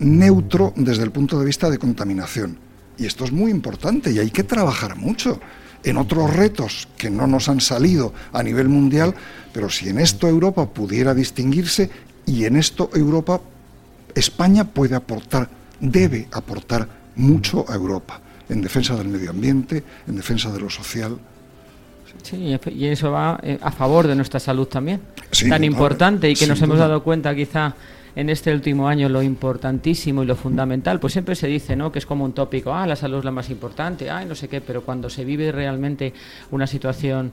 neutro 0.00 0.74
desde 0.76 1.04
el 1.04 1.10
punto 1.10 1.40
de 1.40 1.46
vista 1.46 1.70
de 1.70 1.78
contaminación. 1.78 2.58
Y 2.98 3.06
esto 3.06 3.24
es 3.24 3.32
muy 3.32 3.50
importante 3.50 4.12
y 4.12 4.18
hay 4.18 4.30
que 4.30 4.44
trabajar 4.44 4.96
mucho 4.96 5.40
en 5.84 5.96
otros 5.96 6.36
retos 6.36 6.86
que 6.98 7.08
no 7.08 7.26
nos 7.26 7.48
han 7.48 7.62
salido 7.62 8.12
a 8.30 8.42
nivel 8.42 8.68
mundial, 8.68 9.14
pero 9.54 9.70
si 9.70 9.88
en 9.88 10.00
esto 10.00 10.28
Europa 10.28 10.68
pudiera 10.68 11.14
distinguirse 11.14 11.88
y 12.26 12.44
en 12.44 12.56
esto 12.56 12.90
Europa 12.92 13.40
España 14.14 14.64
puede 14.64 14.96
aportar, 14.96 15.48
debe 15.80 16.28
aportar 16.30 16.86
mucho 17.16 17.64
a 17.70 17.74
Europa 17.74 18.20
en 18.50 18.60
defensa 18.60 18.94
del 18.96 19.08
medio 19.08 19.30
ambiente, 19.30 19.82
en 20.06 20.14
defensa 20.14 20.52
de 20.52 20.60
lo 20.60 20.68
social. 20.68 21.18
Sí, 22.22 22.56
y 22.74 22.86
eso 22.86 23.10
va 23.10 23.38
eh, 23.42 23.58
a 23.60 23.70
favor 23.70 24.06
de 24.06 24.14
nuestra 24.14 24.40
salud 24.40 24.66
también. 24.66 25.00
Tan 25.48 25.64
importante 25.64 26.30
y 26.30 26.34
que 26.34 26.46
nos 26.46 26.60
hemos 26.62 26.78
dado 26.78 27.02
cuenta 27.02 27.34
quizá 27.34 27.74
en 28.16 28.30
este 28.30 28.52
último 28.52 28.88
año 28.88 29.08
lo 29.08 29.22
importantísimo 29.22 30.22
y 30.22 30.26
lo 30.26 30.36
fundamental, 30.36 31.00
pues 31.00 31.12
siempre 31.12 31.34
se 31.34 31.48
dice, 31.48 31.74
¿no? 31.74 31.90
Que 31.90 31.98
es 31.98 32.06
como 32.06 32.24
un 32.24 32.32
tópico, 32.32 32.72
ah, 32.72 32.86
la 32.86 32.96
salud 32.96 33.18
es 33.18 33.24
la 33.24 33.30
más 33.30 33.50
importante, 33.50 34.08
ah, 34.08 34.24
no 34.24 34.34
sé 34.34 34.48
qué, 34.48 34.60
pero 34.60 34.82
cuando 34.82 35.10
se 35.10 35.24
vive 35.24 35.50
realmente 35.50 36.12
una 36.50 36.66
situación 36.66 37.32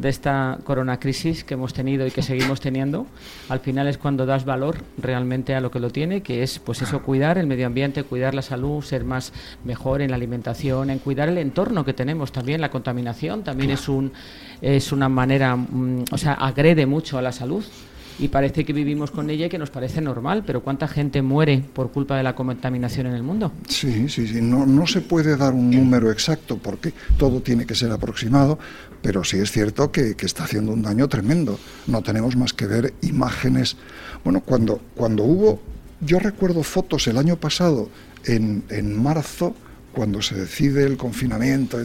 de 0.00 0.08
esta 0.08 0.58
corona 0.64 0.98
crisis 0.98 1.44
que 1.44 1.54
hemos 1.54 1.74
tenido 1.74 2.06
y 2.06 2.10
que 2.10 2.22
seguimos 2.22 2.60
teniendo, 2.60 3.06
al 3.50 3.60
final 3.60 3.86
es 3.86 3.98
cuando 3.98 4.24
das 4.24 4.46
valor 4.46 4.78
realmente 4.96 5.54
a 5.54 5.60
lo 5.60 5.70
que 5.70 5.78
lo 5.78 5.90
tiene, 5.90 6.22
que 6.22 6.42
es 6.42 6.58
pues 6.58 6.80
eso, 6.80 7.02
cuidar 7.02 7.36
el 7.36 7.46
medio 7.46 7.66
ambiente, 7.66 8.02
cuidar 8.02 8.34
la 8.34 8.40
salud, 8.40 8.82
ser 8.82 9.04
más 9.04 9.34
mejor 9.62 10.00
en 10.00 10.10
la 10.10 10.16
alimentación, 10.16 10.88
en 10.88 11.00
cuidar 11.00 11.28
el 11.28 11.36
entorno 11.36 11.84
que 11.84 11.92
tenemos 11.92 12.32
también, 12.32 12.62
la 12.62 12.70
contaminación 12.70 13.44
también 13.44 13.70
es 13.70 13.88
un 13.88 14.12
es 14.62 14.92
una 14.92 15.08
manera, 15.08 15.56
mm, 15.56 16.04
o 16.10 16.18
sea, 16.18 16.32
agrede 16.32 16.86
mucho 16.86 17.18
a 17.18 17.22
la 17.22 17.32
salud 17.32 17.64
y 18.20 18.28
parece 18.28 18.64
que 18.64 18.72
vivimos 18.72 19.10
con 19.10 19.30
ella 19.30 19.46
y 19.46 19.48
que 19.48 19.58
nos 19.58 19.70
parece 19.70 20.00
normal, 20.00 20.44
pero 20.46 20.62
¿cuánta 20.62 20.86
gente 20.86 21.22
muere 21.22 21.64
por 21.72 21.90
culpa 21.90 22.16
de 22.16 22.22
la 22.22 22.34
contaminación 22.34 23.06
en 23.06 23.14
el 23.14 23.22
mundo? 23.22 23.52
Sí, 23.66 24.08
sí, 24.08 24.26
sí, 24.26 24.40
no, 24.42 24.66
no 24.66 24.86
se 24.86 25.00
puede 25.00 25.36
dar 25.36 25.54
un 25.54 25.70
número 25.70 26.10
exacto 26.10 26.58
porque 26.58 26.92
todo 27.16 27.40
tiene 27.40 27.64
que 27.64 27.74
ser 27.74 27.90
aproximado, 27.90 28.58
pero 29.02 29.24
sí 29.24 29.38
es 29.38 29.50
cierto 29.50 29.90
que, 29.90 30.14
está 30.20 30.44
haciendo 30.44 30.72
un 30.72 30.82
daño 30.82 31.08
tremendo. 31.08 31.58
No 31.86 32.02
tenemos 32.02 32.36
más 32.36 32.52
que 32.52 32.66
ver 32.66 32.94
imágenes. 33.02 33.76
Bueno, 34.24 34.40
cuando, 34.40 34.80
cuando 34.94 35.24
hubo, 35.24 35.60
yo 36.00 36.18
recuerdo 36.18 36.62
fotos 36.62 37.06
el 37.06 37.18
año 37.18 37.36
pasado, 37.36 37.88
en, 38.24 38.64
en 38.68 39.02
marzo, 39.02 39.54
cuando 39.92 40.22
se 40.22 40.34
decide 40.34 40.84
el 40.84 40.96
confinamiento, 40.96 41.78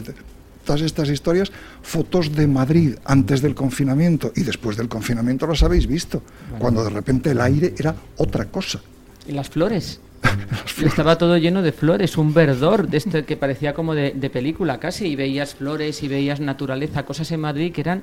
todas 0.64 0.82
estas 0.82 1.08
historias, 1.08 1.50
fotos 1.82 2.34
de 2.34 2.46
Madrid 2.46 2.96
antes 3.04 3.40
del 3.40 3.54
confinamiento 3.54 4.32
y 4.34 4.42
después 4.42 4.76
del 4.76 4.88
confinamiento 4.88 5.46
las 5.46 5.62
habéis 5.62 5.86
visto, 5.86 6.22
cuando 6.58 6.84
de 6.84 6.90
repente 6.90 7.30
el 7.30 7.40
aire 7.40 7.74
era 7.78 7.94
otra 8.16 8.46
cosa. 8.46 8.80
¿Y 9.26 9.32
las 9.32 9.48
flores? 9.48 10.00
Estaba 10.84 11.18
todo 11.18 11.36
lleno 11.36 11.62
de 11.62 11.72
flores, 11.72 12.16
un 12.16 12.34
verdor 12.34 12.88
de 12.88 12.98
este 12.98 13.24
que 13.24 13.36
parecía 13.36 13.74
como 13.74 13.94
de, 13.94 14.12
película 14.32 14.78
casi, 14.78 15.06
y 15.06 15.16
veías 15.16 15.54
flores 15.54 16.02
y 16.02 16.08
veías 16.08 16.40
naturaleza, 16.40 17.04
cosas 17.04 17.30
en 17.32 17.40
Madrid 17.40 17.72
que 17.72 17.80
eran 17.80 18.02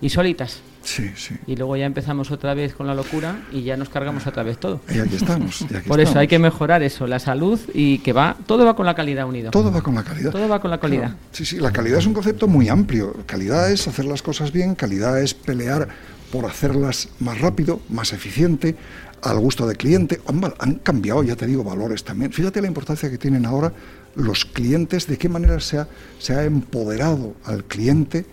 insólitas. 0.00 0.60
Sí, 0.82 1.10
sí. 1.16 1.34
Y 1.46 1.56
luego 1.56 1.76
ya 1.76 1.86
empezamos 1.86 2.30
otra 2.30 2.52
vez 2.54 2.74
con 2.74 2.86
la 2.86 2.94
locura 2.94 3.42
y 3.50 3.62
ya 3.62 3.76
nos 3.76 3.88
cargamos 3.88 4.26
otra 4.26 4.42
vez 4.42 4.58
todo. 4.58 4.80
Y 4.94 4.98
aquí 4.98 5.16
estamos. 5.16 5.64
Por 5.86 6.00
eso 6.00 6.18
hay 6.18 6.28
que 6.28 6.38
mejorar 6.38 6.82
eso, 6.82 7.06
la 7.06 7.18
salud 7.18 7.58
y 7.72 7.98
que 7.98 8.12
va, 8.12 8.36
todo 8.46 8.64
va 8.66 8.76
con 8.76 8.86
la 8.86 8.94
calidad 8.94 9.26
unido. 9.26 9.50
Todo 9.50 9.72
va 9.72 9.82
con 9.82 9.94
la 9.94 10.04
calidad. 10.04 10.30
Todo 10.30 10.48
va 10.48 10.60
con 10.60 10.70
la 10.70 10.78
calidad. 10.78 11.16
Sí, 11.32 11.44
sí, 11.46 11.58
la 11.58 11.72
calidad 11.72 11.98
es 11.98 12.06
un 12.06 12.14
concepto 12.14 12.48
muy 12.48 12.68
amplio. 12.68 13.14
Calidad 13.26 13.72
es 13.72 13.88
hacer 13.88 14.04
las 14.04 14.22
cosas 14.22 14.52
bien, 14.52 14.74
calidad 14.74 15.20
es 15.20 15.32
pelear 15.32 15.88
por 16.30 16.46
hacerlas 16.46 17.08
más 17.20 17.40
rápido, 17.40 17.80
más 17.88 18.12
eficiente, 18.12 18.74
al 19.22 19.38
gusto 19.38 19.66
del 19.66 19.76
cliente. 19.76 20.20
Han, 20.58 20.74
cambiado, 20.76 21.22
ya 21.22 21.36
te 21.36 21.46
digo, 21.46 21.64
valores 21.64 22.04
también. 22.04 22.32
Fíjate 22.32 22.60
la 22.60 22.68
importancia 22.68 23.10
que 23.10 23.18
tienen 23.18 23.46
ahora 23.46 23.72
los 24.14 24.44
clientes, 24.44 25.06
de 25.06 25.18
qué 25.18 25.28
manera 25.28 25.58
se 25.60 25.78
ha, 25.78 25.88
se 26.18 26.34
ha 26.34 26.44
empoderado 26.44 27.34
al 27.44 27.64
cliente, 27.64 28.26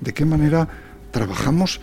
de 0.00 0.14
qué 0.14 0.24
manera 0.24 0.68
trabajamos 1.10 1.80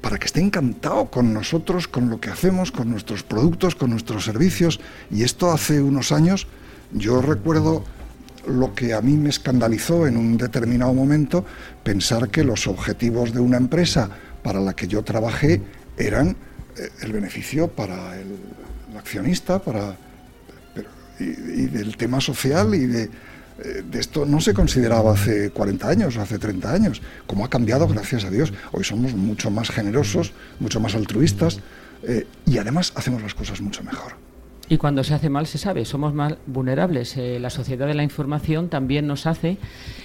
para 0.00 0.18
que 0.18 0.26
esté 0.26 0.40
encantado 0.40 1.06
con 1.06 1.32
nosotros, 1.32 1.86
con 1.86 2.10
lo 2.10 2.20
que 2.20 2.30
hacemos, 2.30 2.72
con 2.72 2.90
nuestros 2.90 3.22
productos, 3.22 3.76
con 3.76 3.90
nuestros 3.90 4.24
servicios. 4.24 4.80
Y 5.10 5.22
esto 5.22 5.52
hace 5.52 5.80
unos 5.80 6.10
años, 6.10 6.48
yo 6.92 7.22
recuerdo 7.22 7.84
lo 8.46 8.74
que 8.74 8.94
a 8.94 9.00
mí 9.00 9.16
me 9.16 9.30
escandalizó 9.30 10.06
en 10.06 10.16
un 10.16 10.36
determinado 10.36 10.92
momento, 10.92 11.44
pensar 11.84 12.28
que 12.28 12.42
los 12.42 12.66
objetivos 12.66 13.32
de 13.32 13.40
una 13.40 13.56
empresa 13.56 14.10
para 14.42 14.60
la 14.60 14.74
que 14.74 14.88
yo 14.88 15.02
trabajé 15.04 15.62
eran 15.96 16.36
el 17.00 17.12
beneficio 17.12 17.68
para 17.68 18.18
el, 18.18 18.38
accionista, 18.96 19.58
para 19.58 19.96
y, 21.18 21.66
del 21.66 21.96
tema 21.96 22.20
social 22.20 22.74
y 22.74 22.86
de, 22.86 23.10
eh, 23.64 23.84
esto 23.94 24.24
no 24.26 24.40
se 24.40 24.54
consideraba 24.54 25.12
hace 25.12 25.50
40 25.50 25.88
años, 25.88 26.16
hace 26.16 26.38
30 26.38 26.72
años. 26.72 27.02
Como 27.26 27.44
ha 27.44 27.50
cambiado, 27.50 27.86
gracias 27.86 28.24
a 28.24 28.30
Dios. 28.30 28.52
Hoy 28.72 28.84
somos 28.84 29.14
mucho 29.14 29.50
más 29.50 29.70
generosos, 29.70 30.32
mucho 30.58 30.80
más 30.80 30.94
altruistas 30.94 31.60
eh, 32.02 32.26
y 32.46 32.58
además 32.58 32.92
hacemos 32.96 33.22
las 33.22 33.34
cosas 33.34 33.60
mucho 33.60 33.82
mejor. 33.82 34.14
Y 34.72 34.78
cuando 34.78 35.04
se 35.04 35.12
hace 35.12 35.28
mal 35.28 35.46
se 35.46 35.58
sabe, 35.58 35.84
somos 35.84 36.14
más 36.14 36.32
vulnerables. 36.46 37.18
Eh, 37.18 37.38
la 37.38 37.50
sociedad 37.50 37.86
de 37.86 37.92
la 37.92 38.04
información 38.04 38.70
también 38.70 39.06
nos 39.06 39.26
hace 39.26 39.58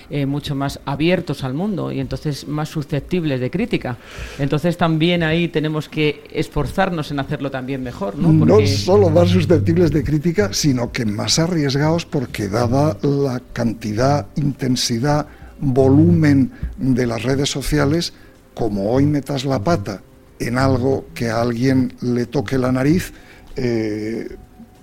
eh, 0.10 0.26
mucho 0.26 0.56
más 0.56 0.82
abiertos 0.84 1.46
al 1.46 1.54
mundo 1.54 1.90
y 1.90 2.02
entonces 2.02 2.50
más 2.50 2.68
susceptibles 2.68 3.40
de 3.40 3.50
crítica. 3.50 3.96
Entonces 4.38 4.76
también 4.76 5.24
ahí 5.24 5.48
tenemos 5.48 5.88
que 5.88 6.22
esforzarnos 6.34 7.12
en 7.12 7.22
hacerlo 7.22 7.50
también 7.50 7.82
mejor. 7.82 8.18
No, 8.18 8.34
no 8.34 8.68
solo 8.68 9.10
más 9.10 9.30
susceptibles 9.30 9.90
de 9.92 10.04
crítica, 10.04 10.50
sino 10.52 10.92
que 10.92 11.06
más 11.06 11.40
arriesgados 11.40 12.06
porque 12.06 12.50
dada 12.50 12.98
la 13.04 13.42
cantidad, 13.54 14.28
intensidad, 14.36 15.28
volumen 15.62 16.52
de 16.76 17.08
las 17.08 17.24
redes 17.24 17.50
sociales, 17.50 18.12
como 18.54 18.92
hoy 18.92 19.06
metas 19.06 19.46
la 19.46 19.64
pata 19.64 20.02
en 20.40 20.58
algo 20.58 21.06
que 21.14 21.30
a 21.30 21.40
alguien 21.40 21.94
le 22.02 22.26
toque 22.26 22.58
la 22.58 22.74
nariz, 22.74 23.14
eh, 23.56 24.28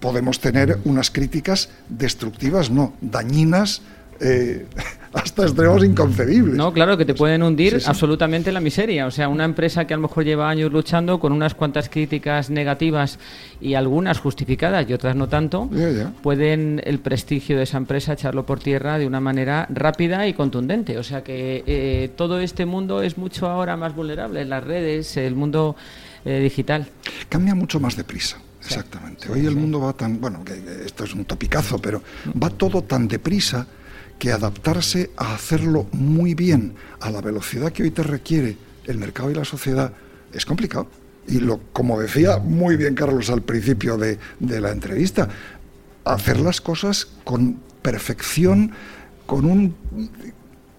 podemos 0.04 0.38
tener 0.38 0.80
unas 0.84 1.10
críticas 1.10 1.70
destructivas, 1.88 2.70
no, 2.70 2.92
dañinas. 3.00 3.80
Eh, 4.20 4.66
hasta 5.14 5.44
extremos 5.44 5.82
inconcebibles. 5.82 6.56
No, 6.56 6.74
claro, 6.74 6.98
que 6.98 7.06
te 7.06 7.14
pueden 7.14 7.42
hundir 7.42 7.80
absolutamente 7.86 8.52
la 8.52 8.60
miseria. 8.60 9.06
O 9.06 9.10
sea, 9.10 9.30
una 9.30 9.46
empresa 9.46 9.86
que 9.86 9.94
a 9.94 9.96
lo 9.96 10.02
mejor 10.02 10.24
lleva 10.24 10.50
años 10.50 10.70
luchando 10.70 11.18
con 11.18 11.32
unas 11.32 11.54
cuantas 11.54 11.88
críticas 11.88 12.50
negativas 12.50 13.18
y 13.62 13.74
algunas 13.74 14.18
justificadas 14.18 14.84
y 14.90 14.92
otras 14.92 15.16
no 15.16 15.26
tanto, 15.30 15.70
pueden 16.22 16.82
el 16.84 16.98
prestigio 16.98 17.56
de 17.56 17.62
esa 17.62 17.78
empresa 17.78 18.12
echarlo 18.12 18.44
por 18.44 18.60
tierra 18.60 18.98
de 18.98 19.06
una 19.06 19.20
manera 19.20 19.66
rápida 19.70 20.28
y 20.28 20.34
contundente. 20.34 20.98
O 20.98 21.02
sea 21.02 21.24
que 21.24 21.64
eh, 21.66 22.10
todo 22.14 22.40
este 22.40 22.66
mundo 22.66 23.00
es 23.00 23.16
mucho 23.16 23.48
ahora 23.48 23.78
más 23.78 23.94
vulnerable, 23.94 24.44
las 24.44 24.62
redes, 24.62 25.16
el 25.16 25.34
mundo 25.34 25.76
eh, 26.26 26.40
digital. 26.40 26.88
Cambia 27.30 27.54
mucho 27.54 27.80
más 27.80 27.96
deprisa. 27.96 28.36
Exactamente. 28.64 29.30
Hoy 29.30 29.46
el 29.46 29.56
mundo 29.56 29.80
va 29.80 29.92
tan, 29.92 30.20
bueno, 30.20 30.42
esto 30.84 31.04
es 31.04 31.14
un 31.14 31.24
topicazo, 31.24 31.78
pero 31.78 32.02
va 32.42 32.50
todo 32.50 32.82
tan 32.82 33.06
deprisa 33.08 33.66
que 34.18 34.32
adaptarse 34.32 35.10
a 35.16 35.34
hacerlo 35.34 35.86
muy 35.92 36.34
bien 36.34 36.74
a 37.00 37.10
la 37.10 37.20
velocidad 37.20 37.72
que 37.72 37.82
hoy 37.82 37.90
te 37.90 38.02
requiere 38.02 38.56
el 38.86 38.98
mercado 38.98 39.30
y 39.30 39.34
la 39.34 39.44
sociedad 39.44 39.92
es 40.32 40.46
complicado. 40.46 40.88
Y 41.26 41.40
lo, 41.40 41.60
como 41.72 42.00
decía 42.00 42.38
muy 42.38 42.76
bien 42.76 42.94
Carlos 42.94 43.30
al 43.30 43.42
principio 43.42 43.96
de, 43.96 44.18
de 44.40 44.60
la 44.60 44.70
entrevista, 44.70 45.28
hacer 46.04 46.40
las 46.40 46.60
cosas 46.60 47.06
con 47.24 47.58
perfección, 47.82 48.72
con 49.26 49.44
un, 49.44 49.74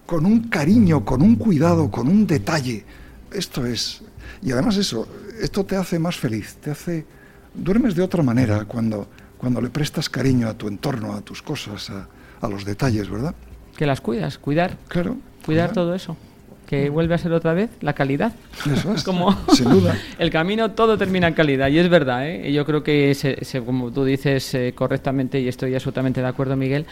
con 0.06 0.26
un 0.26 0.50
cariño, 0.50 1.04
con 1.04 1.22
un 1.22 1.36
cuidado, 1.36 1.92
con 1.92 2.08
un 2.08 2.26
detalle. 2.28 2.86
Esto 3.32 3.66
es. 3.66 4.02
Y 4.42 4.52
además 4.52 4.78
eso, 4.78 5.08
esto 5.42 5.66
te 5.66 5.76
hace 5.76 6.00
más 6.00 6.16
feliz, 6.16 6.56
te 6.62 6.72
hace... 6.72 7.06
Duermes 7.56 7.96
de 7.96 8.04
otra 8.04 8.24
manera 8.24 8.66
cuando, 8.66 9.08
cuando 9.38 9.62
le 9.62 9.70
prestas 9.70 10.10
cariño 10.10 10.48
a 10.48 10.54
tu 10.54 10.68
entorno, 10.68 11.14
a 11.14 11.22
tus 11.22 11.42
cosas, 11.42 11.90
a, 11.90 12.08
a 12.42 12.48
los 12.48 12.66
detalles, 12.66 13.10
¿verdad? 13.10 13.36
Que 13.78 13.86
las 13.86 14.02
cuidas, 14.02 14.38
cuidar. 14.38 14.78
Claro. 14.88 15.18
Cuidar 15.46 15.74
todo 15.74 15.94
eso 15.94 16.18
que 16.66 16.90
vuelve 16.90 17.16
a 17.16 17.18
ser 17.18 17.32
otra 17.32 17.54
vez 17.54 17.70
la 17.82 17.94
calidad. 17.94 18.34
Eso 18.72 18.94
es, 18.94 19.04
como 19.06 19.32
sin 19.54 19.70
duda. 19.70 19.96
el 20.20 20.30
camino 20.30 20.72
todo 20.72 20.98
termina 20.98 21.28
en 21.28 21.34
calidad 21.34 21.70
y 21.70 21.80
es 21.80 21.90
verdad, 21.90 22.28
¿eh? 22.28 22.52
yo 22.52 22.66
creo 22.66 22.84
que 22.84 23.14
se, 23.14 23.62
como 23.64 23.92
tú 23.92 24.04
dices 24.04 24.54
eh, 24.54 24.74
correctamente 24.76 25.40
y 25.40 25.48
estoy 25.48 25.74
absolutamente 25.74 26.22
de 26.22 26.28
acuerdo 26.28 26.56
Miguel, 26.56 26.86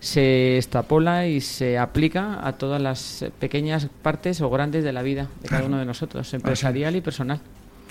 se 0.00 0.56
extrapola 0.56 1.26
y 1.26 1.40
se 1.40 1.78
aplica 1.78 2.46
a 2.46 2.52
todas 2.52 2.80
las 2.80 3.24
pequeñas 3.38 3.88
partes 4.02 4.40
o 4.40 4.50
grandes 4.50 4.84
de 4.84 4.92
la 4.92 5.02
vida 5.02 5.28
de 5.42 5.48
cada 5.48 5.64
uno 5.64 5.78
de 5.78 5.86
nosotros, 5.86 6.32
empresarial 6.34 6.94
y 6.96 7.00
personal. 7.00 7.40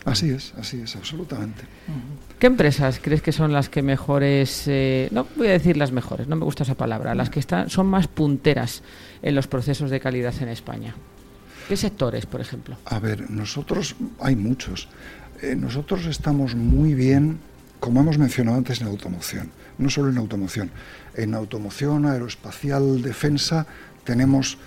Así 0.06 0.30
es, 0.32 0.54
así 0.58 0.82
es, 0.82 0.96
absolutamente. 0.96 1.64
¿Qué 2.38 2.48
empresas 2.48 3.00
crees 3.02 3.22
que 3.22 3.32
son 3.32 3.54
las 3.54 3.70
que 3.70 3.82
mejores, 3.82 4.64
eh, 4.68 5.08
no 5.12 5.26
voy 5.38 5.48
a 5.48 5.52
decir 5.52 5.78
las 5.78 5.92
mejores, 5.92 6.28
no 6.28 6.36
me 6.36 6.44
gusta 6.44 6.64
esa 6.64 6.76
palabra, 6.76 7.16
las 7.16 7.30
que 7.30 7.40
están, 7.40 7.70
son 7.70 7.88
más 7.88 8.08
punteras 8.08 8.84
en 9.22 9.34
los 9.36 9.48
procesos 9.48 9.90
de 9.90 10.02
calidad 10.02 10.34
en 10.42 10.50
España? 10.50 10.94
¿Qué 11.70 11.78
sectores, 11.78 12.26
por 12.26 12.42
ejemplo? 12.42 12.76
A 12.86 13.00
ver, 13.00 13.30
nosotros, 13.30 13.96
hay 14.20 14.36
muchos. 14.36 14.90
Eh, 15.42 15.56
nosotros 15.56 16.06
estamos 16.06 16.56
muy 16.56 16.94
bien, 16.94 17.40
como 17.80 18.02
hemos 18.02 18.18
mencionado 18.18 18.58
antes, 18.58 18.82
en 18.82 18.88
automoción. 18.88 19.52
No 19.78 19.90
solo 19.90 20.10
en 20.10 20.18
automoción. 20.18 20.70
En 21.16 21.34
automoción, 21.34 22.06
aeroespacial, 22.06 23.02
defensa, 23.02 23.66
tenemos 24.04 24.58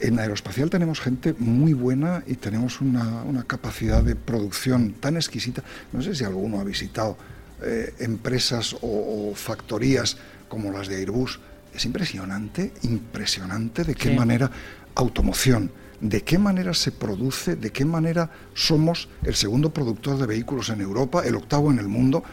en 0.00 0.18
aeroespacial 0.18 0.70
tenemos 0.70 1.00
gente 1.00 1.34
muy 1.38 1.72
buena 1.72 2.22
y 2.26 2.34
tenemos 2.34 2.80
una, 2.80 3.44
capacidad 3.46 4.02
de 4.02 4.16
producción 4.16 4.94
tan 4.94 5.16
exquisita. 5.16 5.62
No 5.92 6.02
sé 6.02 6.14
si 6.14 6.24
alguno 6.24 6.60
ha 6.60 6.64
visitado 6.64 7.16
eh, 7.62 7.94
empresas 7.98 8.76
o, 8.80 9.32
factorías 9.34 10.16
como 10.48 10.72
las 10.72 10.88
de 10.88 10.96
Airbus. 10.96 11.40
Es 11.74 11.84
impresionante, 11.84 12.72
impresionante 12.82 13.84
de 13.84 13.94
qué 13.94 14.10
manera 14.12 14.50
automoción, 14.94 15.70
de 16.00 16.22
qué 16.22 16.38
manera 16.38 16.74
se 16.74 16.92
produce, 16.92 17.56
de 17.56 17.70
qué 17.70 17.84
manera 17.84 18.30
somos 18.54 19.08
el 19.22 19.34
segundo 19.34 19.72
productor 19.72 20.18
de 20.18 20.26
vehículos 20.26 20.70
en 20.70 20.80
Europa, 20.80 21.22
el 21.24 21.36
octavo 21.36 21.70
en 21.70 21.78
el 21.78 21.88
mundo 21.88 22.24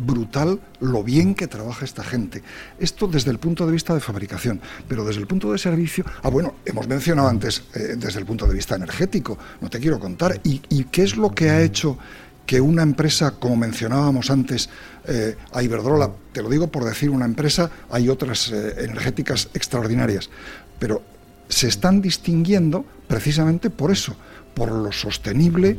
brutal 0.00 0.60
lo 0.80 1.04
bien 1.04 1.34
que 1.34 1.46
trabaja 1.46 1.84
esta 1.84 2.02
gente. 2.02 2.42
Esto 2.78 3.06
desde 3.06 3.30
el 3.30 3.38
punto 3.38 3.66
de 3.66 3.72
vista 3.72 3.94
de 3.94 4.00
fabricación, 4.00 4.60
pero 4.88 5.04
desde 5.04 5.20
el 5.20 5.26
punto 5.26 5.52
de 5.52 5.58
servicio, 5.58 6.04
ah 6.22 6.28
bueno, 6.28 6.56
hemos 6.64 6.88
mencionado 6.88 7.28
antes 7.28 7.62
eh, 7.74 7.94
desde 7.96 8.18
el 8.20 8.26
punto 8.26 8.46
de 8.46 8.54
vista 8.54 8.76
energético, 8.76 9.38
no 9.60 9.68
te 9.68 9.78
quiero 9.78 9.98
contar, 9.98 10.40
¿Y, 10.44 10.84
qué 10.84 11.02
es 11.02 11.16
lo 11.16 11.30
que 11.30 11.50
ha 11.50 11.62
hecho 11.62 11.98
que 12.46 12.60
una 12.60 12.82
empresa, 12.82 13.32
como 13.32 13.56
mencionábamos 13.56 14.30
antes, 14.30 14.68
eh, 15.06 15.36
a 15.52 15.62
Iberdrola, 15.62 16.10
te 16.32 16.42
lo 16.42 16.48
digo 16.48 16.68
por 16.68 16.84
decir 16.84 17.10
una 17.10 17.24
empresa, 17.24 17.70
hay 17.90 18.08
otras 18.08 18.50
eh, 18.50 18.84
energéticas 18.84 19.48
extraordinarias, 19.54 20.30
pero 20.78 21.02
se 21.48 21.68
están 21.68 22.00
distinguiendo 22.00 22.84
precisamente 23.06 23.70
por 23.70 23.90
eso, 23.90 24.16
por 24.54 24.72
lo 24.72 24.90
sostenible, 24.90 25.78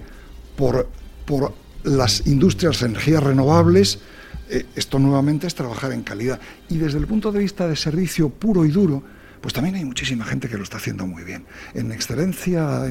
por, 0.55 0.87
por 1.25 1.53
las 1.83 2.25
industrias 2.27 2.79
de 2.79 2.87
energías 2.87 3.23
renovables, 3.23 3.99
eh, 4.49 4.65
esto 4.75 4.99
nuevamente 4.99 5.47
es 5.47 5.55
trabajar 5.55 5.91
en 5.93 6.03
calidad. 6.03 6.39
Y 6.69 6.77
desde 6.77 6.97
el 6.97 7.07
punto 7.07 7.31
de 7.31 7.39
vista 7.39 7.67
de 7.67 7.75
servicio 7.75 8.29
puro 8.29 8.65
y 8.65 8.71
duro, 8.71 9.03
pues 9.41 9.55
también 9.55 9.75
hay 9.75 9.83
muchísima 9.83 10.23
gente 10.23 10.47
que 10.47 10.55
lo 10.55 10.63
está 10.63 10.77
haciendo 10.77 11.07
muy 11.07 11.23
bien. 11.23 11.45
En 11.73 11.91
excelencia, 11.91 12.83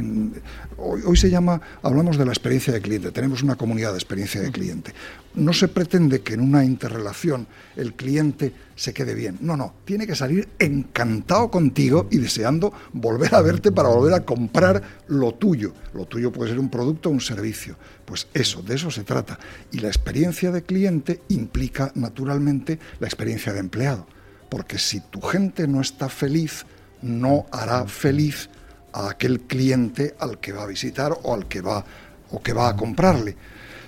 hoy, 0.76 1.16
se 1.16 1.30
llama, 1.30 1.60
hablamos 1.82 2.18
de 2.18 2.24
la 2.24 2.32
experiencia 2.32 2.72
de 2.72 2.80
cliente, 2.80 3.12
tenemos 3.12 3.42
una 3.42 3.54
comunidad 3.54 3.92
de 3.92 3.98
experiencia 3.98 4.40
de 4.40 4.50
cliente. 4.50 4.92
No 5.34 5.52
se 5.52 5.68
pretende 5.68 6.22
que 6.22 6.34
en 6.34 6.40
una 6.40 6.64
interrelación 6.64 7.46
el 7.76 7.94
cliente 7.94 8.52
se 8.80 8.94
quede 8.94 9.14
bien. 9.14 9.36
No, 9.40 9.56
no, 9.56 9.74
tiene 9.84 10.06
que 10.06 10.16
salir 10.16 10.48
encantado 10.58 11.50
contigo 11.50 12.06
y 12.10 12.16
deseando 12.16 12.72
volver 12.92 13.34
a 13.34 13.42
verte 13.42 13.72
para 13.72 13.90
volver 13.90 14.14
a 14.14 14.24
comprar 14.24 14.82
lo 15.08 15.34
tuyo. 15.34 15.74
Lo 15.92 16.06
tuyo 16.06 16.32
puede 16.32 16.50
ser 16.50 16.58
un 16.58 16.70
producto 16.70 17.10
o 17.10 17.12
un 17.12 17.20
servicio. 17.20 17.76
Pues 18.06 18.28
eso, 18.32 18.62
de 18.62 18.76
eso 18.76 18.90
se 18.90 19.04
trata. 19.04 19.38
Y 19.70 19.80
la 19.80 19.88
experiencia 19.88 20.50
de 20.50 20.62
cliente 20.62 21.20
implica 21.28 21.92
naturalmente 21.94 22.78
la 23.00 23.06
experiencia 23.06 23.52
de 23.52 23.60
empleado 23.60 24.06
porque 24.50 24.78
si 24.78 25.00
tu 25.00 25.22
gente 25.22 25.66
no 25.66 25.80
está 25.80 26.10
feliz, 26.10 26.66
no 27.00 27.46
hará 27.52 27.86
feliz 27.86 28.50
a 28.92 29.08
aquel 29.10 29.40
cliente 29.42 30.14
al 30.18 30.38
que 30.40 30.52
va 30.52 30.64
a 30.64 30.66
visitar 30.66 31.16
o 31.22 31.32
al 31.32 31.46
que 31.46 31.62
va 31.62 31.84
o 32.32 32.42
que 32.42 32.52
va 32.52 32.68
a 32.68 32.76
comprarle. 32.76 33.36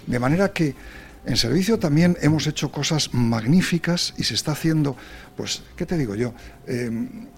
De 0.06 0.18
manera 0.18 0.52
que 0.52 0.74
en 1.24 1.36
servicio 1.36 1.78
también 1.78 2.16
hemos 2.20 2.46
hecho 2.46 2.72
cosas 2.72 3.14
magníficas 3.14 4.14
y 4.16 4.24
se 4.24 4.34
está 4.34 4.52
haciendo, 4.52 4.96
pues, 5.36 5.62
¿qué 5.76 5.86
te 5.86 5.96
digo 5.96 6.14
yo? 6.14 6.34
Em, 6.66 7.28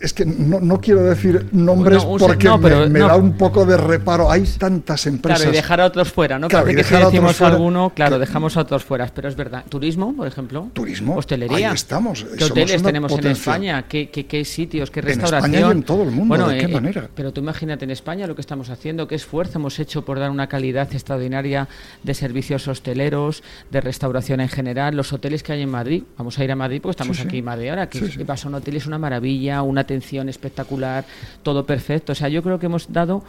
es 0.00 0.14
que 0.14 0.24
no, 0.24 0.80
quiero 0.80 1.02
decir 1.02 1.48
nombres 1.52 2.02
porque 2.04 2.48
me, 2.88 3.00
da 3.00 3.16
un 3.16 3.36
poco 3.36 3.66
de 3.66 3.76
reparo. 3.76 4.30
Hay 4.30 4.44
tantas 4.44 5.06
empresas. 5.06 5.40
Claro, 5.40 5.52
y 5.52 5.56
dejar 5.56 5.80
a 5.82 5.84
otros 5.84 6.10
fuera, 6.10 6.38
¿no? 6.38 6.48
Claro, 6.48 6.66
que 6.66 6.82
si 6.82 6.94
decimos 6.94 7.40
alguno, 7.42 7.92
claro, 7.94 8.18
dejamos 8.18 8.56
a 8.56 8.60
otros 8.60 8.82
fuera. 8.82 9.10
Pero 9.14 9.28
es 9.28 9.36
verdad. 9.36 9.64
Turismo, 9.68 10.16
por 10.16 10.26
ejemplo. 10.26 10.68
Turismo. 10.72 11.16
Hostelería. 11.16 11.68
Ahí 11.68 11.74
estamos. 11.74 12.24
¿Qué 12.38 12.44
hoteles 12.44 12.82
tenemos 12.82 13.12
en 13.12 13.26
España? 13.26 13.84
¿Qué, 13.88 14.08
qué, 14.08 14.44
sitios? 14.46 14.90
¿Qué 14.90 15.02
restauración? 15.02 15.44
En 15.44 15.54
España 15.54 15.74
y 15.74 15.76
en 15.76 15.82
todo 15.82 16.02
el 16.02 16.10
mundo. 16.10 16.48
¿De 16.48 16.58
qué 16.58 16.64
eh, 16.64 16.68
manera? 16.68 17.08
Pero 17.14 17.32
tú 17.32 17.42
imagínate 17.42 17.84
en 17.84 17.90
España 17.90 18.26
lo 18.26 18.34
que 18.34 18.40
estamos 18.40 18.70
haciendo, 18.70 19.06
qué 19.06 19.16
esfuerzo 19.16 19.58
hemos 19.58 19.78
hecho 19.78 20.04
por 20.04 20.18
dar 20.18 20.30
una 20.30 20.48
calidad 20.48 20.88
extraordinaria 20.92 21.68
de 22.02 22.14
servicios 22.14 22.66
hosteleros, 22.68 23.42
de 23.70 23.82
restauración 23.82 24.40
en 24.40 24.48
general. 24.48 24.96
Los 24.96 25.12
hoteles 25.12 25.42
que 25.42 25.52
hay 25.52 25.60
en 25.60 25.70
Madrid. 25.70 26.04
Vamos 26.16 26.38
a 26.38 26.44
ir 26.44 26.52
a 26.52 26.56
Madrid 26.56 26.80
porque 26.80 26.92
estamos 26.92 27.20
aquí 27.20 27.38
en 27.38 27.44
Madrid 27.44 27.68
ahora. 27.68 27.90
Que 27.90 28.24
vas 28.24 28.46
a 28.46 28.48
un 28.48 28.54
hotel 28.54 28.76
es 28.76 28.86
una 28.86 28.98
maravilla, 28.98 29.60
una 29.60 29.84
atención 29.90 30.28
espectacular, 30.28 31.04
todo 31.42 31.66
perfecto. 31.66 32.12
O 32.12 32.14
sea, 32.14 32.28
yo 32.28 32.42
creo 32.42 32.58
que 32.58 32.66
hemos 32.66 32.92
dado 32.92 33.24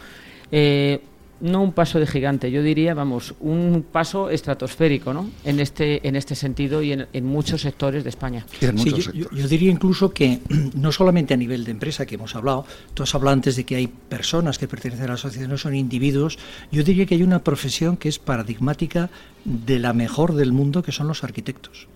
eh, 0.52 1.00
no 1.40 1.60
un 1.60 1.72
paso 1.72 1.98
de 1.98 2.06
gigante, 2.06 2.52
yo 2.52 2.62
diría, 2.62 2.94
vamos, 2.94 3.34
un 3.40 3.84
paso 3.90 4.30
estratosférico, 4.30 5.12
¿no? 5.12 5.28
En 5.44 5.58
este, 5.58 6.06
en 6.06 6.14
este 6.14 6.36
sentido 6.36 6.82
y 6.82 6.92
en, 6.92 7.24
muchos 7.24 7.62
sectores 7.62 8.04
de 8.04 8.10
España. 8.10 8.46
yo, 8.60 9.48
diría 9.48 9.70
incluso 9.70 10.12
que 10.12 10.40
no 10.74 10.92
solamente 10.92 11.34
a 11.34 11.36
nivel 11.36 11.64
de 11.64 11.72
empresa 11.72 12.06
que 12.06 12.14
hemos 12.14 12.36
hablado, 12.36 12.64
tú 12.94 13.02
has 13.02 13.12
hablado 13.14 13.34
antes 13.34 13.56
de 13.56 13.64
que 13.64 13.74
hay 13.74 13.88
personas 13.88 14.58
que 14.58 14.68
pertenecen 14.68 15.06
a 15.06 15.12
la 15.12 15.16
sociedad, 15.16 15.48
no 15.48 15.58
son 15.58 15.74
individuos, 15.74 16.38
yo 16.70 16.84
diría 16.84 17.06
que 17.06 17.16
hay 17.16 17.24
una 17.24 17.42
profesión 17.42 17.96
que 17.96 18.08
es 18.08 18.20
paradigmática 18.20 19.10
de 19.44 19.80
la 19.80 19.92
mejor 19.92 20.34
del 20.34 20.52
mundo, 20.52 20.84
que 20.84 20.92
son 20.92 21.08
los 21.08 21.24
arquitectos. 21.24 21.88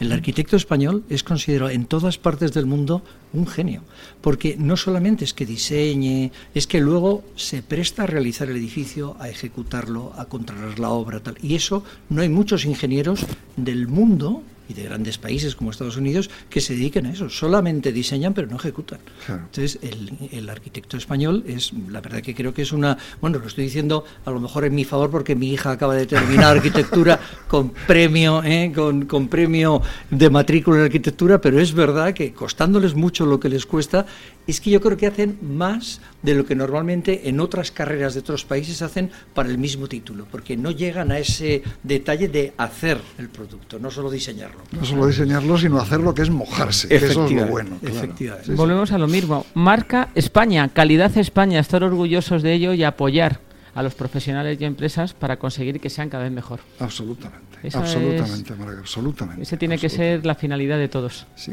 El 0.00 0.12
arquitecto 0.12 0.56
español 0.56 1.02
es 1.08 1.24
considerado 1.24 1.70
en 1.70 1.86
todas 1.86 2.18
partes 2.18 2.52
del 2.52 2.66
mundo 2.66 3.02
un 3.32 3.46
genio, 3.46 3.82
porque 4.20 4.56
no 4.56 4.76
solamente 4.76 5.24
es 5.24 5.34
que 5.34 5.44
diseñe, 5.44 6.30
es 6.54 6.66
que 6.66 6.80
luego 6.80 7.24
se 7.34 7.62
presta 7.62 8.04
a 8.04 8.06
realizar 8.06 8.48
el 8.48 8.56
edificio, 8.56 9.16
a 9.18 9.28
ejecutarlo, 9.28 10.12
a 10.16 10.26
controlar 10.26 10.78
la 10.78 10.90
obra, 10.90 11.20
tal. 11.20 11.36
Y 11.42 11.56
eso 11.56 11.82
no 12.10 12.22
hay 12.22 12.28
muchos 12.28 12.64
ingenieros 12.64 13.26
del 13.56 13.88
mundo 13.88 14.42
y 14.68 14.74
de 14.74 14.84
grandes 14.84 15.18
países 15.18 15.54
como 15.54 15.70
Estados 15.70 15.96
Unidos 15.96 16.30
que 16.50 16.60
se 16.60 16.74
dediquen 16.74 17.06
a 17.06 17.12
eso. 17.12 17.28
Solamente 17.28 17.92
diseñan 17.92 18.34
pero 18.34 18.48
no 18.48 18.56
ejecutan. 18.56 19.00
Entonces, 19.28 19.78
el, 20.32 20.48
arquitecto 20.48 20.96
español 20.96 21.44
es, 21.46 21.72
la 21.90 22.00
verdad 22.00 22.20
que 22.20 22.34
creo 22.34 22.54
que 22.54 22.62
es 22.62 22.72
una, 22.72 22.96
bueno, 23.20 23.38
lo 23.38 23.46
estoy 23.46 23.64
diciendo 23.64 24.04
a 24.24 24.30
lo 24.30 24.40
mejor 24.40 24.64
en 24.64 24.74
mi 24.74 24.84
favor 24.84 25.10
porque 25.10 25.34
mi 25.34 25.52
hija 25.52 25.70
acaba 25.70 25.94
de 25.94 26.06
terminar 26.06 26.56
arquitectura 26.56 27.20
con 27.48 27.70
premio, 27.70 28.42
¿eh? 28.44 28.72
con, 28.74 29.06
con 29.06 29.28
premio 29.28 29.82
de 30.10 30.30
matrícula 30.30 30.78
en 30.78 30.84
arquitectura, 30.84 31.40
pero 31.40 31.60
es 31.60 31.72
verdad 31.72 32.14
que 32.14 32.32
costándoles 32.32 32.94
mucho 32.94 33.26
lo 33.26 33.38
que 33.38 33.48
les 33.48 33.66
cuesta, 33.66 34.06
es 34.46 34.60
que 34.60 34.70
yo 34.70 34.80
creo 34.80 34.96
que 34.96 35.06
hacen 35.06 35.38
más 35.42 36.00
de 36.22 36.34
lo 36.34 36.46
que 36.46 36.54
normalmente 36.54 37.28
en 37.28 37.40
otras 37.40 37.70
carreras 37.70 38.14
de 38.14 38.20
otros 38.20 38.44
países 38.44 38.82
hacen 38.82 39.10
para 39.34 39.48
el 39.48 39.58
mismo 39.58 39.86
título, 39.86 40.26
porque 40.30 40.56
no 40.56 40.70
llegan 40.70 41.12
a 41.12 41.18
ese 41.18 41.62
detalle 41.82 42.28
de 42.28 42.54
hacer 42.56 42.98
el 43.18 43.28
producto, 43.28 43.78
no 43.78 43.90
solo 43.90 44.10
diseñarlo. 44.10 44.57
No 44.72 44.84
solo 44.84 45.06
diseñarlo, 45.06 45.56
sino 45.58 45.78
hacerlo 45.78 46.14
que 46.14 46.22
es 46.22 46.30
mojarse, 46.30 46.94
eso 46.94 47.26
es 47.26 47.32
lo 47.32 47.46
bueno. 47.46 47.78
Efectivamente. 47.82 48.54
Volvemos 48.54 48.92
a 48.92 48.98
lo 48.98 49.08
mismo. 49.08 49.46
Marca 49.54 50.08
España, 50.14 50.68
calidad 50.68 51.16
España, 51.16 51.60
estar 51.60 51.82
orgullosos 51.82 52.42
de 52.42 52.52
ello 52.52 52.72
y 52.74 52.84
apoyar 52.84 53.40
a 53.74 53.82
los 53.82 53.94
profesionales 53.94 54.60
y 54.60 54.64
empresas 54.64 55.14
para 55.14 55.38
conseguir 55.38 55.80
que 55.80 55.88
sean 55.88 56.08
cada 56.08 56.24
vez 56.24 56.32
mejor. 56.32 56.60
Absolutamente, 56.80 57.58
absolutamente, 57.72 58.52
absolutamente. 58.80 59.42
Ese 59.42 59.56
tiene 59.56 59.78
que 59.78 59.88
ser 59.88 60.26
la 60.26 60.34
finalidad 60.34 60.78
de 60.78 60.88
todos. 60.88 61.26
Sí. 61.36 61.52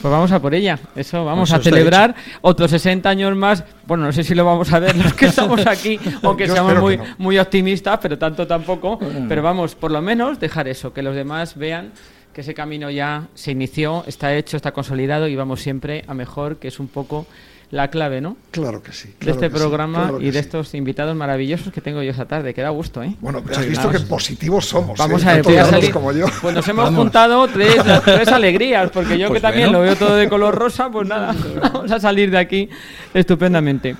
Pues 0.00 0.12
vamos 0.12 0.30
a 0.32 0.40
por 0.40 0.54
ella. 0.54 0.78
Eso, 0.94 1.24
vamos 1.24 1.52
a 1.52 1.60
celebrar 1.60 2.14
otros 2.42 2.70
60 2.70 3.08
años 3.08 3.36
más. 3.36 3.64
Bueno, 3.86 4.04
no 4.04 4.12
sé 4.12 4.22
si 4.22 4.34
lo 4.34 4.44
vamos 4.44 4.72
a 4.72 4.78
ver 4.78 4.96
los 4.96 5.14
que 5.14 5.26
estamos 5.26 5.66
aquí, 5.66 5.98
aunque 6.22 6.48
seamos 6.48 6.78
muy, 6.80 6.98
muy 7.18 7.38
optimistas, 7.38 7.98
pero 8.00 8.18
tanto 8.18 8.46
tampoco. 8.46 8.98
Pero 9.28 9.42
vamos, 9.42 9.74
por 9.74 9.90
lo 9.90 10.02
menos 10.02 10.38
dejar 10.38 10.68
eso, 10.68 10.92
que 10.92 11.02
los 11.02 11.14
demás 11.14 11.56
vean 11.56 11.92
que 12.32 12.42
ese 12.42 12.52
camino 12.52 12.90
ya 12.90 13.28
se 13.34 13.52
inició, 13.52 14.04
está 14.06 14.34
hecho, 14.34 14.58
está 14.58 14.72
consolidado 14.72 15.26
y 15.26 15.34
vamos 15.36 15.62
siempre 15.62 16.04
a 16.06 16.12
mejor, 16.12 16.58
que 16.58 16.68
es 16.68 16.78
un 16.78 16.88
poco 16.88 17.26
la 17.70 17.88
clave, 17.88 18.20
¿no? 18.20 18.36
Claro 18.52 18.82
que 18.82 18.92
sí. 18.92 19.12
de 19.20 19.30
este 19.30 19.50
programa 19.50 20.12
y 20.20 20.30
de 20.30 20.38
estos 20.38 20.74
invitados 20.74 21.16
maravillosos 21.16 21.72
que 21.72 21.80
tengo 21.80 22.02
yo 22.02 22.10
esta 22.12 22.26
tarde, 22.26 22.54
que 22.54 22.62
da 22.62 22.70
gusto, 22.70 23.02
¿eh? 23.02 23.16
Bueno, 23.20 23.42
pero 23.44 23.58
has 23.58 23.68
visto 23.68 23.90
que 23.90 24.00
positivos 24.00 24.66
somos. 24.66 24.98
Vamos 24.98 25.24
¿eh? 25.24 25.28
a 25.28 25.34
ver, 25.34 25.90
como 25.90 26.12
yo. 26.12 26.26
Pues 26.40 26.54
nos 26.54 26.66
hemos 26.68 26.94
juntado 26.94 27.48
tres, 27.48 27.76
tres, 28.04 28.28
alegrías, 28.28 28.90
porque 28.90 29.18
yo 29.18 29.26
que 29.26 29.32
pues 29.32 29.42
también 29.42 29.72
lo 29.72 29.80
veo 29.80 29.96
todo 29.96 30.16
de 30.16 30.28
color 30.28 30.54
rosa, 30.54 30.90
pues 30.90 31.08
nada, 31.08 31.34
vamos 31.60 31.90
a 31.90 31.98
salir 31.98 32.30
de 32.30 32.38
aquí 32.38 32.68
estupendamente. 33.12 33.96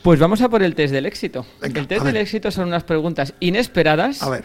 Pues 0.00 0.18
vamos 0.18 0.40
a 0.40 0.48
por 0.48 0.62
el 0.62 0.74
test 0.74 0.92
del 0.92 1.06
éxito. 1.06 1.46
el 1.60 1.86
test 1.86 2.04
del 2.04 2.16
éxito 2.16 2.50
son 2.50 2.68
unas 2.68 2.84
preguntas 2.84 3.34
inesperadas. 3.40 4.22
A 4.22 4.30
ver. 4.30 4.44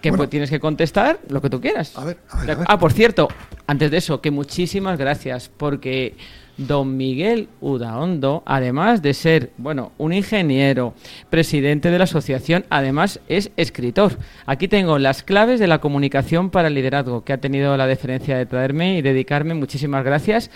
Que 0.00 0.12
pues 0.12 0.28
tienes 0.28 0.50
que 0.50 0.60
contestar 0.60 1.18
lo 1.30 1.40
que 1.40 1.48
tú 1.48 1.62
quieras. 1.62 1.96
A 1.96 2.04
ver, 2.04 2.18
a 2.28 2.44
ver. 2.44 2.58
Ah, 2.66 2.78
por 2.78 2.92
cierto, 2.92 3.28
antes 3.66 3.90
de 3.90 3.96
eso, 3.96 4.20
que 4.20 4.30
muchísimas 4.30 4.98
gracias, 4.98 5.50
porque 5.56 6.14
don 6.56 6.96
Miguel 6.96 7.48
Udaondo, 7.60 8.42
además 8.46 9.02
de 9.02 9.14
ser, 9.14 9.50
bueno, 9.56 9.92
un 9.98 10.12
ingeniero, 10.12 10.94
presidente 11.30 11.90
de 11.90 11.98
la 11.98 12.04
asociación, 12.04 12.64
además 12.70 13.20
es 13.28 13.50
escritor. 13.56 14.18
Aquí 14.46 14.68
tengo 14.68 14.98
las 14.98 15.22
claves 15.22 15.60
de 15.60 15.66
la 15.66 15.80
comunicación 15.80 16.50
para 16.50 16.68
el 16.68 16.74
liderazgo, 16.74 17.24
que 17.24 17.32
ha 17.32 17.38
tenido 17.38 17.76
la 17.76 17.86
deferencia 17.86 18.38
de 18.38 18.46
traerme 18.46 18.98
y 18.98 19.02
dedicarme. 19.02 19.54
Muchísimas 19.54 20.04
gracias. 20.04 20.50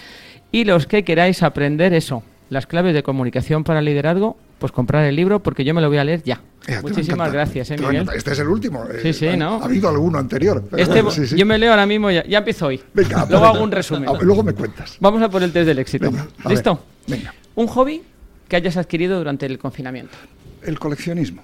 Y 0.51 0.65
los 0.65 0.87
que 0.87 1.05
queráis 1.05 1.43
aprender 1.43 1.93
eso, 1.93 2.23
las 2.51 2.67
claves 2.67 2.95
de 2.95 3.03
comunicación 3.03 3.65
para 3.65 3.81
liderazgo, 3.81 4.37
pues 4.59 4.73
comprar 4.73 5.05
el 5.05 5.17
libro 5.17 5.41
porque 5.41 5.65
yo 5.65 5.75
me 5.75 5.81
lo 5.81 5.89
voy 5.89 5.99
a 5.99 6.05
leer 6.05 6.23
ya. 6.23 6.41
Eh, 6.67 6.79
Muchísimas 6.83 7.33
gracias, 7.33 7.71
¿eh, 7.71 7.77
Miguel. 7.79 8.09
Este 8.15 8.33
es 8.33 8.39
el 8.39 8.49
último. 8.49 8.85
Sí, 9.03 9.13
sí, 9.13 9.37
¿no? 9.37 9.63
Ha 9.63 9.65
habido 9.65 9.89
alguno 9.89 10.19
anterior. 10.19 10.65
Este, 10.77 11.03
Yo 11.37 11.47
me 11.47 11.59
leo 11.59 11.71
ahora 11.71 11.87
mismo, 11.87 12.11
ya, 12.11 12.25
ya 12.27 12.39
empiezo 12.39 12.67
hoy. 12.67 12.81
Venga, 12.93 13.27
luego 13.29 13.45
hago 13.47 13.63
un 13.63 13.71
resumen. 13.71 14.11
luego 14.21 14.43
me 14.43 14.55
cuentas. 14.55 14.97
Vamos 15.01 15.23
a 15.23 15.29
por 15.29 15.43
el 15.43 15.53
test 15.53 15.67
del 15.67 15.79
éxito. 15.79 16.11
¿Listo? 16.49 16.83
venga. 17.07 17.35
Un 17.55 17.67
hobby 17.69 18.03
que 18.49 18.57
hayas 18.57 18.77
adquirido 18.77 19.19
durante 19.19 19.47
el 19.47 19.59
confinamiento. 19.59 20.17
El 20.63 20.79
coleccionismo. 20.79 21.43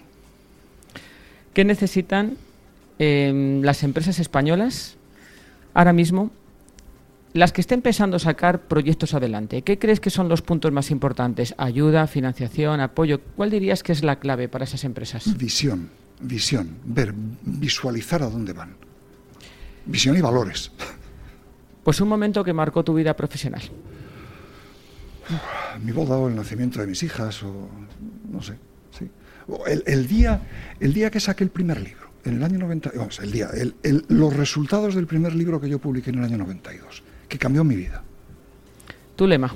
¿Qué 1.52 1.64
necesitan 1.64 2.36
em, 2.98 3.62
las 3.62 3.82
empresas 3.82 4.18
españolas 4.18 4.96
ahora 5.72 5.92
mismo 5.92 6.30
las 7.34 7.52
que 7.52 7.60
estén 7.60 7.82
pensando 7.82 8.20
sacar 8.20 8.68
proyectos 8.68 9.12
adelante, 9.12 9.62
¿qué 9.62 9.76
crees 9.76 9.98
que 9.98 10.08
son 10.08 10.28
los 10.28 10.40
puntos 10.40 10.70
más 10.70 10.92
importantes? 10.92 11.52
¿Ayuda, 11.58 12.06
financiación, 12.06 12.80
apoyo? 12.80 13.20
¿Cuál 13.20 13.50
dirías 13.50 13.82
que 13.82 13.90
es 13.90 14.04
la 14.04 14.20
clave 14.20 14.48
para 14.48 14.64
esas 14.64 14.84
empresas? 14.84 15.36
Visión, 15.36 15.90
visión, 16.20 16.78
ver, 16.84 17.12
visualizar 17.42 18.22
a 18.22 18.30
dónde 18.30 18.52
van. 18.52 18.76
Visión 19.84 20.16
y 20.16 20.20
valores. 20.20 20.70
Pues 21.82 22.00
un 22.00 22.08
momento 22.08 22.44
que 22.44 22.52
marcó 22.52 22.84
tu 22.84 22.94
vida 22.94 23.16
profesional. 23.16 23.62
Mi 25.82 25.90
boda 25.90 26.16
o 26.16 26.28
el 26.28 26.36
nacimiento 26.36 26.80
de 26.80 26.86
mis 26.86 27.02
hijas, 27.02 27.42
o 27.42 27.68
no 28.30 28.42
sé. 28.42 28.54
Sí. 28.96 29.10
El, 29.86 30.06
día, 30.06 30.40
el 30.78 30.94
día 30.94 31.10
que 31.10 31.18
saqué 31.18 31.42
el 31.42 31.50
primer 31.50 31.80
libro, 31.80 32.10
en 32.24 32.36
el 32.36 32.44
año 32.44 32.60
90, 32.60 32.92
vamos, 32.94 33.18
el 33.18 33.32
día, 33.32 33.50
los 34.08 34.32
resultados 34.34 34.94
del 34.94 35.08
primer 35.08 35.34
libro 35.34 35.60
que 35.60 35.68
yo 35.68 35.80
publiqué 35.80 36.10
en 36.10 36.20
el 36.20 36.24
año 36.26 36.38
92 36.38 37.02
que 37.28 37.38
cambió 37.38 37.64
mi 37.64 37.76
vida. 37.76 38.02
¿Tu 39.16 39.26
lema? 39.26 39.52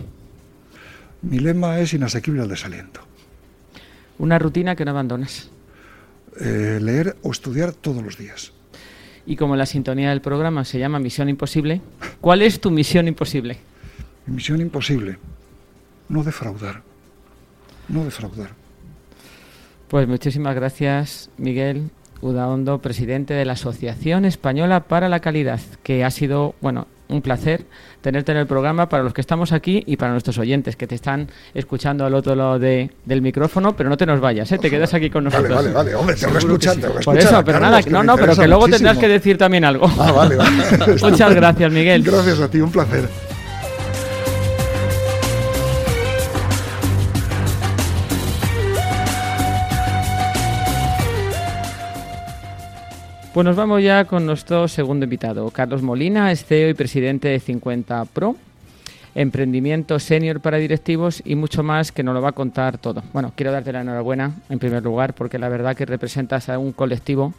Mi 1.23 1.39
lema 1.39 1.79
es 1.79 1.95
inasequible 1.95 2.43
al 2.43 2.49
desaliento. 2.49 3.01
¿Una 4.19 4.39
rutina 4.39 4.77
que 4.77 4.85
no 4.85 4.93
abandonas? 4.93 5.51
Eh, 6.41 6.79
leer 6.81 7.17
o 7.23 7.33
estudiar 7.33 7.73
todos 7.73 8.03
los 8.03 8.17
días. 8.17 8.53
Y 9.27 9.37
como 9.37 9.57
la 9.57 9.67
sintonía 9.67 10.11
del 10.11 10.21
programa 10.21 10.65
se 10.65 10.79
llama 10.79 10.99
Misión 10.99 11.29
Imposible, 11.29 11.81
¿cuál 12.21 12.43
es 12.43 12.61
tu 12.61 12.71
misión 12.71 13.09
imposible? 13.09 13.59
Mi 14.27 14.37
misión 14.37 14.61
imposible, 14.61 15.19
no 16.09 16.23
defraudar. 16.23 16.83
No 17.89 18.05
defraudar. 18.05 18.51
Pues 19.89 20.07
muchísimas 20.07 20.55
gracias, 20.55 21.31
Miguel 21.39 21.91
Udaondo, 22.21 22.81
presidente 22.81 23.35
de 23.35 23.45
la 23.45 23.55
Asociación 23.55 24.25
Española 24.25 24.85
para 24.85 25.09
la 25.09 25.21
Calidad, 25.21 25.61
que 25.83 26.05
ha 26.05 26.11
sido, 26.11 26.55
bueno, 26.61 26.87
un 27.09 27.23
placer 27.23 27.65
tenerte 28.01 28.33
en 28.33 28.39
el 28.39 28.47
programa 28.47 28.89
para 28.89 29.03
los 29.03 29.13
que 29.13 29.21
estamos 29.21 29.53
aquí 29.53 29.83
y 29.87 29.97
para 29.97 30.13
nuestros 30.13 30.39
oyentes 30.39 30.77
que 30.77 30.87
te 30.87 30.95
están 30.95 31.29
escuchando 31.55 32.05
al 32.05 32.15
otro 32.15 32.35
lado 32.35 32.59
de, 32.59 32.91
del 33.05 33.23
micrófono, 33.23 33.77
pero 33.77 33.89
no 33.89 33.97
te 33.97 34.07
nos 34.07 34.21
vayas, 34.21 34.51
¿eh? 34.53 34.59
te 34.59 34.71
quedas 34.71 34.95
aquí 34.95 35.11
con 35.11 35.25
nosotros. 35.25 35.51
Vale, 35.51 35.73
vale, 35.73 35.91
vale, 35.91 35.95
hombre, 35.95 36.17
te 36.17 36.27
voy 36.27 36.37
a 36.37 36.39
escuchar, 36.39 36.77
te 36.77 36.89
Por 36.89 37.19
eso, 37.19 37.45
pero 37.45 37.61
nada, 37.61 37.81
no, 37.89 38.03
no, 38.03 38.17
pero 38.17 38.37
que 38.37 38.47
luego 38.47 38.69
tendrás 38.69 38.99
que 38.99 39.09
decir 39.09 39.37
también 39.39 39.65
algo. 39.65 39.91
Ah, 39.99 40.13
vale, 40.13 40.37
vale. 40.37 40.51
Muchas 41.03 41.35
gracias, 41.35 41.73
Miguel. 41.73 42.03
Gracias 42.03 42.41
a 42.41 42.49
ti, 42.49 42.61
un 42.61 42.71
placer. 42.71 43.09
Pues 53.39 53.45
nos 53.45 53.55
vamos 53.55 53.81
ya 53.81 54.05
con 54.05 54.27
nuestro 54.27 54.67
segundo 54.67 55.05
invitado, 55.05 55.49
Carlos 55.53 55.81
Molina, 55.81 56.35
CEO 56.35 56.71
y 56.71 56.75
presidente 56.75 57.29
de 57.29 57.39
50 57.39 58.05
Pro, 58.07 58.35
emprendimiento 59.15 60.01
senior 60.01 60.41
para 60.41 60.57
directivos 60.57 61.23
y 61.25 61.37
mucho 61.37 61.63
más 61.63 61.93
que 61.93 62.03
nos 62.03 62.15
lo 62.15 62.21
va 62.21 62.31
a 62.31 62.33
contar 62.33 62.79
todo. 62.79 63.05
Bueno, 63.13 63.33
quiero 63.37 63.53
darte 63.53 63.73
la 63.73 63.83
enhorabuena 63.83 64.33
en 64.51 64.59
primer 64.59 64.83
lugar 64.83 65.15
porque 65.15 65.39
la 65.39 65.49
verdad 65.49 65.77
que 65.77 65.87
representas 65.87 66.49
a 66.49 66.59
un 66.59 66.73
colectivo 66.73 67.33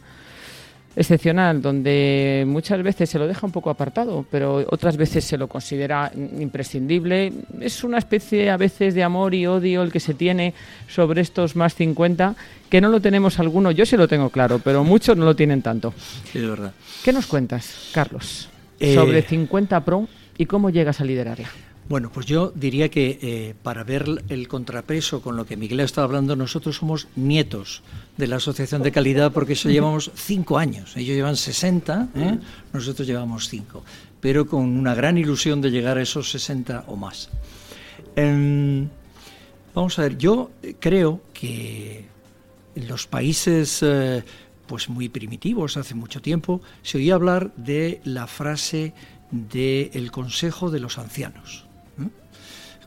excepcional, 0.96 1.62
donde 1.62 2.44
muchas 2.46 2.82
veces 2.82 3.08
se 3.08 3.18
lo 3.18 3.26
deja 3.26 3.46
un 3.46 3.52
poco 3.52 3.70
apartado, 3.70 4.26
pero 4.30 4.64
otras 4.70 4.96
veces 4.96 5.24
se 5.24 5.38
lo 5.38 5.48
considera 5.48 6.10
imprescindible. 6.14 7.32
Es 7.60 7.84
una 7.84 7.98
especie 7.98 8.50
a 8.50 8.56
veces 8.56 8.94
de 8.94 9.02
amor 9.02 9.34
y 9.34 9.46
odio 9.46 9.82
el 9.82 9.92
que 9.92 10.00
se 10.00 10.14
tiene 10.14 10.54
sobre 10.88 11.20
estos 11.20 11.56
más 11.56 11.74
50, 11.74 12.34
que 12.68 12.80
no 12.80 12.88
lo 12.88 13.00
tenemos 13.00 13.38
alguno, 13.38 13.70
yo 13.70 13.86
sí 13.86 13.96
lo 13.96 14.08
tengo 14.08 14.30
claro, 14.30 14.60
pero 14.62 14.84
muchos 14.84 15.16
no 15.16 15.24
lo 15.24 15.36
tienen 15.36 15.62
tanto. 15.62 15.94
Sí, 16.30 16.38
es 16.38 16.48
verdad. 16.48 16.72
¿Qué 17.04 17.12
nos 17.12 17.26
cuentas, 17.26 17.90
Carlos, 17.92 18.48
eh, 18.78 18.94
sobre 18.94 19.22
50 19.22 19.84
Pro 19.84 20.08
y 20.38 20.46
cómo 20.46 20.70
llegas 20.70 21.00
a 21.00 21.04
liderarla? 21.04 21.48
Bueno, 21.90 22.12
pues 22.12 22.24
yo 22.24 22.52
diría 22.54 22.88
que 22.88 23.18
eh, 23.20 23.54
para 23.64 23.82
ver 23.82 24.06
el 24.28 24.46
contrapeso 24.46 25.22
con 25.22 25.36
lo 25.36 25.44
que 25.44 25.56
Miguel 25.56 25.80
ha 25.80 25.82
estado 25.82 26.04
hablando, 26.04 26.36
nosotros 26.36 26.76
somos 26.76 27.08
nietos 27.16 27.82
de 28.16 28.28
la 28.28 28.36
Asociación 28.36 28.84
de 28.84 28.92
Calidad 28.92 29.32
porque 29.32 29.54
eso 29.54 29.68
llevamos 29.70 30.12
cinco 30.14 30.56
años. 30.56 30.96
Ellos 30.96 31.16
llevan 31.16 31.34
60, 31.34 32.10
¿eh? 32.14 32.38
nosotros 32.72 33.08
llevamos 33.08 33.48
cinco, 33.48 33.82
pero 34.20 34.46
con 34.46 34.60
una 34.78 34.94
gran 34.94 35.18
ilusión 35.18 35.60
de 35.60 35.72
llegar 35.72 35.98
a 35.98 36.02
esos 36.02 36.30
60 36.30 36.84
o 36.86 36.94
más. 36.94 37.28
Em, 38.14 38.86
vamos 39.74 39.98
a 39.98 40.02
ver, 40.02 40.16
yo 40.16 40.52
creo 40.78 41.22
que 41.32 42.06
en 42.76 42.86
los 42.86 43.08
países 43.08 43.80
eh, 43.82 44.22
pues 44.68 44.88
muy 44.88 45.08
primitivos 45.08 45.76
hace 45.76 45.96
mucho 45.96 46.22
tiempo 46.22 46.60
se 46.82 46.98
oía 46.98 47.16
hablar 47.16 47.52
de 47.56 48.00
la 48.04 48.28
frase 48.28 48.94
del 49.32 50.12
Consejo 50.12 50.70
de 50.70 50.78
los 50.78 50.96
Ancianos. 50.96 51.68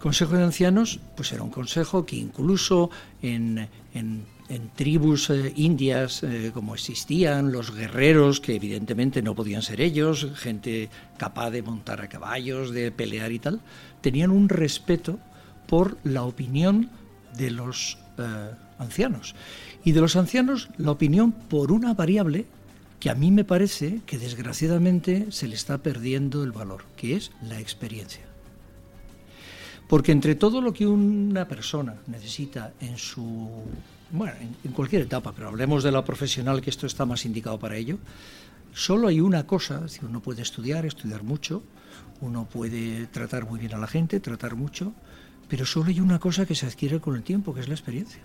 Consejo 0.04 0.36
de 0.36 0.44
Ancianos, 0.44 1.00
pues 1.16 1.32
era 1.32 1.44
un 1.44 1.50
consejo 1.50 2.06
que 2.06 2.18
incluso 2.18 2.90
en, 3.22 3.70
tribus 4.76 5.30
eh, 5.30 5.54
indias 5.56 6.24
eh, 6.24 6.52
como 6.54 6.74
existían, 6.74 7.54
los 7.54 7.74
guerreros, 7.74 8.42
que 8.42 8.54
evidentemente 8.54 9.22
no 9.22 9.34
podían 9.34 9.62
ser 9.62 9.80
ellos, 9.80 10.28
gente 10.36 10.90
capaz 11.16 11.52
de 11.52 11.62
montar 11.62 12.02
a 12.02 12.10
caballos, 12.10 12.72
de 12.72 12.92
pelear 12.92 13.32
y 13.32 13.40
tal, 13.40 13.62
tenían 14.02 14.32
un 14.32 14.50
respeto 14.50 15.20
por 15.68 15.98
la 16.04 16.24
opinión 16.24 16.90
de 17.38 17.52
los 17.52 17.98
eh, 18.18 18.52
ancianos. 18.80 19.36
Y 19.86 19.94
de 19.94 20.02
los 20.02 20.18
ancianos, 20.18 20.68
la 20.76 20.92
opinión 20.92 21.32
por 21.32 21.72
una 21.72 21.94
variable 21.94 22.46
que 23.00 23.10
a 23.10 23.16
mí 23.16 23.32
me 23.32 23.46
parece 23.46 24.02
que 24.06 24.18
desgraciadamente 24.18 25.32
se 25.32 25.48
le 25.48 25.56
está 25.56 25.78
perdiendo 25.78 26.44
el 26.44 26.52
valor, 26.52 26.84
que 26.98 27.16
es 27.16 27.32
la 27.42 27.62
experiencia. 27.62 28.33
Porque 29.94 30.12
entre 30.12 30.34
todo 30.34 30.60
lo 30.60 30.74
que 30.74 30.88
una 30.88 31.48
persona 31.48 31.94
necesita 32.08 32.74
en 32.80 32.98
su. 32.98 33.48
Bueno, 34.10 34.34
en, 34.64 34.72
cualquier 34.72 35.04
etapa, 35.04 35.34
pero 35.34 35.50
hablemos 35.50 35.84
de 35.84 35.92
la 35.92 36.04
profesional, 36.04 36.62
que 36.62 36.72
esto 36.72 36.88
está 36.88 37.06
más 37.06 37.26
indicado 37.26 37.60
para 37.60 37.78
ello, 37.78 38.00
solo 38.74 39.08
hay 39.08 39.22
una 39.22 39.46
cosa, 39.46 39.84
es 39.86 40.02
uno 40.02 40.20
puede 40.20 40.42
estudiar, 40.42 40.88
estudiar 40.88 41.22
mucho, 41.22 41.62
uno 42.22 42.50
puede 42.52 43.06
tratar 43.06 43.46
muy 43.46 43.60
bien 43.60 43.76
a 43.76 43.78
la 43.78 43.86
gente, 43.86 44.20
tratar 44.20 44.56
mucho, 44.56 44.94
pero 45.48 45.64
solo 45.64 45.90
hay 45.90 46.00
una 46.00 46.18
cosa 46.18 46.48
que 46.48 46.56
se 46.56 46.66
adquiere 46.66 47.00
con 47.00 47.16
el 47.16 47.22
tiempo, 47.22 47.54
que 47.54 47.62
es 47.62 47.68
la 47.68 47.76
experiencia. 47.76 48.24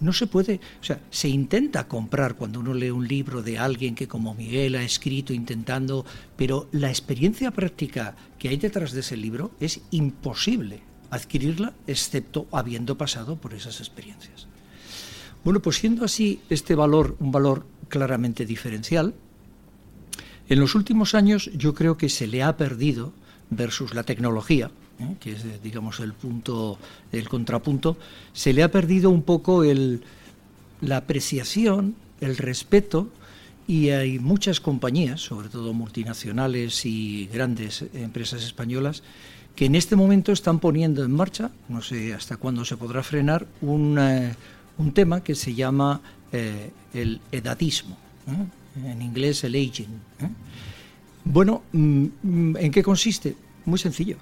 no 0.00 0.12
se 0.12 0.26
puede, 0.26 0.58
o 0.80 0.84
sea, 0.84 0.98
se 1.10 1.28
intenta 1.28 1.86
comprar 1.86 2.34
cuando 2.34 2.58
uno 2.58 2.74
lee 2.74 2.90
un 2.90 3.06
libro 3.06 3.40
de 3.40 3.56
alguien 3.56 3.94
que 3.94 4.08
como 4.08 4.34
Miguel 4.34 4.74
ha 4.74 4.82
escrito 4.82 5.32
intentando, 5.32 6.04
pero 6.36 6.68
la 6.72 6.88
experiencia 6.88 7.52
práctica 7.52 8.16
que 8.36 8.48
hay 8.48 8.56
detrás 8.56 8.90
de 8.90 8.98
ese 8.98 9.16
libro 9.16 9.52
es 9.60 9.80
imposible 9.92 10.82
adquirirla 11.14 11.72
excepto 11.86 12.46
habiendo 12.52 12.96
pasado 12.98 13.36
por 13.36 13.54
esas 13.54 13.80
experiencias. 13.80 14.46
Bueno, 15.44 15.60
pues 15.60 15.76
siendo 15.76 16.04
así 16.04 16.40
este 16.48 16.74
valor 16.74 17.16
un 17.20 17.30
valor 17.30 17.66
claramente 17.88 18.46
diferencial, 18.46 19.14
en 20.48 20.60
los 20.60 20.74
últimos 20.74 21.14
años 21.14 21.50
yo 21.54 21.74
creo 21.74 21.96
que 21.96 22.08
se 22.08 22.26
le 22.26 22.42
ha 22.42 22.56
perdido 22.56 23.12
versus 23.50 23.94
la 23.94 24.02
tecnología, 24.02 24.70
¿eh? 24.98 25.16
que 25.20 25.32
es 25.32 25.62
digamos 25.62 26.00
el 26.00 26.12
punto, 26.12 26.78
el 27.12 27.28
contrapunto, 27.28 27.96
se 28.32 28.52
le 28.52 28.62
ha 28.62 28.70
perdido 28.70 29.10
un 29.10 29.22
poco 29.22 29.64
el, 29.64 30.02
la 30.80 30.98
apreciación, 30.98 31.94
el 32.20 32.36
respeto 32.36 33.10
y 33.66 33.90
hay 33.90 34.18
muchas 34.18 34.60
compañías, 34.60 35.20
sobre 35.20 35.48
todo 35.48 35.72
multinacionales 35.72 36.84
y 36.84 37.26
grandes 37.32 37.84
empresas 37.94 38.44
españolas, 38.44 39.02
que 39.54 39.66
en 39.66 39.74
este 39.74 39.96
momento 39.96 40.32
están 40.32 40.58
poniendo 40.58 41.04
en 41.04 41.12
marcha, 41.12 41.50
no 41.68 41.80
sé 41.80 42.12
hasta 42.12 42.36
cuándo 42.36 42.64
se 42.64 42.76
podrá 42.76 43.02
frenar, 43.02 43.46
un, 43.60 43.98
eh, 43.98 44.34
un 44.78 44.92
tema 44.92 45.22
que 45.22 45.34
se 45.34 45.54
llama 45.54 46.00
eh, 46.32 46.70
el 46.92 47.20
edadismo, 47.30 47.96
en 48.84 49.02
inglés 49.02 49.44
el 49.44 49.54
aging. 49.54 50.00
Bueno, 51.24 51.62
mm, 51.72 52.56
¿en 52.56 52.70
qué 52.72 52.82
consiste? 52.82 53.36
Muy 53.64 53.78
sencillo, 53.78 54.16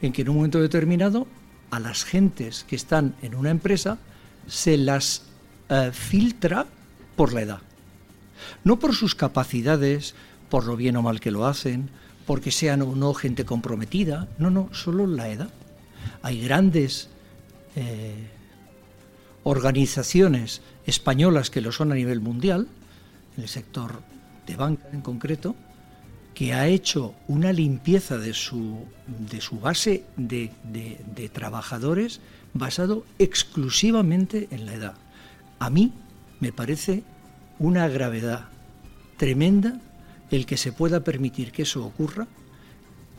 en 0.00 0.12
que 0.12 0.22
en 0.22 0.28
un 0.28 0.36
momento 0.36 0.60
determinado 0.60 1.26
a 1.70 1.80
las 1.80 2.04
gentes 2.04 2.64
que 2.68 2.76
están 2.76 3.14
en 3.22 3.34
una 3.34 3.50
empresa 3.50 3.98
se 4.46 4.76
las 4.76 5.24
eh, 5.68 5.90
filtra 5.92 6.66
por 7.16 7.32
la 7.32 7.42
edad. 7.42 7.60
No 8.64 8.78
por 8.78 8.94
sus 8.94 9.14
capacidades, 9.14 10.14
por 10.48 10.64
lo 10.64 10.76
bien 10.76 10.96
o 10.96 11.02
mal 11.02 11.20
que 11.20 11.30
lo 11.30 11.46
hacen, 11.46 11.90
porque 12.30 12.52
sean 12.52 12.80
o 12.82 12.94
no 12.94 13.12
gente 13.12 13.42
comprometida, 13.44 14.28
no, 14.38 14.54
no, 14.54 14.70
solo 14.70 15.04
la 15.04 15.30
edad. 15.30 15.50
Hay 16.22 16.40
grandes 16.40 17.08
eh, 17.74 18.30
organizaciones 19.42 20.62
españolas 20.86 21.50
que 21.50 21.60
lo 21.60 21.72
son 21.72 21.90
a 21.90 21.96
nivel 21.96 22.20
mundial, 22.20 22.68
en 23.36 23.42
el 23.42 23.48
sector 23.48 24.00
de 24.46 24.54
banca 24.54 24.86
en 24.92 25.00
concreto, 25.00 25.56
que 26.32 26.54
ha 26.54 26.68
hecho 26.68 27.16
una 27.26 27.52
limpieza 27.52 28.16
de 28.16 28.32
su, 28.32 28.78
de 29.08 29.40
su 29.40 29.58
base 29.58 30.04
de, 30.16 30.52
de 30.62 31.28
trabajadores 31.30 32.20
basado 32.54 33.04
exclusivamente 33.18 34.46
en 34.52 34.66
la 34.66 34.74
edad. 34.74 34.94
A 35.58 35.68
mí 35.68 35.94
me 36.38 36.52
parece 36.52 37.02
una 37.58 37.88
gravedad 37.88 38.50
tremenda 39.16 39.80
el 40.30 40.46
que 40.46 40.56
se 40.56 40.72
pueda 40.72 41.00
permitir 41.00 41.52
que 41.52 41.62
eso 41.62 41.84
ocurra, 41.84 42.26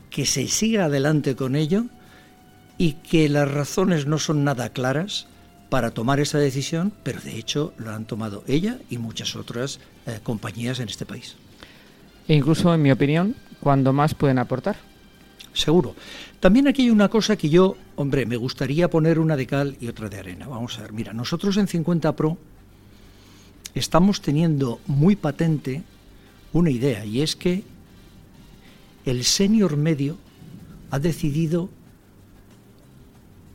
que 0.09 0.26
se 0.26 0.47
siga 0.47 0.86
adelante 0.86 1.36
con 1.36 1.55
ello 1.55 1.86
y 2.78 2.93
que 2.93 3.30
las 3.30 3.49
razones 3.49 4.05
no 4.05 4.18
son 4.18 4.43
nada 4.43 4.70
claras 4.70 5.28
para 5.70 5.91
tomar 5.91 6.20
esa 6.20 6.38
decisión, 6.38 6.91
pero 7.03 7.22
de 7.22 7.38
hecho 7.38 7.74
lo 7.78 7.91
han 7.91 8.05
tomado 8.05 8.43
ella 8.47 8.80
y 8.89 8.97
muchas 8.97 9.36
otras 9.36 9.80
eh, 10.05 10.20
compañías 10.22 10.80
en 10.80 10.89
este 10.89 11.05
país. 11.05 11.36
E 12.28 12.36
incluso, 12.36 12.74
en 12.74 12.82
mi 12.82 12.91
opinión, 12.91 13.36
cuando 13.62 13.93
más 13.93 14.14
pueden 14.14 14.39
aportar. 14.39 14.76
Seguro. 15.53 15.95
También 16.39 16.68
aquí 16.68 16.84
hay 16.84 16.89
una 16.89 17.09
cosa 17.09 17.36
que 17.36 17.49
yo, 17.49 17.78
hombre, 17.95 18.26
me 18.26 18.36
gustaría 18.36 18.89
poner 18.89 19.20
una 19.20 19.36
de 19.36 19.47
cal 19.47 19.78
y 19.80 19.88
otra 19.88 20.09
de 20.09 20.20
arena. 20.20 20.47
Vamos 20.47 20.78
a 20.78 20.82
ver, 20.82 20.93
mira, 20.93 21.14
nosotros 21.14 21.55
en 21.57 21.68
50 21.68 22.16
Pro 22.16 22.38
estamos 23.74 24.22
teniendo 24.22 24.80
muy 24.88 25.16
patente 25.16 25.84
una 26.54 26.70
idea 26.70 27.06
y 27.06 27.22
es 27.22 27.36
que 27.36 27.64
el 29.06 29.24
senior 29.24 29.78
medio 29.78 30.18
ha 30.89 30.99
decidido 30.99 31.70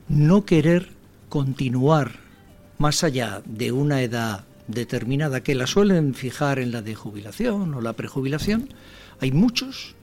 no 0.09 0.45
querer 0.45 0.91
continuar 1.29 2.21
más 2.79 3.05
allá 3.05 3.43
de 3.45 3.73
una 3.73 4.03
edad 4.03 4.45
determinada 4.69 5.43
que 5.43 5.55
la 5.55 5.67
suelen 5.67 6.15
fijar 6.15 6.59
en 6.59 6.73
la 6.73 6.83
de 6.83 6.95
jubilación 6.95 7.75
o 7.75 7.81
la 7.81 7.93
prejubilación, 7.93 8.69
hay 9.21 9.33
muchos 9.33 9.95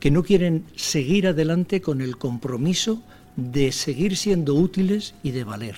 que 0.00 0.10
no 0.10 0.22
quieren 0.22 0.64
seguir 0.76 1.26
adelante 1.26 1.80
con 1.80 2.00
el 2.00 2.16
compromiso 2.18 3.02
de 3.36 3.72
seguir 3.72 4.16
siendo 4.16 4.54
útiles 4.54 5.14
y 5.22 5.30
de 5.30 5.44
valer. 5.44 5.76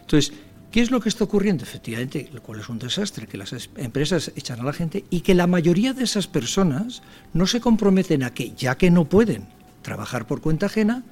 Entonces, 0.00 0.32
¿Qué 0.70 0.80
es 0.80 0.92
lo 0.92 1.00
que 1.00 1.08
está 1.08 1.24
ocurriendo? 1.24 1.64
Efectivamente, 1.64 2.28
lo 2.32 2.42
cual 2.42 2.60
es 2.60 2.68
un 2.68 2.78
desastre, 2.78 3.26
que 3.26 3.36
las 3.36 3.52
empresas 3.76 4.30
echan 4.36 4.60
a 4.60 4.64
la 4.64 4.72
gente 4.72 5.04
y 5.10 5.22
que 5.22 5.34
la 5.34 5.48
mayoría 5.48 5.94
de 5.94 6.04
esas 6.04 6.28
personas 6.28 7.02
no 7.32 7.48
se 7.48 7.60
comprometen 7.60 8.22
a 8.22 8.32
que, 8.32 8.52
ya 8.52 8.76
que 8.76 8.90
no 8.90 9.08
pueden 9.08 9.48
trabajar 9.82 10.28
por 10.28 10.40
cuenta 10.40 10.66
ajena, 10.66 11.02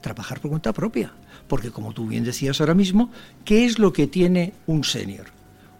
trabajar 0.00 0.40
por 0.40 0.50
cuenta 0.50 0.72
propia. 0.72 1.12
Porque 1.46 1.70
como 1.70 1.92
tú 1.92 2.08
bien 2.08 2.24
decías 2.24 2.60
ahora 2.60 2.74
mismo, 2.74 3.10
¿qué 3.44 3.64
es 3.64 3.78
lo 3.78 3.92
que 3.92 4.08
tiene 4.08 4.52
un 4.66 4.82
senior? 4.82 5.26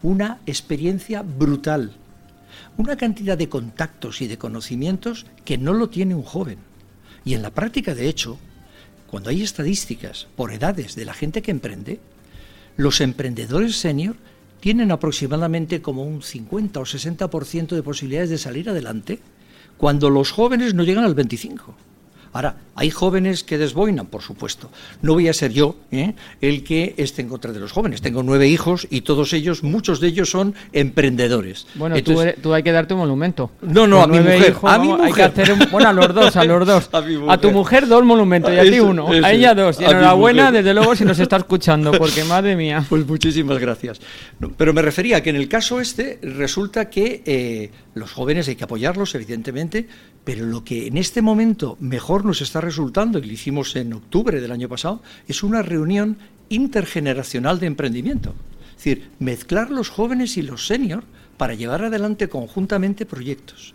Una 0.02 0.38
experiencia 0.46 1.22
brutal, 1.22 1.92
una 2.76 2.96
cantidad 2.96 3.36
de 3.36 3.48
contactos 3.48 4.22
y 4.22 4.28
de 4.28 4.38
conocimientos 4.38 5.26
que 5.44 5.58
no 5.58 5.72
lo 5.72 5.88
tiene 5.88 6.14
un 6.14 6.22
joven. 6.22 6.58
Y 7.24 7.34
en 7.34 7.42
la 7.42 7.50
práctica, 7.50 7.96
de 7.96 8.08
hecho, 8.08 8.38
cuando 9.10 9.30
hay 9.30 9.42
estadísticas 9.42 10.28
por 10.36 10.52
edades 10.52 10.94
de 10.94 11.04
la 11.04 11.14
gente 11.14 11.42
que 11.42 11.50
emprende, 11.50 11.98
los 12.76 13.00
emprendedores 13.00 13.76
senior 13.76 14.16
tienen 14.60 14.90
aproximadamente 14.90 15.82
como 15.82 16.04
un 16.04 16.22
50 16.22 16.80
o 16.80 16.84
60% 16.84 17.74
de 17.74 17.82
posibilidades 17.82 18.30
de 18.30 18.38
salir 18.38 18.68
adelante 18.68 19.20
cuando 19.76 20.10
los 20.10 20.30
jóvenes 20.30 20.74
no 20.74 20.84
llegan 20.84 21.04
al 21.04 21.14
25. 21.14 21.74
Ahora, 22.34 22.56
hay 22.74 22.90
jóvenes 22.90 23.44
que 23.44 23.58
desboinan, 23.58 24.06
por 24.06 24.20
supuesto. 24.20 24.68
No 25.02 25.14
voy 25.14 25.28
a 25.28 25.32
ser 25.32 25.52
yo 25.52 25.76
¿eh? 25.92 26.14
el 26.40 26.64
que 26.64 26.94
esté 26.96 27.22
en 27.22 27.28
contra 27.28 27.52
de 27.52 27.60
los 27.60 27.70
jóvenes. 27.70 28.02
Tengo 28.02 28.24
nueve 28.24 28.48
hijos 28.48 28.88
y 28.90 29.02
todos 29.02 29.32
ellos, 29.32 29.62
muchos 29.62 30.00
de 30.00 30.08
ellos 30.08 30.30
son 30.30 30.52
emprendedores. 30.72 31.68
Bueno, 31.76 31.94
tú, 32.02 32.52
hay 32.52 32.62
que 32.64 32.72
darte 32.72 32.92
un 32.94 33.00
monumento. 33.00 33.52
No, 33.62 33.86
no, 33.86 34.02
a 34.02 34.08
mi 34.08 34.18
mujer. 34.18 34.56
a 34.62 34.78
mi 34.78 34.88
mujer. 34.88 35.04
Hay 35.04 35.12
que 35.12 35.22
hacer 35.22 35.68
bueno, 35.70 35.90
a 35.90 35.92
los 35.92 36.12
dos, 36.12 36.34
a 36.34 36.44
los 36.44 36.66
dos. 36.66 36.90
a, 37.28 37.38
tu 37.38 37.52
mujer 37.52 37.86
dos 37.86 38.04
monumentos 38.04 38.52
y 38.52 38.58
a 38.58 38.62
ti 38.68 38.80
uno. 38.80 39.08
a 39.08 39.30
ella 39.30 39.54
dos. 39.54 39.80
Y 39.80 39.84
enhorabuena, 39.84 40.50
desde 40.50 40.74
luego, 40.74 40.96
si 40.96 41.04
nos 41.04 41.20
está 41.20 41.36
escuchando, 41.44 41.92
porque 41.92 42.24
madre 42.24 42.56
mía. 42.56 42.84
Pues 42.88 43.06
muchísimas 43.06 43.60
gracias. 43.60 44.00
pero 44.56 44.74
me 44.74 44.82
refería 44.82 45.18
a 45.18 45.20
que 45.22 45.30
en 45.30 45.36
el 45.36 45.48
caso 45.48 45.80
este 45.80 46.18
resulta 46.20 46.90
que 46.90 47.22
eh, 47.24 47.70
los 47.94 48.10
jóvenes 48.10 48.48
hay 48.48 48.56
que 48.56 48.64
apoyarlos, 48.64 49.14
evidentemente, 49.14 49.86
pero 50.24 50.46
lo 50.46 50.64
que 50.64 50.88
en 50.88 50.96
este 50.96 51.22
momento 51.22 51.76
mejor 51.80 52.23
nos 52.24 52.40
está 52.40 52.60
resultando, 52.60 53.18
y 53.18 53.22
lo 53.22 53.32
hicimos 53.32 53.76
en 53.76 53.92
octubre 53.92 54.40
del 54.40 54.52
año 54.52 54.68
pasado, 54.68 55.02
es 55.28 55.42
una 55.42 55.62
reunión 55.62 56.18
intergeneracional 56.48 57.60
de 57.60 57.66
emprendimiento. 57.66 58.34
Es 58.70 58.84
decir, 58.84 59.10
mezclar 59.18 59.70
los 59.70 59.88
jóvenes 59.88 60.36
y 60.36 60.42
los 60.42 60.66
seniors 60.66 61.06
para 61.36 61.54
llevar 61.54 61.84
adelante 61.84 62.28
conjuntamente 62.28 63.06
proyectos. 63.06 63.74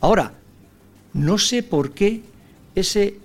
Ahora, 0.00 0.34
no 1.12 1.38
sé 1.38 1.62
por 1.62 1.92
qué 1.92 2.22
ese 2.74 3.18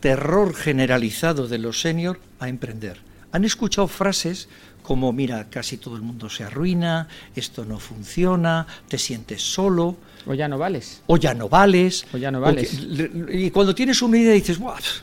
terror 0.00 0.54
generalizado 0.54 1.46
de 1.46 1.58
los 1.58 1.80
seniors 1.80 2.18
a 2.38 2.48
emprender. 2.48 2.98
Han 3.32 3.44
escuchado 3.44 3.86
frases 3.86 4.48
como, 4.82 5.12
mira, 5.12 5.48
casi 5.50 5.76
todo 5.76 5.94
el 5.94 6.02
mundo 6.02 6.28
se 6.28 6.42
arruina, 6.42 7.06
esto 7.36 7.64
no 7.64 7.78
funciona, 7.78 8.66
te 8.88 8.98
sientes 8.98 9.42
solo. 9.42 9.96
O 10.26 10.34
ya 10.34 10.48
no 10.48 10.58
vales. 10.58 11.02
O 11.06 11.16
ya 11.16 11.34
no 11.34 11.48
vales. 11.48 12.06
O 12.12 12.16
ya 12.16 12.30
no 12.30 12.40
vales. 12.40 12.78
y 13.32 13.50
cuando 13.50 13.74
tienes 13.74 14.02
una 14.02 14.18
idea 14.18 14.32
dices, 14.32 14.58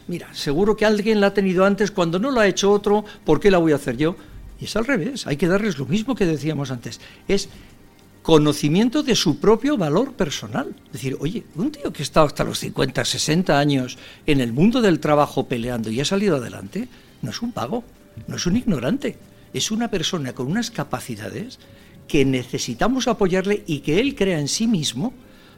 mira, 0.07 0.33
seguro 0.33 0.75
que 0.75 0.85
alguien 0.85 1.19
la 1.19 1.27
ha 1.27 1.33
tenido 1.33 1.65
antes, 1.65 1.91
cuando 1.91 2.19
no 2.19 2.31
lo 2.31 2.39
ha 2.39 2.47
hecho 2.47 2.71
otro, 2.71 3.03
¿por 3.25 3.39
qué 3.39 3.51
la 3.51 3.57
voy 3.57 3.71
a 3.71 3.75
hacer 3.75 3.97
yo? 3.97 4.15
Y 4.59 4.65
es 4.65 4.75
al 4.75 4.85
revés, 4.85 5.27
hay 5.27 5.37
que 5.37 5.47
darles 5.47 5.77
lo 5.77 5.85
mismo 5.85 6.15
que 6.15 6.25
decíamos 6.25 6.71
antes. 6.71 6.99
Es 7.27 7.49
conocimiento 8.27 9.03
de 9.03 9.15
su 9.15 9.39
propio 9.39 9.77
valor 9.77 10.11
personal. 10.11 10.75
Es 10.87 10.93
decir, 10.93 11.15
oye, 11.19 11.45
un 11.55 11.71
tío 11.71 11.93
que 11.93 12.01
ha 12.01 12.03
estado 12.03 12.25
hasta 12.25 12.43
los 12.43 12.59
50, 12.59 13.05
60 13.05 13.57
años 13.57 13.97
en 14.25 14.41
el 14.41 14.51
mundo 14.51 14.81
del 14.81 14.99
trabajo 14.99 15.47
peleando 15.47 15.89
y 15.89 16.01
ha 16.01 16.05
salido 16.05 16.35
adelante, 16.35 16.89
no 17.21 17.31
es 17.31 17.41
un 17.41 17.53
pago, 17.53 17.85
no 18.27 18.35
es 18.35 18.45
un 18.45 18.57
ignorante, 18.57 19.17
es 19.53 19.71
una 19.71 19.89
persona 19.89 20.33
con 20.33 20.47
unas 20.47 20.71
capacidades 20.71 21.59
que 22.07 22.25
necesitamos 22.25 23.07
apoyarle 23.07 23.63
y 23.67 23.79
que 23.79 23.99
él 23.99 24.15
crea 24.15 24.39
en 24.39 24.47
sí 24.47 24.67
mismo 24.67 25.13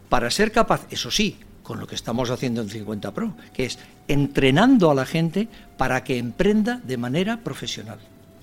para 0.10 0.32
ser 0.32 0.52
capaz, 0.52 0.88
eso 0.90 1.12
sí, 1.12 1.38
con 1.64 1.80
lo 1.80 1.88
que 1.88 1.96
estamos 1.96 2.32
haciendo 2.32 2.62
en 2.62 2.70
50 2.70 3.14
Pro, 3.14 3.36
que 3.54 3.66
es 3.66 3.78
entrenando 4.08 4.90
a 4.90 4.96
la 4.96 5.06
gente 5.06 5.48
para 5.78 6.04
que 6.04 6.18
emprenda 6.18 6.82
de 6.84 6.98
manera 6.98 7.42
profesional. 7.44 8.00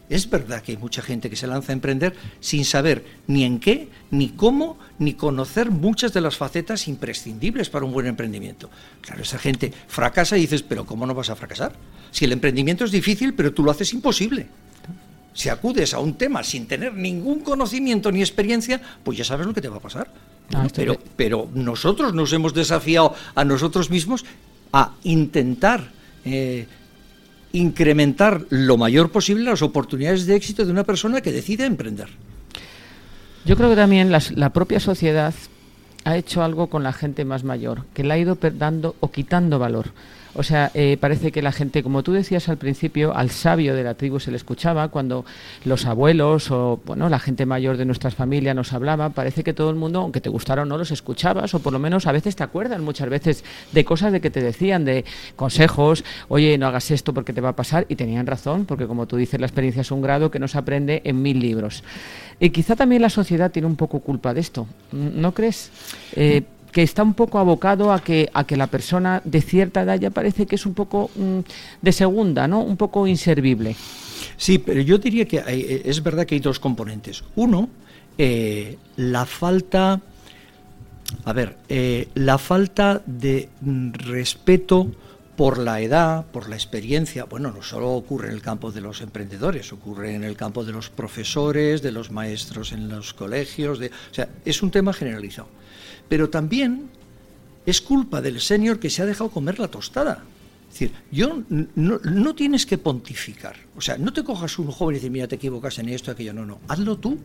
Es 0.08 0.30
verdad 0.30 0.62
que 0.62 0.72
hay 0.72 0.78
mucha 0.78 1.02
gente 1.02 1.28
que 1.28 1.34
se 1.34 1.48
lanza 1.48 1.72
a 1.72 1.74
emprender 1.74 2.14
sin 2.38 2.64
saber 2.64 3.04
ni 3.26 3.42
en 3.42 3.58
qué, 3.58 3.88
ni 4.12 4.28
cómo, 4.28 4.78
ni 5.00 5.14
conocer 5.14 5.72
muchas 5.72 6.12
de 6.12 6.20
las 6.20 6.36
facetas 6.36 6.86
imprescindibles 6.86 7.68
para 7.70 7.84
un 7.84 7.92
buen 7.92 8.06
emprendimiento. 8.06 8.70
Claro, 9.00 9.22
esa 9.22 9.38
gente 9.38 9.72
fracasa 9.88 10.38
y 10.38 10.42
dices, 10.42 10.62
pero 10.62 10.86
¿cómo 10.86 11.06
no 11.06 11.14
vas 11.14 11.30
a 11.30 11.34
fracasar? 11.34 11.72
Si 12.12 12.24
el 12.24 12.32
emprendimiento 12.32 12.84
es 12.84 12.92
difícil, 12.92 13.34
pero 13.34 13.52
tú 13.52 13.64
lo 13.64 13.72
haces 13.72 13.92
imposible. 13.92 14.46
Si 15.36 15.50
acudes 15.50 15.92
a 15.92 15.98
un 15.98 16.14
tema 16.14 16.42
sin 16.42 16.66
tener 16.66 16.94
ningún 16.94 17.40
conocimiento 17.40 18.10
ni 18.10 18.20
experiencia, 18.20 18.80
pues 19.04 19.18
ya 19.18 19.24
sabes 19.24 19.46
lo 19.46 19.52
que 19.52 19.60
te 19.60 19.68
va 19.68 19.76
a 19.76 19.80
pasar. 19.80 20.08
Ah, 20.54 20.66
pero, 20.74 20.96
pero 21.14 21.50
nosotros 21.52 22.14
nos 22.14 22.32
hemos 22.32 22.54
desafiado 22.54 23.14
a 23.34 23.44
nosotros 23.44 23.90
mismos 23.90 24.24
a 24.72 24.94
intentar 25.02 25.90
eh, 26.24 26.66
incrementar 27.52 28.46
lo 28.48 28.78
mayor 28.78 29.10
posible 29.10 29.44
las 29.44 29.60
oportunidades 29.60 30.24
de 30.24 30.36
éxito 30.36 30.64
de 30.64 30.72
una 30.72 30.84
persona 30.84 31.20
que 31.20 31.32
decide 31.32 31.66
emprender. 31.66 32.08
Yo 33.44 33.56
creo 33.56 33.68
que 33.68 33.76
también 33.76 34.10
la 34.10 34.50
propia 34.54 34.80
sociedad 34.80 35.34
ha 36.04 36.16
hecho 36.16 36.42
algo 36.42 36.68
con 36.68 36.82
la 36.82 36.94
gente 36.94 37.26
más 37.26 37.44
mayor, 37.44 37.84
que 37.92 38.04
le 38.04 38.14
ha 38.14 38.18
ido 38.18 38.38
dando 38.40 38.96
o 39.00 39.10
quitando 39.10 39.58
valor. 39.58 39.92
O 40.38 40.42
sea, 40.42 40.70
eh, 40.74 40.98
parece 41.00 41.32
que 41.32 41.40
la 41.40 41.50
gente, 41.50 41.82
como 41.82 42.02
tú 42.02 42.12
decías 42.12 42.50
al 42.50 42.58
principio, 42.58 43.16
al 43.16 43.30
sabio 43.30 43.74
de 43.74 43.82
la 43.82 43.94
tribu 43.94 44.20
se 44.20 44.30
le 44.30 44.36
escuchaba 44.36 44.88
cuando 44.88 45.24
los 45.64 45.86
abuelos 45.86 46.50
o 46.50 46.78
bueno, 46.84 47.08
la 47.08 47.18
gente 47.18 47.46
mayor 47.46 47.78
de 47.78 47.86
nuestras 47.86 48.14
familias 48.14 48.54
nos 48.54 48.74
hablaba. 48.74 49.08
Parece 49.08 49.42
que 49.42 49.54
todo 49.54 49.70
el 49.70 49.76
mundo, 49.76 50.00
aunque 50.00 50.20
te 50.20 50.28
gustara 50.28 50.62
o 50.62 50.64
no, 50.66 50.76
los 50.76 50.90
escuchabas 50.90 51.54
o 51.54 51.60
por 51.60 51.72
lo 51.72 51.78
menos 51.78 52.06
a 52.06 52.12
veces 52.12 52.36
te 52.36 52.42
acuerdan 52.42 52.84
muchas 52.84 53.08
veces 53.08 53.44
de 53.72 53.84
cosas 53.86 54.12
de 54.12 54.20
que 54.20 54.30
te 54.30 54.42
decían, 54.42 54.84
de 54.84 55.06
consejos, 55.36 56.04
oye, 56.28 56.58
no 56.58 56.66
hagas 56.66 56.90
esto 56.90 57.14
porque 57.14 57.32
te 57.32 57.40
va 57.40 57.50
a 57.50 57.56
pasar 57.56 57.86
y 57.88 57.96
tenían 57.96 58.26
razón, 58.26 58.66
porque 58.66 58.86
como 58.86 59.06
tú 59.06 59.16
dices, 59.16 59.40
la 59.40 59.46
experiencia 59.46 59.80
es 59.80 59.90
un 59.90 60.02
grado 60.02 60.30
que 60.30 60.38
no 60.38 60.48
se 60.48 60.58
aprende 60.58 61.00
en 61.04 61.22
mil 61.22 61.40
libros. 61.40 61.82
Y 62.38 62.50
quizá 62.50 62.76
también 62.76 63.00
la 63.00 63.08
sociedad 63.08 63.50
tiene 63.50 63.68
un 63.68 63.76
poco 63.76 64.00
culpa 64.00 64.34
de 64.34 64.40
esto, 64.40 64.66
¿no 64.92 65.32
crees? 65.32 65.70
Eh, 66.14 66.42
que 66.76 66.82
está 66.82 67.02
un 67.02 67.14
poco 67.14 67.38
abocado 67.38 67.90
a 67.90 68.00
que, 68.00 68.28
a 68.34 68.44
que 68.44 68.54
la 68.54 68.66
persona 68.66 69.22
de 69.24 69.40
cierta 69.40 69.80
edad 69.80 69.98
ya 69.98 70.10
parece 70.10 70.44
que 70.44 70.56
es 70.56 70.66
un 70.66 70.74
poco 70.74 71.08
mm, 71.16 71.38
de 71.80 71.90
segunda, 71.90 72.46
¿no? 72.46 72.60
Un 72.60 72.76
poco 72.76 73.06
inservible. 73.06 73.74
Sí, 74.36 74.58
pero 74.58 74.82
yo 74.82 74.98
diría 74.98 75.24
que 75.24 75.38
eh, 75.38 75.80
es 75.86 76.02
verdad 76.02 76.26
que 76.26 76.34
hay 76.34 76.42
dos 76.42 76.60
componentes. 76.60 77.24
Uno, 77.34 77.70
eh, 78.18 78.76
la 78.96 79.24
falta, 79.24 80.02
a 81.24 81.32
ver, 81.32 81.56
eh, 81.70 82.08
la 82.12 82.36
falta 82.36 83.00
de 83.06 83.48
mm, 83.62 83.92
respeto 83.94 84.86
por 85.34 85.56
la 85.56 85.80
edad, 85.80 86.26
por 86.26 86.50
la 86.50 86.56
experiencia, 86.56 87.24
bueno, 87.24 87.52
no 87.52 87.62
solo 87.62 87.92
ocurre 87.92 88.28
en 88.28 88.34
el 88.34 88.42
campo 88.42 88.70
de 88.70 88.82
los 88.82 89.00
emprendedores, 89.00 89.72
ocurre 89.72 90.14
en 90.14 90.24
el 90.24 90.36
campo 90.36 90.62
de 90.62 90.72
los 90.72 90.90
profesores, 90.90 91.80
de 91.80 91.92
los 91.92 92.10
maestros 92.10 92.72
en 92.72 92.90
los 92.90 93.14
colegios, 93.14 93.78
de, 93.78 93.86
o 93.86 94.14
sea, 94.14 94.28
es 94.44 94.62
un 94.62 94.70
tema 94.70 94.92
generalizado. 94.92 95.48
Pero 96.08 96.30
también 96.30 96.88
es 97.64 97.80
culpa 97.80 98.20
del 98.20 98.40
señor 98.40 98.78
que 98.78 98.90
se 98.90 99.02
ha 99.02 99.06
dejado 99.06 99.30
comer 99.30 99.58
la 99.58 99.68
tostada. 99.68 100.24
Es 100.68 100.80
decir, 100.80 100.92
yo 101.10 101.42
no, 101.48 102.34
tienes 102.34 102.66
que 102.66 102.78
pontificar. 102.78 103.56
O 103.76 103.80
sea, 103.80 103.98
no 103.98 104.12
te 104.12 104.22
cojas 104.22 104.58
un 104.58 104.70
joven 104.70 104.94
y 104.94 104.98
dices, 104.98 105.10
mira, 105.10 105.26
te 105.26 105.36
equivocas 105.36 105.78
en 105.78 105.88
esto, 105.88 106.10
aquello. 106.10 106.32
No, 106.32 106.44
no. 106.44 106.60
Hazlo 106.68 106.96
tú. 106.98 107.18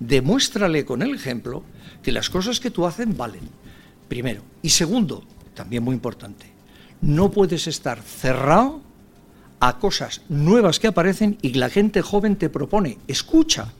Demuéstrale 0.00 0.84
con 0.84 1.02
el 1.02 1.14
ejemplo 1.14 1.62
que 2.02 2.12
las 2.12 2.30
cosas 2.30 2.60
que 2.60 2.70
tú 2.70 2.86
haces 2.86 3.14
valen. 3.16 3.42
Primero. 4.08 4.42
Y 4.62 4.70
segundo, 4.70 5.22
también 5.54 5.82
muy 5.82 5.94
importante, 5.94 6.46
no 7.00 7.30
puedes 7.30 7.66
estar 7.66 8.02
cerrado 8.02 8.80
a 9.60 9.78
cosas 9.78 10.22
nuevas 10.28 10.80
que 10.80 10.88
aparecen 10.88 11.38
y 11.40 11.54
la 11.54 11.68
gente 11.68 12.02
joven 12.02 12.36
te 12.36 12.48
propone. 12.48 12.98
Escucha. 13.06 13.72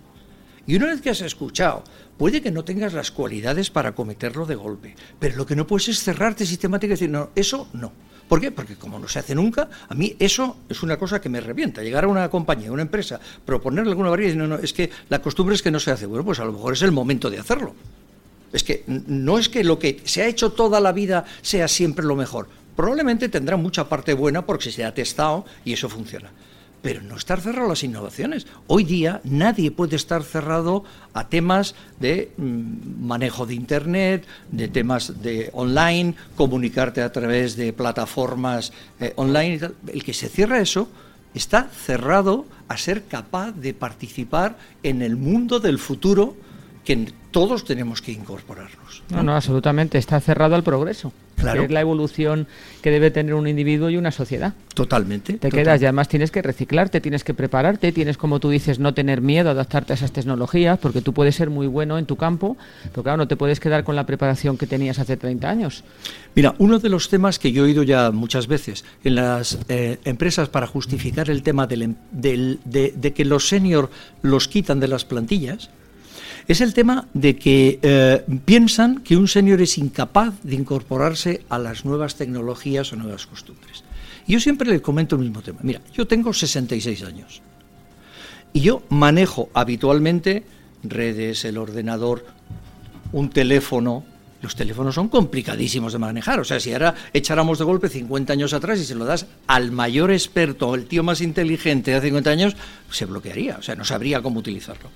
Y 0.67 0.77
una 0.77 0.87
vez 0.87 1.01
que 1.01 1.11
has 1.11 1.21
escuchado, 1.21 1.83
puede 2.17 2.41
que 2.41 2.53
no 2.53 2.65
tengas 2.65 2.93
las 2.93 3.11
cualidades 3.11 3.71
para 3.71 3.95
cometerlo 3.95 4.47
de 4.47 4.55
golpe, 4.55 4.95
pero 5.19 5.37
lo 5.37 5.47
que 5.47 5.57
no 5.57 5.67
puedes 5.67 5.89
es 5.89 6.03
cerrarte 6.03 6.47
sistemáticamente 6.47 7.05
y 7.05 7.07
decir, 7.07 7.11
no, 7.11 7.31
eso 7.35 7.69
no. 7.73 7.93
¿Por 8.29 8.41
qué? 8.41 8.51
Porque 8.51 8.77
como 8.77 8.99
no 8.99 9.09
se 9.09 9.19
hace 9.19 9.35
nunca, 9.35 9.69
a 9.89 9.95
mí 9.95 10.17
eso 10.19 10.57
es 10.69 10.83
una 10.83 10.97
cosa 10.97 11.21
que 11.21 11.29
me 11.29 11.41
revienta. 11.41 11.83
Llegar 11.83 12.05
a 12.05 12.09
una 12.09 12.31
compañía, 12.31 12.69
a 12.69 12.73
una 12.73 12.83
empresa, 12.83 13.21
proponerle 13.45 13.91
alguna 13.91 14.09
variedad 14.09 14.35
y 14.35 14.37
no, 14.37 14.47
no, 14.47 14.57
es 14.57 14.73
que 14.73 14.89
la 15.09 15.21
costumbre 15.21 15.55
es 15.55 15.63
que 15.63 15.71
no 15.71 15.81
se 15.81 15.91
hace. 15.91 16.07
Bueno, 16.07 16.25
pues 16.25 16.39
a 16.39 16.45
lo 16.45 16.53
mejor 16.53 16.73
es 16.73 16.83
el 16.83 16.93
momento 16.93 17.29
de 17.29 17.39
hacerlo. 17.39 17.75
Es 18.53 18.63
que 18.63 18.85
no 18.87 19.39
es 19.39 19.49
que 19.49 19.65
lo 19.65 19.79
que 19.79 20.01
se 20.05 20.23
ha 20.23 20.27
hecho 20.27 20.53
toda 20.53 20.81
la 20.81 20.93
vida 20.93 21.25
sea 21.43 21.69
siempre 21.69 22.07
lo 22.07 22.17
mejor. 22.17 22.49
Probablemente 22.77 23.29
tendrá 23.29 23.57
mucha 23.57 23.89
parte 23.89 24.15
buena 24.15 24.47
porque 24.47 24.71
se 24.71 24.85
ha 24.85 24.95
testado 24.95 25.45
y 25.65 25.73
eso 25.75 25.89
funciona 25.89 26.31
pero 26.83 27.01
no 27.01 27.17
estar 27.17 27.41
cerrado 27.41 27.67
a 27.67 27.71
las 27.71 27.85
innovaciones. 27.85 28.47
Hoy 28.67 28.85
día 28.85 29.21
nadie 29.25 29.71
puede 29.71 29.97
estar 29.97 30.25
cerrado 30.25 30.85
a 31.15 31.29
temas 31.29 31.75
de 32.01 32.33
mm, 32.37 33.07
manejo 33.07 33.47
de 33.47 33.55
Internet, 33.55 34.27
de 34.51 34.69
temas 34.69 35.23
de 35.23 35.49
online, 35.53 36.15
comunicarte 36.37 37.01
a 37.01 37.13
través 37.13 37.57
de 37.57 37.73
plataformas 37.73 38.73
eh, 39.01 39.13
online. 39.17 39.61
El 39.87 40.05
que 40.05 40.13
se 40.13 40.29
cierra 40.29 40.61
eso 40.61 40.89
está 41.35 41.69
cerrado 41.69 42.47
a 42.69 42.77
ser 42.77 43.05
capaz 43.05 43.53
de 43.53 43.73
participar 43.73 44.59
en 44.83 45.03
el 45.03 45.17
mundo 45.17 45.61
del 45.61 45.79
futuro 45.79 46.37
que 46.85 47.13
todos 47.33 47.65
tenemos 47.65 48.01
que 48.01 48.13
incorporarnos. 48.13 49.03
No, 49.11 49.23
no, 49.23 49.35
absolutamente. 49.35 49.99
Está 49.99 50.21
cerrado 50.21 50.55
al 50.55 50.63
progreso 50.63 51.13
es 51.51 51.71
la 51.71 51.81
evolución 51.81 52.47
que 52.81 52.91
debe 52.91 53.11
tener 53.11 53.35
un 53.35 53.47
individuo 53.47 53.91
y 53.91 53.97
una 53.97 54.11
sociedad. 54.11 54.55
Totalmente. 54.75 55.35
Te 55.35 55.51
quedas 55.51 55.81
y 55.83 55.85
además 55.85 56.09
tienes 56.09 56.31
que 56.31 56.43
reciclarte, 56.43 57.01
tienes 57.01 57.25
que 57.25 57.35
prepararte, 57.35 57.93
tienes, 57.93 58.17
como 58.17 58.41
tú 58.41 58.51
dices, 58.51 58.79
no 58.79 58.95
tener 58.95 59.21
miedo 59.21 59.49
a 59.49 59.53
adaptarte 59.53 59.93
a 59.93 59.97
esas 59.97 60.13
tecnologías, 60.13 60.79
porque 60.79 61.03
tú 61.03 61.13
puedes 61.13 61.35
ser 61.35 61.51
muy 61.51 61.67
bueno 61.67 61.99
en 61.99 62.07
tu 62.07 62.17
campo, 62.17 62.57
pero 62.91 63.03
claro, 63.03 63.19
no 63.19 63.29
te 63.29 63.37
puedes 63.37 63.61
quedar 63.61 63.85
con 63.85 63.97
la 63.97 64.07
preparación 64.07 64.57
que 64.57 64.67
tenías 64.67 64.99
hace 64.99 65.17
30 65.17 65.49
años. 65.49 65.85
Mira, 66.35 66.55
uno 66.59 66.79
de 66.79 66.89
los 66.89 67.09
temas 67.09 67.39
que 67.39 67.53
yo 67.53 67.65
he 67.65 67.67
oído 67.67 67.83
ya 67.83 68.11
muchas 68.11 68.47
veces 68.47 68.85
en 69.05 69.17
las 69.17 69.59
eh, 69.69 69.99
empresas 70.05 70.49
para 70.49 70.67
justificar 70.67 71.29
el 71.31 71.43
tema 71.43 71.69
em, 71.71 71.95
de, 72.11 72.59
de 72.97 73.13
que 73.13 73.25
los 73.25 73.49
senior 73.49 73.91
los 74.23 74.49
quitan 74.49 74.81
de 74.81 74.89
las 74.89 75.05
plantillas, 75.05 75.71
es 76.49 76.61
el 76.61 76.75
tema 76.75 77.07
de 77.15 77.37
que 77.37 77.79
eh, 77.83 78.25
piensan 78.45 79.01
que 79.01 79.17
un 79.17 79.29
señor 79.29 79.61
es 79.61 79.79
incapaz 79.79 80.35
de 80.43 80.57
incorporarse 80.57 81.45
a 81.49 81.59
las 81.59 81.85
nuevas 81.85 82.17
tecnologías 82.17 82.93
o 82.93 82.97
nuevas 82.97 83.27
costumbres. 83.27 83.85
Y 84.27 84.33
yo 84.33 84.41
siempre 84.41 84.69
le 84.69 84.83
comento 84.83 85.17
el 85.17 85.23
mismo 85.23 85.43
tema. 85.43 85.61
Mira, 85.63 85.81
yo 85.93 86.07
tengo 86.07 86.33
66 86.33 87.03
años 87.05 87.43
y 88.53 88.61
yo 88.61 88.83
manejo 88.89 89.51
habitualmente 89.55 90.45
redes, 90.83 91.45
el 91.45 91.59
ordenador, 91.59 92.27
un 93.13 93.31
teléfono. 93.31 94.05
Los 94.43 94.57
teléfonos 94.57 94.97
son 94.97 95.09
complicadísimos 95.09 95.93
de 95.93 96.01
manejar. 96.01 96.41
O 96.41 96.45
sea, 96.45 96.59
si 96.59 96.73
ahora 96.73 96.95
echáramos 97.13 97.59
de 97.59 97.65
golpe 97.65 97.89
50 97.89 98.33
años 98.33 98.53
atrás 98.53 98.81
y 98.81 98.85
se 98.85 98.97
lo 98.97 99.05
das 99.05 99.27
al 99.47 99.71
mayor 99.71 100.11
experto, 100.11 100.75
el 100.75 100.87
tío 100.87 101.05
más 101.05 101.21
inteligente 101.21 101.93
de 101.93 102.01
50 102.01 102.31
años, 102.31 102.57
se 102.91 103.07
bloquearía. 103.07 103.57
O 103.59 103.63
sea, 103.63 103.77
no 103.77 103.85
sabría 103.85 104.21
cómo 104.21 104.41
utilizarlo. 104.41 104.91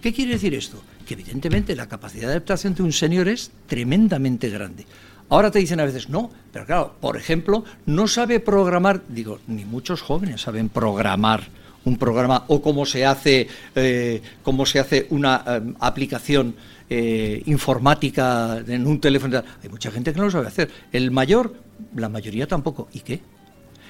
¿Qué 0.00 0.14
quiere 0.14 0.32
decir 0.32 0.54
esto? 0.54 0.82
Que 1.06 1.14
evidentemente 1.14 1.76
la 1.76 1.88
capacidad 1.88 2.28
de 2.28 2.34
adaptación 2.34 2.74
de 2.74 2.82
un 2.82 2.92
señor 2.92 3.28
es 3.28 3.50
tremendamente 3.66 4.48
grande. 4.48 4.86
Ahora 5.28 5.50
te 5.50 5.58
dicen 5.58 5.78
a 5.78 5.84
veces, 5.84 6.08
no, 6.08 6.30
pero 6.52 6.64
claro, 6.64 6.96
por 7.00 7.16
ejemplo, 7.16 7.64
no 7.86 8.08
sabe 8.08 8.40
programar, 8.40 9.02
digo, 9.08 9.38
ni 9.46 9.64
muchos 9.64 10.00
jóvenes 10.00 10.40
saben 10.40 10.70
programar 10.70 11.48
un 11.84 11.98
programa 11.98 12.44
o 12.48 12.60
cómo 12.60 12.84
se 12.86 13.04
hace, 13.04 13.46
eh, 13.74 14.22
cómo 14.42 14.66
se 14.66 14.80
hace 14.80 15.06
una 15.10 15.44
eh, 15.46 15.74
aplicación 15.80 16.56
eh, 16.88 17.42
informática 17.46 18.62
en 18.66 18.86
un 18.86 19.00
teléfono. 19.00 19.42
Hay 19.62 19.68
mucha 19.68 19.90
gente 19.90 20.12
que 20.12 20.18
no 20.18 20.24
lo 20.24 20.30
sabe 20.30 20.48
hacer. 20.48 20.70
El 20.92 21.10
mayor, 21.10 21.54
la 21.94 22.08
mayoría 22.08 22.46
tampoco. 22.46 22.88
¿Y 22.92 23.00
qué? 23.00 23.20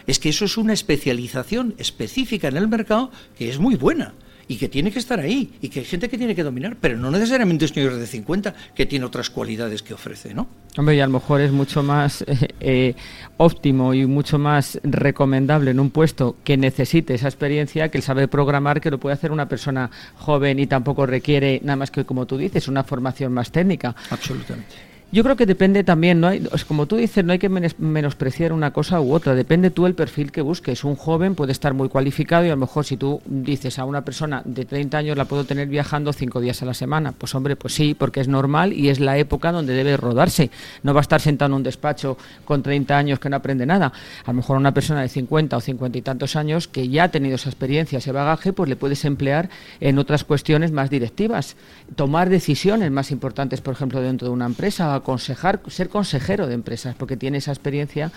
Es 0.06 0.18
que 0.18 0.28
eso 0.28 0.44
es 0.44 0.56
una 0.56 0.72
especialización 0.72 1.74
específica 1.78 2.48
en 2.48 2.56
el 2.56 2.68
mercado 2.68 3.10
que 3.38 3.48
es 3.48 3.58
muy 3.58 3.76
buena 3.76 4.12
y 4.50 4.56
que 4.56 4.68
tiene 4.68 4.90
que 4.90 4.98
estar 4.98 5.20
ahí 5.20 5.52
y 5.62 5.68
que 5.68 5.78
hay 5.78 5.86
gente 5.86 6.08
que 6.08 6.18
tiene 6.18 6.34
que 6.34 6.42
dominar, 6.42 6.76
pero 6.80 6.98
no 6.98 7.08
necesariamente 7.12 7.66
es 7.66 7.70
un 7.70 7.76
señor 7.76 7.94
de 7.94 8.04
50 8.04 8.52
que 8.74 8.84
tiene 8.84 9.04
otras 9.04 9.30
cualidades 9.30 9.80
que 9.80 9.94
ofrece, 9.94 10.34
¿no? 10.34 10.48
Hombre, 10.76 10.96
y 10.96 11.00
a 11.00 11.06
lo 11.06 11.12
mejor 11.12 11.40
es 11.40 11.52
mucho 11.52 11.84
más 11.84 12.22
eh, 12.22 12.48
eh, 12.60 12.94
óptimo 13.36 13.94
y 13.94 14.06
mucho 14.06 14.40
más 14.40 14.80
recomendable 14.82 15.70
en 15.70 15.78
un 15.78 15.90
puesto 15.90 16.34
que 16.42 16.56
necesite 16.56 17.14
esa 17.14 17.28
experiencia 17.28 17.90
que 17.90 17.98
el 17.98 18.02
saber 18.02 18.28
programar 18.28 18.80
que 18.80 18.90
lo 18.90 18.98
puede 18.98 19.14
hacer 19.14 19.30
una 19.30 19.48
persona 19.48 19.88
joven 20.16 20.58
y 20.58 20.66
tampoco 20.66 21.06
requiere 21.06 21.60
nada 21.62 21.76
más 21.76 21.92
que, 21.92 22.04
como 22.04 22.26
tú 22.26 22.36
dices, 22.36 22.66
una 22.66 22.82
formación 22.82 23.32
más 23.32 23.52
técnica. 23.52 23.94
Absolutamente. 24.10 24.89
Yo 25.12 25.24
creo 25.24 25.34
que 25.34 25.44
depende 25.44 25.82
también, 25.82 26.20
no 26.20 26.28
hay, 26.28 26.46
como 26.68 26.86
tú 26.86 26.94
dices, 26.94 27.24
no 27.24 27.32
hay 27.32 27.40
que 27.40 27.48
menospreciar 27.48 28.52
una 28.52 28.72
cosa 28.72 29.00
u 29.00 29.12
otra, 29.12 29.34
depende 29.34 29.72
tú 29.72 29.86
el 29.86 29.96
perfil 29.96 30.30
que 30.30 30.40
busques. 30.40 30.84
Un 30.84 30.94
joven 30.94 31.34
puede 31.34 31.50
estar 31.50 31.74
muy 31.74 31.88
cualificado 31.88 32.44
y 32.44 32.48
a 32.48 32.52
lo 32.52 32.58
mejor 32.58 32.84
si 32.84 32.96
tú 32.96 33.20
dices 33.26 33.80
a 33.80 33.84
una 33.84 34.04
persona 34.04 34.40
de 34.44 34.64
30 34.64 34.98
años 34.98 35.16
la 35.16 35.24
puedo 35.24 35.42
tener 35.42 35.66
viajando 35.66 36.12
cinco 36.12 36.40
días 36.40 36.62
a 36.62 36.64
la 36.64 36.74
semana, 36.74 37.10
pues 37.10 37.34
hombre, 37.34 37.56
pues 37.56 37.74
sí, 37.74 37.94
porque 37.94 38.20
es 38.20 38.28
normal 38.28 38.72
y 38.72 38.88
es 38.88 39.00
la 39.00 39.18
época 39.18 39.50
donde 39.50 39.74
debe 39.74 39.96
rodarse. 39.96 40.52
No 40.84 40.94
va 40.94 41.00
a 41.00 41.02
estar 41.02 41.20
sentado 41.20 41.48
en 41.48 41.54
un 41.54 41.62
despacho 41.64 42.16
con 42.44 42.62
30 42.62 42.96
años 42.96 43.18
que 43.18 43.28
no 43.28 43.34
aprende 43.34 43.66
nada. 43.66 43.92
A 44.24 44.30
lo 44.30 44.34
mejor 44.34 44.58
una 44.58 44.72
persona 44.72 45.02
de 45.02 45.08
50 45.08 45.56
o 45.56 45.60
50 45.60 45.98
y 45.98 46.02
tantos 46.02 46.36
años 46.36 46.68
que 46.68 46.88
ya 46.88 47.04
ha 47.04 47.08
tenido 47.08 47.34
esa 47.34 47.48
experiencia, 47.48 47.98
ese 47.98 48.12
bagaje, 48.12 48.52
pues 48.52 48.68
le 48.68 48.76
puedes 48.76 49.04
emplear 49.04 49.50
en 49.80 49.98
otras 49.98 50.22
cuestiones 50.22 50.70
más 50.70 50.88
directivas. 50.88 51.56
Tomar 51.96 52.28
decisiones 52.28 52.92
más 52.92 53.10
importantes, 53.10 53.60
por 53.60 53.74
ejemplo, 53.74 54.00
dentro 54.00 54.28
de 54.28 54.34
una 54.34 54.46
empresa 54.46 54.99
aconsejar, 55.00 55.60
ser 55.68 55.88
consejero 55.88 56.46
de 56.46 56.54
empresas, 56.54 56.94
porque 56.96 57.16
tiene 57.16 57.38
esa 57.38 57.50
experiencia 57.50 58.12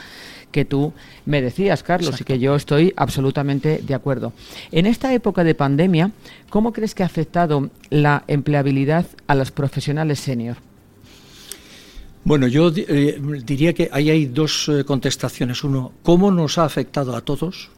que 0.52 0.64
tú 0.64 0.94
me 1.26 1.42
decías, 1.42 1.84
Carlos, 1.84 2.22
y 2.22 2.24
que 2.24 2.40
yo 2.40 2.56
estoy 2.56 2.94
absolutamente 2.96 3.82
de 3.84 3.94
acuerdo. 3.94 4.32
En 4.72 4.86
esta 4.86 5.14
época 5.14 5.44
de 5.44 5.56
pandemia, 5.56 6.12
¿cómo 6.50 6.72
crees 6.72 6.96
que 6.96 7.04
ha 7.04 7.08
afectado 7.08 7.70
la 7.90 8.24
empleabilidad 8.28 9.06
a 9.28 9.36
los 9.36 9.52
profesionales 9.52 10.20
senior? 10.20 10.58
Bueno, 12.26 12.48
yo 12.48 12.72
eh, 12.76 13.20
diría 13.46 13.74
que 13.74 13.90
ahí 13.92 14.10
hay 14.10 14.28
dos 14.28 14.70
eh, 14.70 14.86
contestaciones. 14.86 15.64
Uno, 15.64 15.92
¿cómo 16.04 16.32
nos 16.32 16.58
ha 16.58 16.64
afectado 16.64 17.16
a 17.18 17.22
todos? 17.22 17.70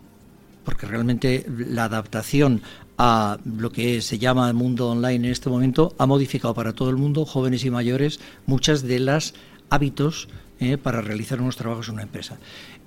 Porque 0.64 0.86
realmente 0.86 1.46
la 1.48 1.86
adaptación 1.86 2.62
a 2.98 3.38
lo 3.46 3.72
que 3.72 4.02
se 4.02 4.18
llama 4.18 4.48
el 4.48 4.54
mundo 4.54 4.90
online 4.90 5.28
en 5.28 5.32
este 5.32 5.50
momento 5.50 5.94
ha 5.98 6.06
modificado 6.06 6.54
para 6.54 6.74
todo 6.74 6.90
el 6.90 6.96
mundo, 6.96 7.26
jóvenes 7.26 7.66
y 7.66 7.70
mayores, 7.70 8.20
muchas 8.46 8.84
de 8.84 9.00
las 9.00 9.34
hábitos 9.70 10.28
eh, 10.60 10.78
para 10.78 11.02
realizar 11.02 11.42
unos 11.42 11.58
trabajos 11.58 11.90
en 11.90 11.96
una 11.96 12.04
empresa. 12.04 12.38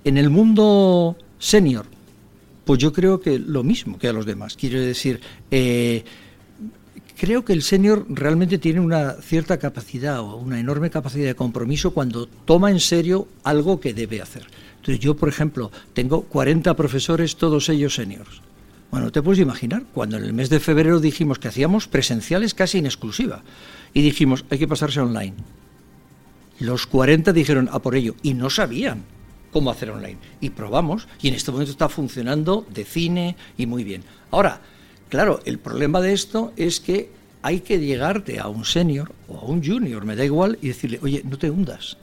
En 0.03 0.17
el 0.17 0.29
mundo 0.29 1.15
senior, 1.37 1.85
pues 2.65 2.79
yo 2.79 2.93
creo 2.93 3.19
que 3.19 3.39
lo 3.39 3.63
mismo 3.63 3.97
que 3.97 4.07
a 4.07 4.13
los 4.13 4.25
demás. 4.25 4.55
Quiero 4.55 4.79
decir, 4.79 5.19
creo 7.19 7.43
que 7.43 7.53
el 7.53 7.61
senior 7.63 8.05
realmente 8.09 8.57
tiene 8.57 8.79
una 8.79 9.13
cierta 9.21 9.59
capacidad 9.59 10.21
o 10.21 10.37
una 10.37 10.59
enorme 10.59 10.89
capacidad 10.89 11.25
de 11.25 11.35
compromiso 11.35 11.91
cuando 11.91 12.27
toma 12.27 12.71
en 12.71 12.79
serio 12.79 13.27
algo 13.43 13.79
que 13.79 13.93
debe 13.93 14.21
hacer. 14.21 14.47
Entonces 14.77 14.99
yo, 14.99 15.15
por 15.15 15.27
ejemplo, 15.27 15.71
tengo 15.93 16.21
40 16.21 16.73
profesores, 16.75 17.35
todos 17.35 17.67
ellos 17.69 17.95
seniors. 17.95 18.41
Bueno, 18.91 19.11
te 19.11 19.21
puedes 19.21 19.39
imaginar, 19.39 19.83
cuando 19.93 20.17
en 20.17 20.23
el 20.23 20.33
mes 20.33 20.49
de 20.49 20.59
febrero 20.59 20.99
dijimos 20.99 21.39
que 21.39 21.47
hacíamos 21.47 21.87
presenciales 21.87 22.53
casi 22.53 22.79
en 22.79 22.85
exclusiva 22.85 23.43
y 23.93 24.01
dijimos, 24.01 24.45
hay 24.49 24.57
que 24.57 24.67
pasarse 24.67 24.99
online. 24.99 25.35
Los 26.59 26.87
40 26.87 27.31
dijeron 27.31 27.69
a 27.71 27.79
por 27.79 27.95
ello 27.95 28.15
y 28.23 28.33
no 28.33 28.49
sabían 28.49 29.03
cómo 29.51 29.69
hacer 29.71 29.91
online. 29.91 30.17
Y 30.41 30.49
probamos 30.49 31.07
y 31.21 31.27
en 31.27 31.35
este 31.35 31.51
momento 31.51 31.71
está 31.71 31.87
funcionando 31.87 32.65
de 32.73 32.83
cine 32.83 33.35
y 33.57 33.65
muy 33.65 33.83
bien. 33.83 34.03
Ahora, 34.31 34.61
Claro, 35.09 35.39
el 35.45 35.57
problema 35.57 36.01
de 36.01 36.13
esto 36.13 36.53
es 36.55 36.79
que 36.79 37.09
hay 37.41 37.61
que 37.61 37.79
llegarte 37.79 38.39
a 38.39 38.47
un 38.47 38.63
senior 38.63 39.11
o 39.27 39.39
a 39.39 39.43
un 39.43 39.65
junior, 39.65 40.05
me 40.05 40.15
da 40.15 40.23
igual, 40.23 40.59
y 40.61 40.67
decirle, 40.67 40.99
oye, 41.01 41.23
no 41.25 41.37
te 41.37 41.49
hundas. 41.49 41.97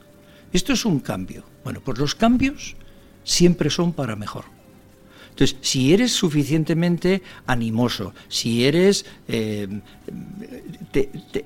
Esto 0.51 0.73
es 0.73 0.83
un 0.83 0.99
cambio. 0.99 1.43
Bueno, 1.63 1.79
pues 1.83 1.97
los 1.99 2.15
cambios 2.15 2.75
siempre 3.23 3.69
son 3.69 3.93
para 3.93 4.17
mejor. 4.17 4.45
Entonces, 5.37 5.57
si 5.61 5.93
eres 5.93 6.13
suficientemente 6.13 7.21
animoso, 7.45 8.15
si 8.27 8.65
eres 8.65 9.05
eh, 9.27 9.67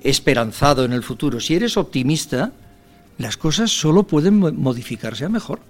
esperanzado 0.02 0.86
en 0.86 0.94
el 0.94 1.02
futuro, 1.02 1.38
si 1.40 1.56
eres 1.56 1.76
optimista, 1.76 2.52
las 3.18 3.36
cosas 3.36 3.70
solo 3.70 4.04
pueden 4.04 4.38
modificarse 4.38 5.26
a 5.26 5.28
mejor. 5.28 5.60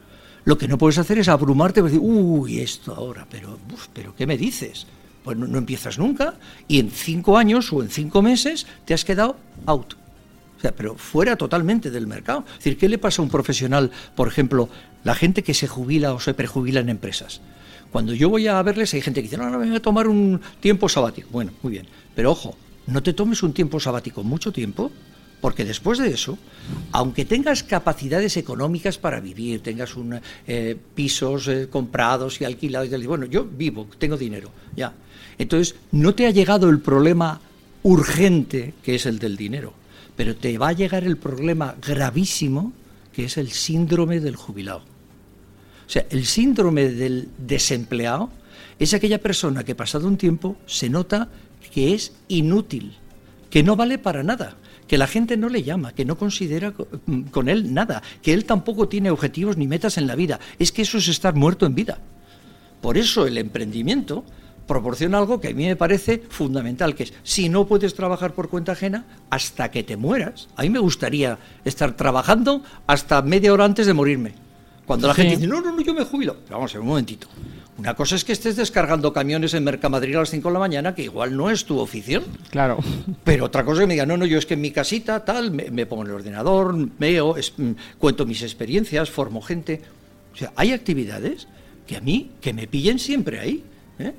Lo 0.45 0.57
que 0.57 0.69
no 0.69 0.79
puedes 0.79 0.99
hacer 0.99 1.19
es 1.19 1.27
abrumarte 1.27 1.81
y 1.81 1.83
decir, 1.83 1.99
uy, 2.01 2.61
esto 2.61 2.95
ahora, 2.95 3.27
pero, 3.29 3.59
pero 3.93 4.15
¿qué 4.15 4.25
me 4.25 4.39
dices? 4.39 4.87
pues 5.25 5.37
no, 5.37 5.59
empiezas 5.59 5.99
nunca 5.99 6.35
y 6.69 6.79
en 6.79 6.91
cinco 6.91 7.37
años 7.39 7.73
o 7.73 7.83
en 7.83 7.91
cinco 7.91 8.23
meses 8.23 8.67
te 8.85 8.95
has 8.95 9.05
quedado 9.05 9.37
out. 9.67 9.95
O 10.59 10.61
sea, 10.61 10.73
pero 10.73 10.95
fuera 10.95 11.37
totalmente 11.37 11.91
del 11.91 12.07
mercado. 12.07 12.45
Es 12.47 12.59
decir, 12.59 12.79
¿qué 12.79 12.89
le 12.89 12.99
pasa 12.99 13.21
a 13.21 13.25
un 13.25 13.31
profesional, 13.31 13.91
por 14.15 14.29
ejemplo, 14.29 14.69
la 15.05 15.15
gente 15.15 15.43
que 15.43 15.55
se 15.55 15.69
jubila 15.69 16.13
o 16.15 16.21
se 16.21 16.35
prejubila 16.35 16.81
en 16.81 16.89
empresas? 16.89 17.41
Cuando 17.91 18.15
yo 18.15 18.31
voy 18.31 18.47
a 18.47 18.63
verles 18.63 18.95
hay 18.95 19.03
gente 19.03 19.21
que 19.21 19.29
dice, 19.29 19.37
no, 19.37 19.51
no, 19.51 19.59
voy 19.59 19.75
a 19.75 19.83
tomar 19.83 20.09
un 20.09 20.41
tiempo 20.61 20.89
sabático. 20.89 21.29
Bueno, 21.31 21.53
muy 21.63 21.73
bien. 21.73 21.87
Pero 22.15 22.31
ojo, 22.31 22.57
no 22.87 23.03
te 23.03 23.13
tomes 23.13 23.43
un 23.43 23.53
tiempo 23.53 23.79
sabático 23.79 24.25
mucho 24.25 24.51
tiempo, 24.51 24.91
porque 25.43 25.65
después 25.65 25.99
de 25.99 26.09
eso, 26.09 26.39
aunque 26.93 27.25
tengas 27.25 27.65
capacidades 27.65 28.37
económicas 28.37 28.97
para 28.97 29.21
vivir, 29.21 29.61
tengas 29.61 29.95
eh, 30.47 30.77
pisos 30.95 31.49
eh, 31.49 31.69
comprados 31.69 32.41
y 32.41 32.45
alquilados, 32.45 32.89
y 32.89 33.07
bueno, 33.07 33.27
yo 33.27 33.45
vivo, 33.45 33.89
tengo 33.99 34.17
dinero, 34.17 34.51
ya. 34.77 34.95
Entonces, 35.39 35.75
no 35.91 36.15
te 36.15 36.27
ha 36.27 36.31
llegado 36.31 36.71
el 36.71 36.79
problema 36.79 37.41
urgente, 37.83 38.73
que 38.83 38.95
es 38.95 39.07
el 39.07 39.19
del 39.19 39.37
dinero, 39.37 39.75
pero 40.17 40.37
te 40.37 40.57
va 40.59 40.69
a 40.69 40.73
llegar 40.73 41.05
el 41.05 41.17
problema 41.17 41.75
gravísimo, 41.85 42.73
que 43.13 43.25
es 43.25 43.37
el 43.37 43.51
síndrome 43.51 44.21
del 44.21 44.37
jubilado. 44.37 44.92
O 45.87 45.91
sea, 45.91 46.07
el 46.11 46.27
síndrome 46.27 46.89
del 46.89 47.29
desempleado 47.39 48.31
es 48.79 48.95
aquella 48.95 49.21
persona 49.21 49.65
que 49.65 49.75
pasado 49.75 50.09
un 50.09 50.17
tiempo 50.17 50.57
se 50.67 50.89
nota 50.89 51.29
que 51.73 51.95
es 51.95 52.13
inútil, 52.29 52.97
que 53.51 53.63
no 53.63 53.77
vale 53.77 53.99
para 53.99 54.23
nada, 54.23 54.57
que 54.87 54.99
la 54.99 55.07
gente 55.07 55.37
no 55.37 55.49
le 55.49 55.63
llama, 55.63 55.93
que 55.93 56.05
no 56.05 56.19
considera 56.19 56.73
con 57.31 57.49
él 57.49 57.73
nada, 57.73 58.03
que 58.23 58.33
él 58.33 58.45
tampoco 58.45 58.89
tiene 58.89 59.11
objetivos 59.11 59.57
ni 59.57 59.67
metas 59.67 59.99
en 59.99 60.07
la 60.07 60.17
vida. 60.17 60.39
Es 60.59 60.73
que 60.73 60.83
eso 60.83 60.99
es 60.99 61.09
estar 61.09 61.35
muerto 61.35 61.65
en 61.65 61.75
vida. 61.75 61.99
Por 62.81 62.99
eso 62.99 63.27
el 63.27 63.39
emprendimiento 63.39 64.25
proporciona 64.67 65.19
algo 65.19 65.41
que 65.41 65.49
a 65.49 65.55
mí 65.55 65.67
me 65.67 65.77
parece 65.77 66.23
fundamental, 66.29 66.95
que 66.95 67.05
es, 67.05 67.15
si 67.23 67.49
no 67.49 67.67
puedes 67.67 67.95
trabajar 67.95 68.35
por 68.35 68.49
cuenta 68.49 68.73
ajena, 68.73 69.05
hasta 69.31 69.71
que 69.71 69.83
te 69.83 69.97
mueras. 69.97 70.49
A 70.57 70.63
mí 70.63 70.71
me 70.71 70.79
gustaría 70.79 71.39
estar 71.65 71.97
trabajando 71.97 72.63
hasta 72.87 73.23
media 73.23 73.53
hora 73.53 73.65
antes 73.65 73.87
de 73.87 73.95
morirme. 73.95 74.42
Cuando 74.87 75.09
la 75.09 75.15
gente 75.15 75.37
dice, 75.37 75.47
no, 75.47 75.61
no, 75.61 75.73
no, 75.73 75.81
yo 75.81 75.95
me 75.95 76.05
jubilo. 76.05 76.37
vamos 76.51 76.73
a 76.73 76.75
ver, 76.75 76.81
un 76.83 76.89
momentito. 76.89 77.29
Una 77.79 77.95
cosa 77.95 78.17
es 78.17 78.25
que 78.25 78.33
estés 78.33 78.57
descargando 78.57 79.13
camiones 79.13 79.55
en 79.55 79.65
Mercamadrid 79.65 80.17
a 80.17 80.21
las 80.21 80.31
5 80.31 80.49
de 80.49 80.53
la 80.53 80.59
mañana, 80.59 80.95
que 80.95 81.03
igual 81.03 81.37
no 81.37 81.51
es 81.51 81.65
tu 81.65 81.79
oficio. 81.79 82.23
Claro. 82.51 82.79
Pero 83.25 83.47
otra 83.47 83.65
cosa 83.65 83.77
es 83.77 83.81
que 83.81 83.87
me 83.87 83.95
diga, 83.95 84.07
no, 84.07 84.17
no, 84.17 84.27
yo 84.27 84.39
es 84.39 84.47
que 84.47 84.55
en 84.55 84.61
mi 84.61 84.71
casita, 84.71 85.25
tal, 85.25 85.51
me, 85.51 85.87
pongo 85.87 86.03
en 86.03 86.09
el 86.09 86.15
ordenador, 86.15 86.75
veo, 86.99 87.35
mm, 87.35 87.71
cuento 87.99 88.27
mis 88.27 88.43
experiencias, 88.43 89.11
formo 89.11 89.41
gente. 89.41 89.81
O 90.35 90.37
sea, 90.37 90.53
hay 90.57 90.73
actividades 90.73 91.49
que 91.87 91.97
a 91.97 92.01
mí, 92.01 92.33
que 92.41 92.53
me 92.53 92.67
pillen 92.67 92.99
siempre 92.99 93.41
ahí. 93.41 93.65
¿eh? 93.99 94.13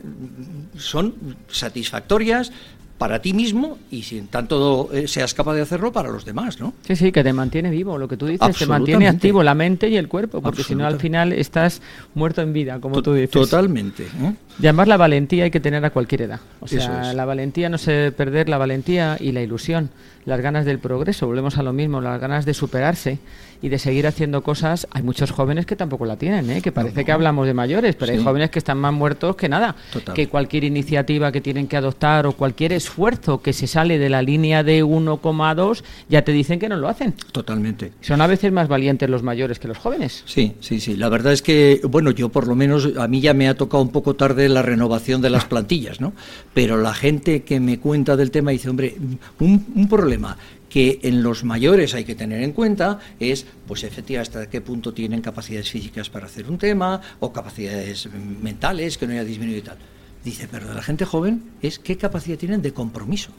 Son 0.77 1.37
satisfactorias, 1.49 2.51
para 2.97 3.21
ti 3.21 3.33
mismo 3.33 3.77
y 3.91 4.03
si 4.03 4.17
en 4.17 4.27
tanto 4.27 4.89
eh, 4.93 5.07
seas 5.07 5.33
capaz 5.33 5.55
de 5.55 5.61
hacerlo 5.61 5.91
para 5.91 6.09
los 6.09 6.25
demás, 6.25 6.59
¿no? 6.59 6.73
Sí, 6.85 6.95
sí, 6.95 7.11
que 7.11 7.23
te 7.23 7.33
mantiene 7.33 7.69
vivo, 7.69 7.97
lo 7.97 8.07
que 8.07 8.17
tú 8.17 8.27
dices, 8.27 8.55
te 8.55 8.65
mantiene 8.65 9.07
activo 9.07 9.43
la 9.43 9.55
mente 9.55 9.89
y 9.89 9.97
el 9.97 10.07
cuerpo, 10.07 10.41
porque 10.41 10.63
si 10.63 10.75
no 10.75 10.85
al 10.85 10.99
final 10.99 11.33
estás 11.33 11.81
muerto 12.13 12.41
en 12.41 12.53
vida, 12.53 12.79
como 12.79 13.01
tú 13.01 13.13
dices. 13.13 13.31
Totalmente. 13.31 14.03
¿eh? 14.03 14.35
Y 14.61 14.65
además 14.65 14.87
la 14.87 14.97
valentía 14.97 15.45
hay 15.45 15.51
que 15.51 15.59
tener 15.59 15.83
a 15.83 15.89
cualquier 15.89 16.23
edad. 16.23 16.39
O 16.59 16.67
sea, 16.67 17.13
la 17.13 17.25
valentía 17.25 17.69
no 17.69 17.77
se 17.77 17.91
debe 17.91 18.11
perder, 18.11 18.49
la 18.49 18.57
valentía 18.57 19.17
y 19.19 19.31
la 19.31 19.41
ilusión, 19.41 19.89
las 20.25 20.39
ganas 20.41 20.65
del 20.65 20.79
progreso, 20.79 21.27
volvemos 21.27 21.57
a 21.57 21.63
lo 21.63 21.73
mismo, 21.73 22.01
las 22.01 22.19
ganas 22.19 22.45
de 22.45 22.53
superarse 22.53 23.19
y 23.63 23.69
de 23.69 23.79
seguir 23.79 24.05
haciendo 24.05 24.43
cosas. 24.43 24.87
Hay 24.91 25.03
muchos 25.03 25.31
jóvenes 25.31 25.65
que 25.65 25.77
tampoco 25.77 26.05
la 26.05 26.17
tienen, 26.17 26.49
¿eh? 26.49 26.61
que 26.61 26.73
parece 26.73 27.05
que 27.05 27.11
hablamos 27.13 27.47
de 27.47 27.53
mayores, 27.53 27.95
pero 27.95 28.11
hay 28.11 28.21
jóvenes 28.21 28.49
que 28.49 28.59
están 28.59 28.77
más 28.77 28.93
muertos 28.93 29.37
que 29.37 29.47
nada. 29.47 29.75
Que 30.13 30.27
cualquier 30.27 30.65
iniciativa 30.65 31.31
que 31.31 31.39
tienen 31.39 31.67
que 31.67 31.77
adoptar 31.77 32.27
o 32.27 32.33
cualquier 32.33 32.73
esfuerzo 32.73 33.41
que 33.41 33.53
se 33.53 33.65
sale 33.65 33.97
de 33.97 34.09
la 34.09 34.21
línea 34.21 34.63
de 34.63 34.83
1,2 34.83 35.83
ya 36.09 36.23
te 36.23 36.33
dicen 36.33 36.59
que 36.59 36.67
no 36.67 36.75
lo 36.75 36.89
hacen. 36.89 37.13
Totalmente. 37.31 37.93
Son 38.01 38.19
a 38.19 38.27
veces 38.27 38.51
más 38.51 38.67
valientes 38.67 39.09
los 39.09 39.23
mayores 39.23 39.59
que 39.59 39.69
los 39.69 39.77
jóvenes. 39.77 40.23
Sí, 40.25 40.55
sí, 40.59 40.81
sí. 40.81 40.97
La 40.97 41.07
verdad 41.07 41.31
es 41.31 41.41
que, 41.41 41.79
bueno, 41.89 42.11
yo 42.11 42.27
por 42.27 42.47
lo 42.47 42.55
menos 42.55 42.89
a 42.97 43.07
mí 43.07 43.21
ya 43.21 43.33
me 43.33 43.47
ha 43.47 43.55
tocado 43.55 43.81
un 43.81 43.91
poco 43.91 44.15
tarde 44.15 44.42
la 44.49 44.61
renovación 44.61 45.21
de 45.21 45.29
las 45.29 45.45
plantillas, 45.45 46.01
¿no? 46.01 46.13
Pero 46.53 46.77
la 46.77 46.93
gente 46.93 47.43
que 47.43 47.59
me 47.59 47.79
cuenta 47.79 48.15
del 48.15 48.31
tema 48.31 48.51
dice, 48.51 48.69
hombre, 48.69 48.95
un, 49.39 49.87
problema 49.89 50.37
que 50.69 50.99
en 51.03 51.21
los 51.21 51.43
mayores 51.43 51.93
hay 51.93 52.03
que 52.03 52.15
tener 52.15 52.41
en 52.41 52.51
cuenta 52.51 52.99
es, 53.19 53.45
pues 53.67 53.83
efectivamente, 53.83 54.37
hasta 54.37 54.49
qué 54.49 54.61
punto 54.61 54.93
tienen 54.93 55.21
capacidades 55.21 55.69
físicas 55.69 56.09
para 56.09 56.25
hacer 56.25 56.49
un 56.49 56.57
tema 56.57 56.99
o 57.19 57.31
capacidades 57.31 58.09
mentales 58.41 58.97
que 58.97 59.05
no 59.05 59.13
haya 59.13 59.23
disminuido 59.23 59.59
y 59.59 59.63
tal. 59.63 59.77
Dice, 60.23 60.47
pero 60.49 60.67
de 60.67 60.73
la 60.73 60.81
gente 60.81 61.05
joven 61.05 61.43
es 61.61 61.79
qué 61.79 61.97
capacidad 61.97 62.37
tienen 62.37 62.61
de 62.61 62.73
compromiso. 62.73 63.31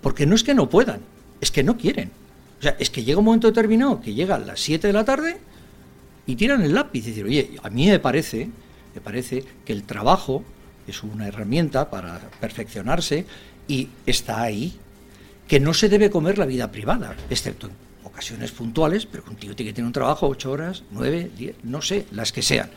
Porque 0.00 0.26
no 0.26 0.34
es 0.34 0.42
que 0.42 0.54
no 0.54 0.68
puedan, 0.68 1.00
es 1.40 1.50
que 1.50 1.62
no 1.62 1.76
quieren. 1.76 2.10
O 2.58 2.62
sea, 2.62 2.76
es 2.78 2.90
que 2.90 3.04
llega 3.04 3.18
un 3.18 3.24
momento 3.26 3.46
determinado 3.46 4.00
que 4.00 4.14
llega 4.14 4.36
a 4.36 4.38
las 4.38 4.60
7 4.60 4.86
de 4.86 4.92
la 4.92 5.04
tarde 5.04 5.38
y 6.26 6.36
tiran 6.36 6.62
el 6.62 6.74
lápiz 6.74 7.06
y 7.06 7.10
dicen, 7.10 7.26
oye, 7.26 7.50
a 7.62 7.70
mí 7.70 7.86
me 7.86 7.98
parece 7.98 8.48
me 8.94 9.00
parece 9.00 9.44
que 9.64 9.72
el 9.72 9.84
trabajo 9.84 10.44
es 10.86 11.02
una 11.02 11.26
herramienta 11.26 11.90
para 11.90 12.18
perfeccionarse 12.40 13.26
y 13.66 13.88
está 14.06 14.42
ahí, 14.42 14.74
que 15.48 15.60
no 15.60 15.74
se 15.74 15.88
debe 15.88 16.10
comer 16.10 16.38
la 16.38 16.46
vida 16.46 16.70
privada, 16.70 17.16
excepto 17.30 17.66
en 17.66 17.72
ocasiones 18.04 18.52
puntuales, 18.52 19.06
pero 19.06 19.24
un 19.28 19.36
tío 19.36 19.54
tiene 19.56 19.70
que 19.70 19.74
tener 19.74 19.86
un 19.86 19.92
trabajo 19.92 20.28
ocho 20.28 20.50
horas, 20.50 20.84
nueve, 20.90 21.30
diez, 21.36 21.56
no 21.62 21.82
sé, 21.82 22.06
las 22.12 22.32
que 22.32 22.42
sean. 22.42 22.70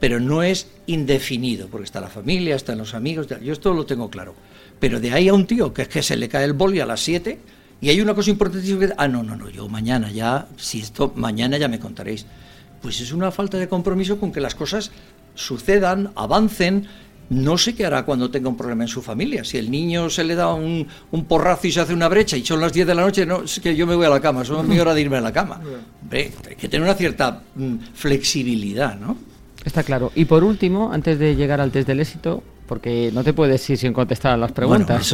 Pero 0.00 0.20
no 0.20 0.42
es 0.42 0.68
indefinido, 0.86 1.68
porque 1.68 1.84
está 1.84 2.00
la 2.00 2.08
familia, 2.08 2.54
están 2.54 2.78
los 2.78 2.94
amigos, 2.94 3.26
yo 3.42 3.52
esto 3.52 3.74
lo 3.74 3.84
tengo 3.84 4.08
claro. 4.08 4.34
Pero 4.78 5.00
de 5.00 5.12
ahí 5.12 5.28
a 5.28 5.34
un 5.34 5.46
tío 5.46 5.74
que 5.74 5.82
es 5.82 5.88
que 5.88 6.02
se 6.02 6.16
le 6.16 6.28
cae 6.28 6.44
el 6.44 6.52
boli 6.52 6.80
a 6.80 6.86
las 6.86 7.00
siete 7.00 7.40
y 7.80 7.90
hay 7.90 8.00
una 8.00 8.14
cosa 8.14 8.30
importantísima 8.30 8.86
que, 8.86 8.92
ah, 8.96 9.08
no, 9.08 9.22
no, 9.22 9.36
no, 9.36 9.50
yo 9.50 9.68
mañana 9.68 10.10
ya, 10.10 10.46
si 10.56 10.80
esto, 10.80 11.12
mañana 11.16 11.58
ya 11.58 11.68
me 11.68 11.80
contaréis. 11.80 12.26
Pues 12.80 13.00
es 13.00 13.12
una 13.12 13.32
falta 13.32 13.58
de 13.58 13.68
compromiso 13.68 14.18
con 14.18 14.30
que 14.30 14.40
las 14.40 14.54
cosas 14.54 14.92
sucedan, 15.38 16.10
avancen 16.16 16.86
no 17.30 17.58
sé 17.58 17.74
qué 17.74 17.84
hará 17.84 18.04
cuando 18.04 18.30
tenga 18.30 18.48
un 18.48 18.56
problema 18.56 18.84
en 18.84 18.88
su 18.88 19.02
familia. 19.02 19.44
Si 19.44 19.58
el 19.58 19.70
niño 19.70 20.08
se 20.08 20.24
le 20.24 20.34
da 20.34 20.54
un, 20.54 20.86
porrazo 21.28 21.66
y 21.66 21.72
se 21.72 21.80
hace 21.80 21.92
una 21.92 22.08
brecha 22.08 22.36
y 22.36 22.44
son 22.44 22.60
las 22.60 22.72
10 22.72 22.86
de 22.86 22.94
la 22.94 23.02
noche, 23.02 23.26
no, 23.26 23.42
es 23.42 23.60
que 23.60 23.76
yo 23.76 23.86
me 23.86 23.94
voy 23.94 24.06
a 24.06 24.10
la 24.10 24.20
cama, 24.20 24.42
es 24.42 24.50
mi 24.50 24.78
hora 24.78 24.94
de 24.94 25.02
irme 25.02 25.18
a 25.18 25.20
la 25.20 25.32
cama. 25.32 25.60
hay 26.10 26.56
que 26.58 26.68
tener 26.68 26.82
una 26.82 26.94
cierta 26.94 27.42
mm, 27.54 27.76
flexibilidad, 27.94 28.98
¿no? 28.98 29.16
Está 29.64 29.82
claro. 29.82 30.10
Y 30.14 30.24
por 30.24 30.44
último, 30.44 30.90
antes 30.92 31.18
de 31.18 31.36
llegar 31.36 31.60
al 31.60 31.70
test 31.70 31.86
del 31.86 32.00
éxito, 32.00 32.42
porque 32.68 33.10
no 33.12 33.24
te 33.24 33.32
puedes 33.32 33.68
ir 33.70 33.78
sin 33.78 33.92
contestar 33.92 34.34
a 34.34 34.36
las 34.36 34.52
preguntas. 34.52 35.12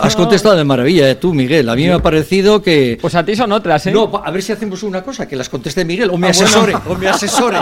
has 0.00 0.16
contestado 0.16 0.56
de 0.56 0.64
maravilla, 0.64 1.08
¿eh? 1.08 1.14
tú, 1.14 1.32
Miguel. 1.34 1.68
A 1.68 1.76
mí 1.76 1.86
me 1.86 1.92
ha 1.92 1.98
parecido 2.00 2.62
que. 2.62 2.98
Pues 3.00 3.14
a 3.14 3.24
ti 3.24 3.36
son 3.36 3.52
otras, 3.52 3.86
¿eh? 3.86 3.92
No, 3.92 4.10
a 4.24 4.30
ver 4.30 4.42
si 4.42 4.52
hacemos 4.52 4.82
una 4.82 5.02
cosa, 5.02 5.28
que 5.28 5.36
las 5.36 5.48
conteste 5.48 5.84
Miguel 5.84 6.10
o 6.10 6.16
me 6.16 6.28
ah, 6.28 6.30
asesore. 6.30 6.74
O 6.88 6.96
me 6.96 7.08
asesore. 7.08 7.58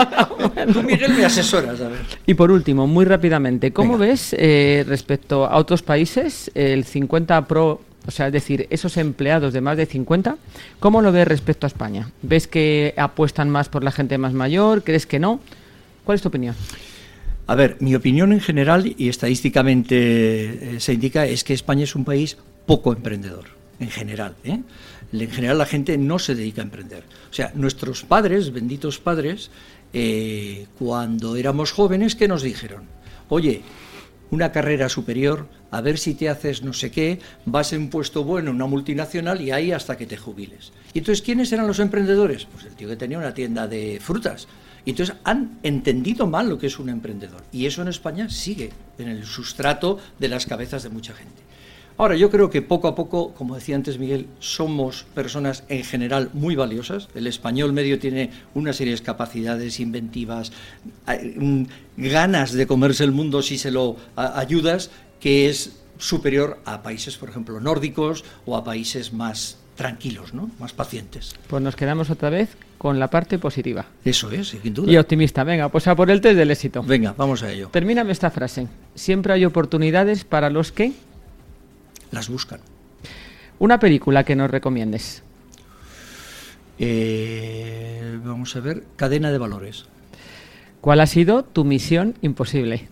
Tú, 0.73 0.81
Miguel, 0.81 1.13
me 1.13 1.25
asesoras. 1.25 1.79
A 1.81 1.89
ver. 1.89 1.99
Y 2.25 2.33
por 2.33 2.49
último, 2.49 2.87
muy 2.87 3.05
rápidamente, 3.05 3.71
¿cómo 3.71 3.97
ves 3.97 4.33
eh, 4.37 4.85
respecto 4.87 5.45
a 5.45 5.57
otros 5.57 5.83
países 5.83 6.49
el 6.55 6.85
50 6.85 7.45
Pro 7.47 7.81
o 8.07 8.09
sea, 8.09 8.27
es 8.27 8.33
decir, 8.33 8.65
esos 8.71 8.97
empleados 8.97 9.53
de 9.53 9.61
más 9.61 9.77
de 9.77 9.85
50, 9.85 10.37
¿cómo 10.79 11.03
lo 11.03 11.11
ves 11.11 11.27
respecto 11.27 11.67
a 11.67 11.69
España? 11.69 12.09
¿Ves 12.23 12.47
que 12.47 12.95
apuestan 12.97 13.47
más 13.51 13.69
por 13.69 13.83
la 13.83 13.91
gente 13.91 14.17
más 14.17 14.33
mayor? 14.33 14.83
¿Crees 14.83 15.05
que 15.05 15.19
no? 15.19 15.39
¿Cuál 16.03 16.15
es 16.15 16.23
tu 16.23 16.29
opinión? 16.29 16.55
A 17.51 17.55
ver, 17.55 17.75
mi 17.81 17.95
opinión 17.95 18.31
en 18.31 18.39
general 18.39 18.95
y 18.97 19.09
estadísticamente 19.09 19.97
eh, 19.97 20.79
se 20.79 20.93
indica 20.93 21.25
es 21.25 21.43
que 21.43 21.53
España 21.53 21.83
es 21.83 21.97
un 21.97 22.05
país 22.05 22.37
poco 22.65 22.93
emprendedor, 22.93 23.43
en 23.81 23.89
general. 23.89 24.35
¿eh? 24.45 24.61
En 25.11 25.29
general 25.29 25.57
la 25.57 25.65
gente 25.65 25.97
no 25.97 26.17
se 26.17 26.33
dedica 26.33 26.61
a 26.61 26.63
emprender. 26.63 27.03
O 27.29 27.33
sea, 27.33 27.51
nuestros 27.53 28.05
padres, 28.05 28.53
benditos 28.53 28.99
padres, 28.99 29.51
eh, 29.91 30.67
cuando 30.79 31.35
éramos 31.35 31.73
jóvenes, 31.73 32.15
¿qué 32.15 32.29
nos 32.29 32.41
dijeron? 32.41 32.83
Oye, 33.27 33.63
una 34.29 34.53
carrera 34.53 34.87
superior, 34.87 35.49
a 35.71 35.81
ver 35.81 35.97
si 35.97 36.13
te 36.13 36.29
haces 36.29 36.63
no 36.63 36.71
sé 36.71 36.89
qué, 36.89 37.19
vas 37.45 37.73
en 37.73 37.81
un 37.81 37.89
puesto 37.89 38.23
bueno 38.23 38.51
en 38.51 38.55
una 38.55 38.65
multinacional 38.67 39.41
y 39.41 39.51
ahí 39.51 39.73
hasta 39.73 39.97
que 39.97 40.05
te 40.05 40.15
jubiles. 40.15 40.71
¿Y 40.93 40.99
entonces 40.99 41.21
quiénes 41.21 41.51
eran 41.51 41.67
los 41.67 41.79
emprendedores? 41.79 42.45
Pues 42.45 42.63
el 42.63 42.75
tío 42.75 42.87
que 42.87 42.95
tenía 42.95 43.17
una 43.17 43.33
tienda 43.33 43.67
de 43.67 43.99
frutas. 44.01 44.47
Y 44.85 44.91
entonces 44.91 45.15
han 45.23 45.59
entendido 45.63 46.27
mal 46.27 46.49
lo 46.49 46.57
que 46.57 46.67
es 46.67 46.79
un 46.79 46.89
emprendedor. 46.89 47.43
Y 47.51 47.65
eso 47.65 47.81
en 47.81 47.87
España 47.87 48.29
sigue 48.29 48.71
en 48.97 49.09
el 49.09 49.25
sustrato 49.25 49.99
de 50.19 50.29
las 50.29 50.45
cabezas 50.45 50.83
de 50.83 50.89
mucha 50.89 51.13
gente. 51.13 51.41
Ahora, 51.97 52.15
yo 52.15 52.31
creo 52.31 52.49
que 52.49 52.63
poco 52.63 52.87
a 52.87 52.95
poco, 52.95 53.33
como 53.33 53.53
decía 53.53 53.75
antes 53.75 53.99
Miguel, 53.99 54.25
somos 54.39 55.05
personas 55.13 55.63
en 55.69 55.83
general 55.83 56.31
muy 56.33 56.55
valiosas. 56.55 57.09
El 57.13 57.27
español 57.27 57.73
medio 57.73 57.99
tiene 57.99 58.31
una 58.55 58.73
serie 58.73 58.95
de 58.95 59.01
capacidades 59.01 59.79
inventivas, 59.79 60.51
ganas 61.97 62.53
de 62.53 62.65
comerse 62.65 63.03
el 63.03 63.11
mundo 63.11 63.43
si 63.43 63.59
se 63.59 63.69
lo 63.69 63.97
ayudas, 64.15 64.89
que 65.19 65.47
es 65.47 65.77
superior 65.99 66.59
a 66.65 66.81
países, 66.81 67.17
por 67.17 67.29
ejemplo, 67.29 67.59
nórdicos 67.59 68.23
o 68.47 68.57
a 68.57 68.63
países 68.63 69.13
más 69.13 69.57
tranquilos, 69.81 70.35
¿no? 70.35 70.51
más 70.59 70.73
pacientes. 70.73 71.33
Pues 71.47 71.63
nos 71.63 71.75
quedamos 71.75 72.11
otra 72.11 72.29
vez 72.29 72.55
con 72.77 72.99
la 72.99 73.09
parte 73.09 73.39
positiva. 73.39 73.87
Eso 74.05 74.29
es, 74.29 74.49
sin 74.49 74.75
duda. 74.75 74.91
Y 74.91 74.95
optimista. 74.97 75.43
Venga, 75.43 75.69
pues 75.69 75.87
a 75.87 75.95
por 75.95 76.11
el 76.11 76.21
test 76.21 76.37
del 76.37 76.51
éxito. 76.51 76.83
Venga, 76.83 77.15
vamos 77.17 77.41
a 77.41 77.51
ello. 77.51 77.69
Termíname 77.69 78.11
esta 78.11 78.29
frase. 78.29 78.67
Siempre 78.93 79.33
hay 79.33 79.43
oportunidades 79.43 80.23
para 80.23 80.51
los 80.51 80.71
que... 80.71 80.91
Las 82.11 82.29
buscan. 82.29 82.59
Una 83.57 83.79
película 83.79 84.23
que 84.23 84.35
nos 84.35 84.51
recomiendes. 84.51 85.23
Eh, 86.77 88.19
vamos 88.23 88.55
a 88.55 88.59
ver, 88.59 88.83
cadena 88.97 89.31
de 89.31 89.39
valores. 89.39 89.85
¿Cuál 90.79 90.99
ha 90.99 91.07
sido 91.07 91.41
tu 91.41 91.63
misión 91.63 92.13
imposible? 92.21 92.87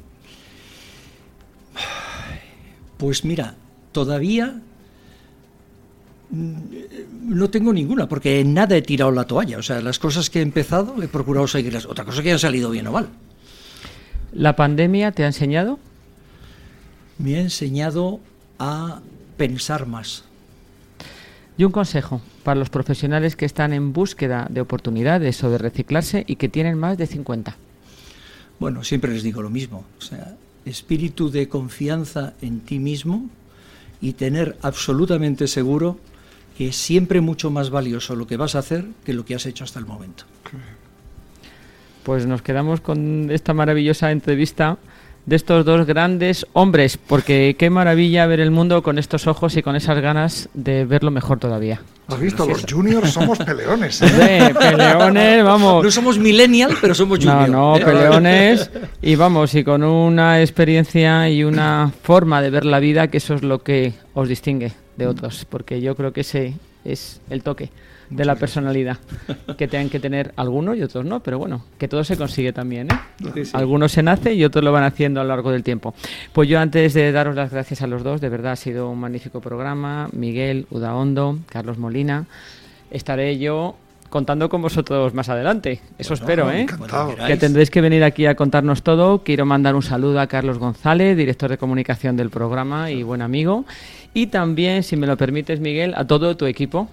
Pues 2.98 3.24
mira, 3.26 3.54
todavía 3.92 4.60
no 6.32 7.50
tengo 7.50 7.74
ninguna, 7.74 8.08
porque 8.08 8.40
en 8.40 8.54
nada 8.54 8.78
he 8.78 8.82
tirado 8.82 9.12
la 9.12 9.26
toalla. 9.26 9.58
O 9.58 9.64
sea, 9.64 9.82
las 9.82 10.00
cosas 10.00 10.30
que 10.30 10.40
he 10.40 10.42
empezado 10.42 11.02
he 11.02 11.08
procurado 11.08 11.48
seguirlas. 11.48 11.86
Otra 11.86 12.06
cosa 12.06 12.22
que 12.22 12.32
han 12.32 12.40
salido 12.40 12.70
bien 12.70 12.88
o 12.88 12.92
mal. 12.92 13.10
¿La 14.34 14.56
pandemia 14.56 15.12
te 15.12 15.24
ha 15.24 15.28
enseñado? 15.28 15.80
Me 17.18 17.36
ha 17.36 17.42
enseñado 17.42 18.20
a 18.60 19.02
pensar 19.38 19.88
más. 19.88 20.24
Y 21.58 21.64
un 21.64 21.72
consejo 21.72 22.22
para 22.44 22.60
los 22.60 22.70
profesionales 22.70 23.36
que 23.36 23.46
están 23.46 23.74
en 23.74 23.92
búsqueda 23.92 24.48
de 24.50 24.62
oportunidades 24.62 25.44
o 25.44 25.50
de 25.50 25.58
reciclarse 25.58 26.24
y 26.28 26.38
que 26.38 26.48
tienen 26.48 26.78
más 26.78 26.98
de 26.98 27.08
50. 27.08 27.58
Bueno, 28.60 28.84
siempre 28.84 29.12
les 29.12 29.24
digo 29.24 29.42
lo 29.42 29.50
mismo. 29.50 29.84
O 29.98 30.02
sea, 30.02 30.36
espíritu 30.66 31.30
de 31.32 31.50
confianza 31.50 32.34
en 32.42 32.62
ti 32.62 32.80
mismo 32.80 33.30
y 34.00 34.14
tener 34.14 34.58
absolutamente 34.62 35.48
seguro 35.48 35.98
que 36.60 36.68
es 36.68 36.76
siempre 36.76 37.22
mucho 37.22 37.50
más 37.52 37.70
valioso 37.70 38.18
lo 38.18 38.28
que 38.28 38.36
vas 38.36 38.54
a 38.54 38.60
hacer 38.60 38.84
que 39.06 39.14
lo 39.14 39.24
que 39.24 39.34
has 39.34 39.46
hecho 39.46 39.64
hasta 39.64 39.80
el 39.80 39.86
momento. 39.86 40.26
Pues 42.04 42.26
nos 42.26 42.42
quedamos 42.42 42.82
con 42.82 43.32
esta 43.32 43.54
maravillosa 43.54 44.12
entrevista 44.12 44.78
de 45.30 45.36
estos 45.36 45.64
dos 45.64 45.86
grandes 45.86 46.48
hombres, 46.54 46.98
porque 46.98 47.56
qué 47.58 47.70
maravilla 47.70 48.26
ver 48.26 48.40
el 48.40 48.50
mundo 48.50 48.82
con 48.82 48.98
estos 48.98 49.28
ojos 49.28 49.56
y 49.58 49.62
con 49.62 49.76
esas 49.76 50.02
ganas 50.02 50.50
de 50.56 50.86
verlo 50.86 51.12
mejor 51.12 51.38
todavía. 51.38 51.82
¿Has 52.08 52.20
visto? 52.20 52.48
Los 52.48 52.66
juniors 52.68 53.12
somos 53.12 53.38
peleones. 53.46 54.02
¿eh? 54.02 54.52
peleones, 54.58 55.44
vamos. 55.44 55.84
No 55.84 55.92
somos 55.92 56.18
millennial, 56.18 56.76
pero 56.82 56.96
somos 56.96 57.20
juniors. 57.20 57.48
No, 57.48 57.76
no, 57.76 57.78
¿eh? 57.78 57.86
peleones. 57.86 58.72
Y 59.04 59.16
vamos, 59.16 59.54
y 59.54 59.64
con 59.64 59.84
una 59.84 60.42
experiencia 60.42 61.30
y 61.30 61.44
una 61.44 61.92
forma 62.02 62.42
de 62.42 62.50
ver 62.50 62.66
la 62.66 62.80
vida 62.80 63.08
que 63.08 63.18
eso 63.18 63.36
es 63.36 63.44
lo 63.44 63.62
que 63.62 63.94
os 64.16 64.28
distingue 64.28 64.74
de 64.98 65.06
otros, 65.06 65.46
porque 65.48 65.80
yo 65.80 65.96
creo 65.96 66.12
que 66.12 66.22
ese 66.22 66.56
es 66.84 67.22
el 67.30 67.44
toque 67.44 67.70
de 68.10 68.26
la 68.26 68.36
personalidad 68.36 68.98
que 69.58 69.68
tengan 69.68 69.90
que 69.90 70.00
tener 70.00 70.34
algunos 70.36 70.78
y 70.78 70.82
otros 70.82 71.06
no, 71.06 71.22
pero 71.22 71.38
bueno, 71.38 71.64
que 71.78 71.88
todo 71.88 72.04
se 72.04 72.18
consigue 72.18 72.54
también. 72.54 72.90
¿eh? 72.92 73.44
Algunos 73.54 73.92
se 73.92 74.04
nace 74.04 74.34
y 74.34 74.44
otros 74.44 74.64
lo 74.64 74.72
van 74.72 74.84
haciendo 74.84 75.22
a 75.22 75.24
lo 75.24 75.30
largo 75.30 75.52
del 75.52 75.64
tiempo. 75.64 75.94
Pues 76.34 76.50
yo 76.50 76.60
antes 76.60 76.94
de 76.94 77.12
daros 77.12 77.36
las 77.36 77.52
gracias 77.52 77.82
a 77.82 77.88
los 77.88 78.04
dos, 78.04 78.22
de 78.22 78.30
verdad 78.30 78.54
ha 78.54 78.56
sido 78.56 78.90
un 78.90 79.00
magnífico 79.00 79.42
programa, 79.42 80.10
Miguel 80.12 80.66
Udaondo, 80.72 81.40
Carlos 81.48 81.78
Molina, 81.78 82.26
estaré 82.92 83.38
yo 83.38 83.76
contando 84.10 84.50
con 84.50 84.62
vosotros 84.62 85.14
más 85.14 85.30
adelante. 85.30 85.82
Eso 85.98 86.14
espero, 86.14 86.52
¿eh? 86.52 86.66
Que 87.28 87.38
tendréis 87.38 87.70
que 87.70 87.82
venir 87.82 88.04
aquí 88.04 88.26
a 88.26 88.36
contarnos 88.36 88.84
todo. 88.84 89.24
Quiero 89.24 89.46
mandar 89.46 89.76
un 89.76 89.82
saludo 89.82 90.20
a 90.20 90.28
Carlos 90.28 90.58
González, 90.58 91.16
director 91.16 91.50
de 91.50 91.58
comunicación 91.58 92.18
del 92.18 92.30
programa 92.30 92.92
y 92.92 93.04
buen 93.04 93.22
amigo. 93.22 93.66
Y 94.14 94.28
también, 94.28 94.84
si 94.84 94.96
me 94.96 95.06
lo 95.06 95.16
permites, 95.18 95.60
Miguel, 95.60 95.94
a 95.96 96.06
todo 96.06 96.36
tu 96.36 96.46
equipo, 96.46 96.90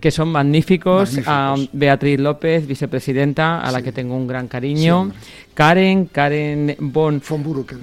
que 0.00 0.10
son 0.10 0.28
magníficos. 0.30 1.18
A 1.26 1.56
Beatriz 1.72 2.20
López, 2.20 2.66
vicepresidenta, 2.66 3.60
a 3.60 3.72
la 3.72 3.82
que 3.82 3.90
tengo 3.90 4.16
un 4.16 4.28
gran 4.28 4.46
cariño. 4.46 5.10
Karen, 5.54 6.06
Karen 6.06 6.76
Von, 6.78 7.20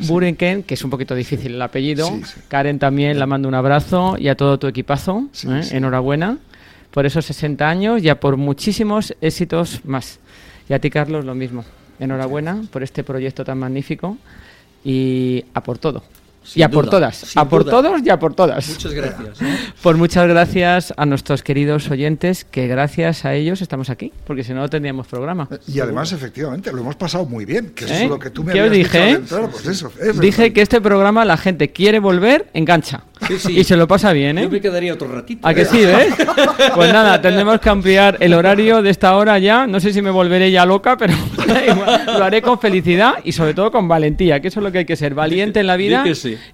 Burenken, 0.07 0.63
que 0.63 0.73
es 0.73 0.84
un 0.84 0.89
poquito 0.89 1.13
difícil 1.13 1.55
el 1.55 1.61
apellido. 1.61 2.09
Karen 2.47 2.80
también 2.80 3.19
la 3.19 3.25
mando 3.25 3.47
un 3.47 3.55
abrazo 3.55 4.15
y 4.17 4.30
a 4.30 4.36
todo 4.36 4.57
tu 4.57 4.67
equipazo. 4.67 5.27
¿eh? 5.45 5.61
Enhorabuena 5.71 6.38
por 6.91 7.05
esos 7.05 7.25
60 7.25 7.67
años 7.67 8.03
y 8.03 8.09
a 8.09 8.19
por 8.19 8.37
muchísimos 8.37 9.15
éxitos 9.21 9.83
más. 9.85 10.19
Y 10.67 10.73
a 10.73 10.79
ti, 10.79 10.89
Carlos, 10.89 11.25
lo 11.25 11.35
mismo. 11.35 11.63
Enhorabuena 11.99 12.63
por 12.71 12.83
este 12.83 13.03
proyecto 13.03 13.43
tan 13.43 13.59
magnífico 13.59 14.17
y 14.83 15.45
a 15.53 15.61
por 15.61 15.77
todo 15.77 16.03
y 16.55 16.61
a 16.61 16.69
por 16.69 16.89
todas, 16.89 17.35
a 17.35 17.47
por 17.47 17.63
todos 17.63 18.01
y 18.03 18.09
a 18.09 18.17
por 18.17 18.33
todas. 18.33 18.69
Muchas 18.69 18.93
gracias. 18.93 19.41
¿eh? 19.41 19.57
Por 19.81 19.97
muchas 19.97 20.27
gracias 20.27 20.93
a 20.97 21.05
nuestros 21.05 21.43
queridos 21.43 21.89
oyentes, 21.89 22.43
que 22.43 22.67
gracias 22.67 23.25
a 23.25 23.33
ellos 23.33 23.61
estamos 23.61 23.89
aquí, 23.89 24.11
porque 24.25 24.43
si 24.43 24.53
no, 24.53 24.61
no 24.61 24.69
tendríamos 24.69 25.07
programa. 25.07 25.47
Y 25.67 25.79
además, 25.79 26.11
efectivamente, 26.11 26.71
lo 26.71 26.81
hemos 26.81 26.95
pasado 26.95 27.25
muy 27.25 27.45
bien, 27.45 27.71
que 27.71 27.85
es 27.85 27.91
¿Eh? 27.91 28.07
lo 28.07 28.19
que 28.19 28.29
tú 28.29 28.43
me 28.43 28.53
¿Qué 28.53 28.69
dije? 28.69 29.21
Pues 29.29 30.19
dije 30.19 30.51
que 30.53 30.61
este 30.61 30.81
programa 30.81 31.23
la 31.23 31.37
gente 31.37 31.71
quiere 31.71 31.99
volver, 31.99 32.49
engancha. 32.53 33.03
Y 33.49 33.63
se 33.63 33.75
lo 33.75 33.87
pasa 33.87 34.13
bien, 34.13 34.37
¿eh? 34.37 34.43
Yo 34.43 34.49
me 34.49 34.61
quedaría 34.61 34.93
otro 34.93 35.07
ratito. 35.09 35.47
¿A 35.47 35.53
que 35.53 35.65
sí, 35.65 35.85
ves? 35.85 36.13
Pues 36.75 36.93
nada, 36.93 37.21
tendremos 37.21 37.59
que 37.59 37.69
ampliar 37.69 38.17
el 38.19 38.33
horario 38.33 38.81
de 38.81 38.89
esta 38.89 39.15
hora 39.15 39.39
ya. 39.39 39.67
No 39.67 39.79
sé 39.79 39.91
si 39.91 40.01
me 40.01 40.09
volveré 40.09 40.51
ya 40.51 40.65
loca, 40.65 40.97
pero 40.97 41.13
lo 42.17 42.23
haré 42.23 42.41
con 42.41 42.59
felicidad 42.59 43.15
y 43.23 43.31
sobre 43.31 43.53
todo 43.53 43.71
con 43.71 43.87
valentía, 43.87 44.39
que 44.39 44.47
eso 44.47 44.59
es 44.59 44.63
lo 44.63 44.71
que 44.71 44.79
hay 44.79 44.85
que 44.85 44.95
ser, 44.95 45.13
valiente 45.13 45.59
en 45.59 45.67
la 45.67 45.75
vida 45.75 46.03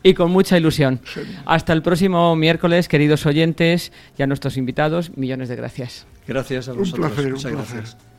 y 0.04 0.14
con 0.14 0.32
mucha 0.32 0.58
ilusión. 0.58 1.00
Hasta 1.46 1.74
el 1.74 1.82
próximo 1.82 2.36
miércoles, 2.36 2.88
queridos 2.88 3.26
oyentes 3.26 3.92
y 4.18 4.24
a 4.24 4.28
nuestros 4.28 4.58
invitados, 4.58 5.16
millones 5.18 5.50
de 5.50 5.56
gracias. 5.56 6.06
Gracias 6.28 6.68
a 6.70 6.74
vosotros. 6.74 7.10
Un 7.10 7.16
placer, 7.16 7.34
un 7.34 7.42
placer. 7.42 8.15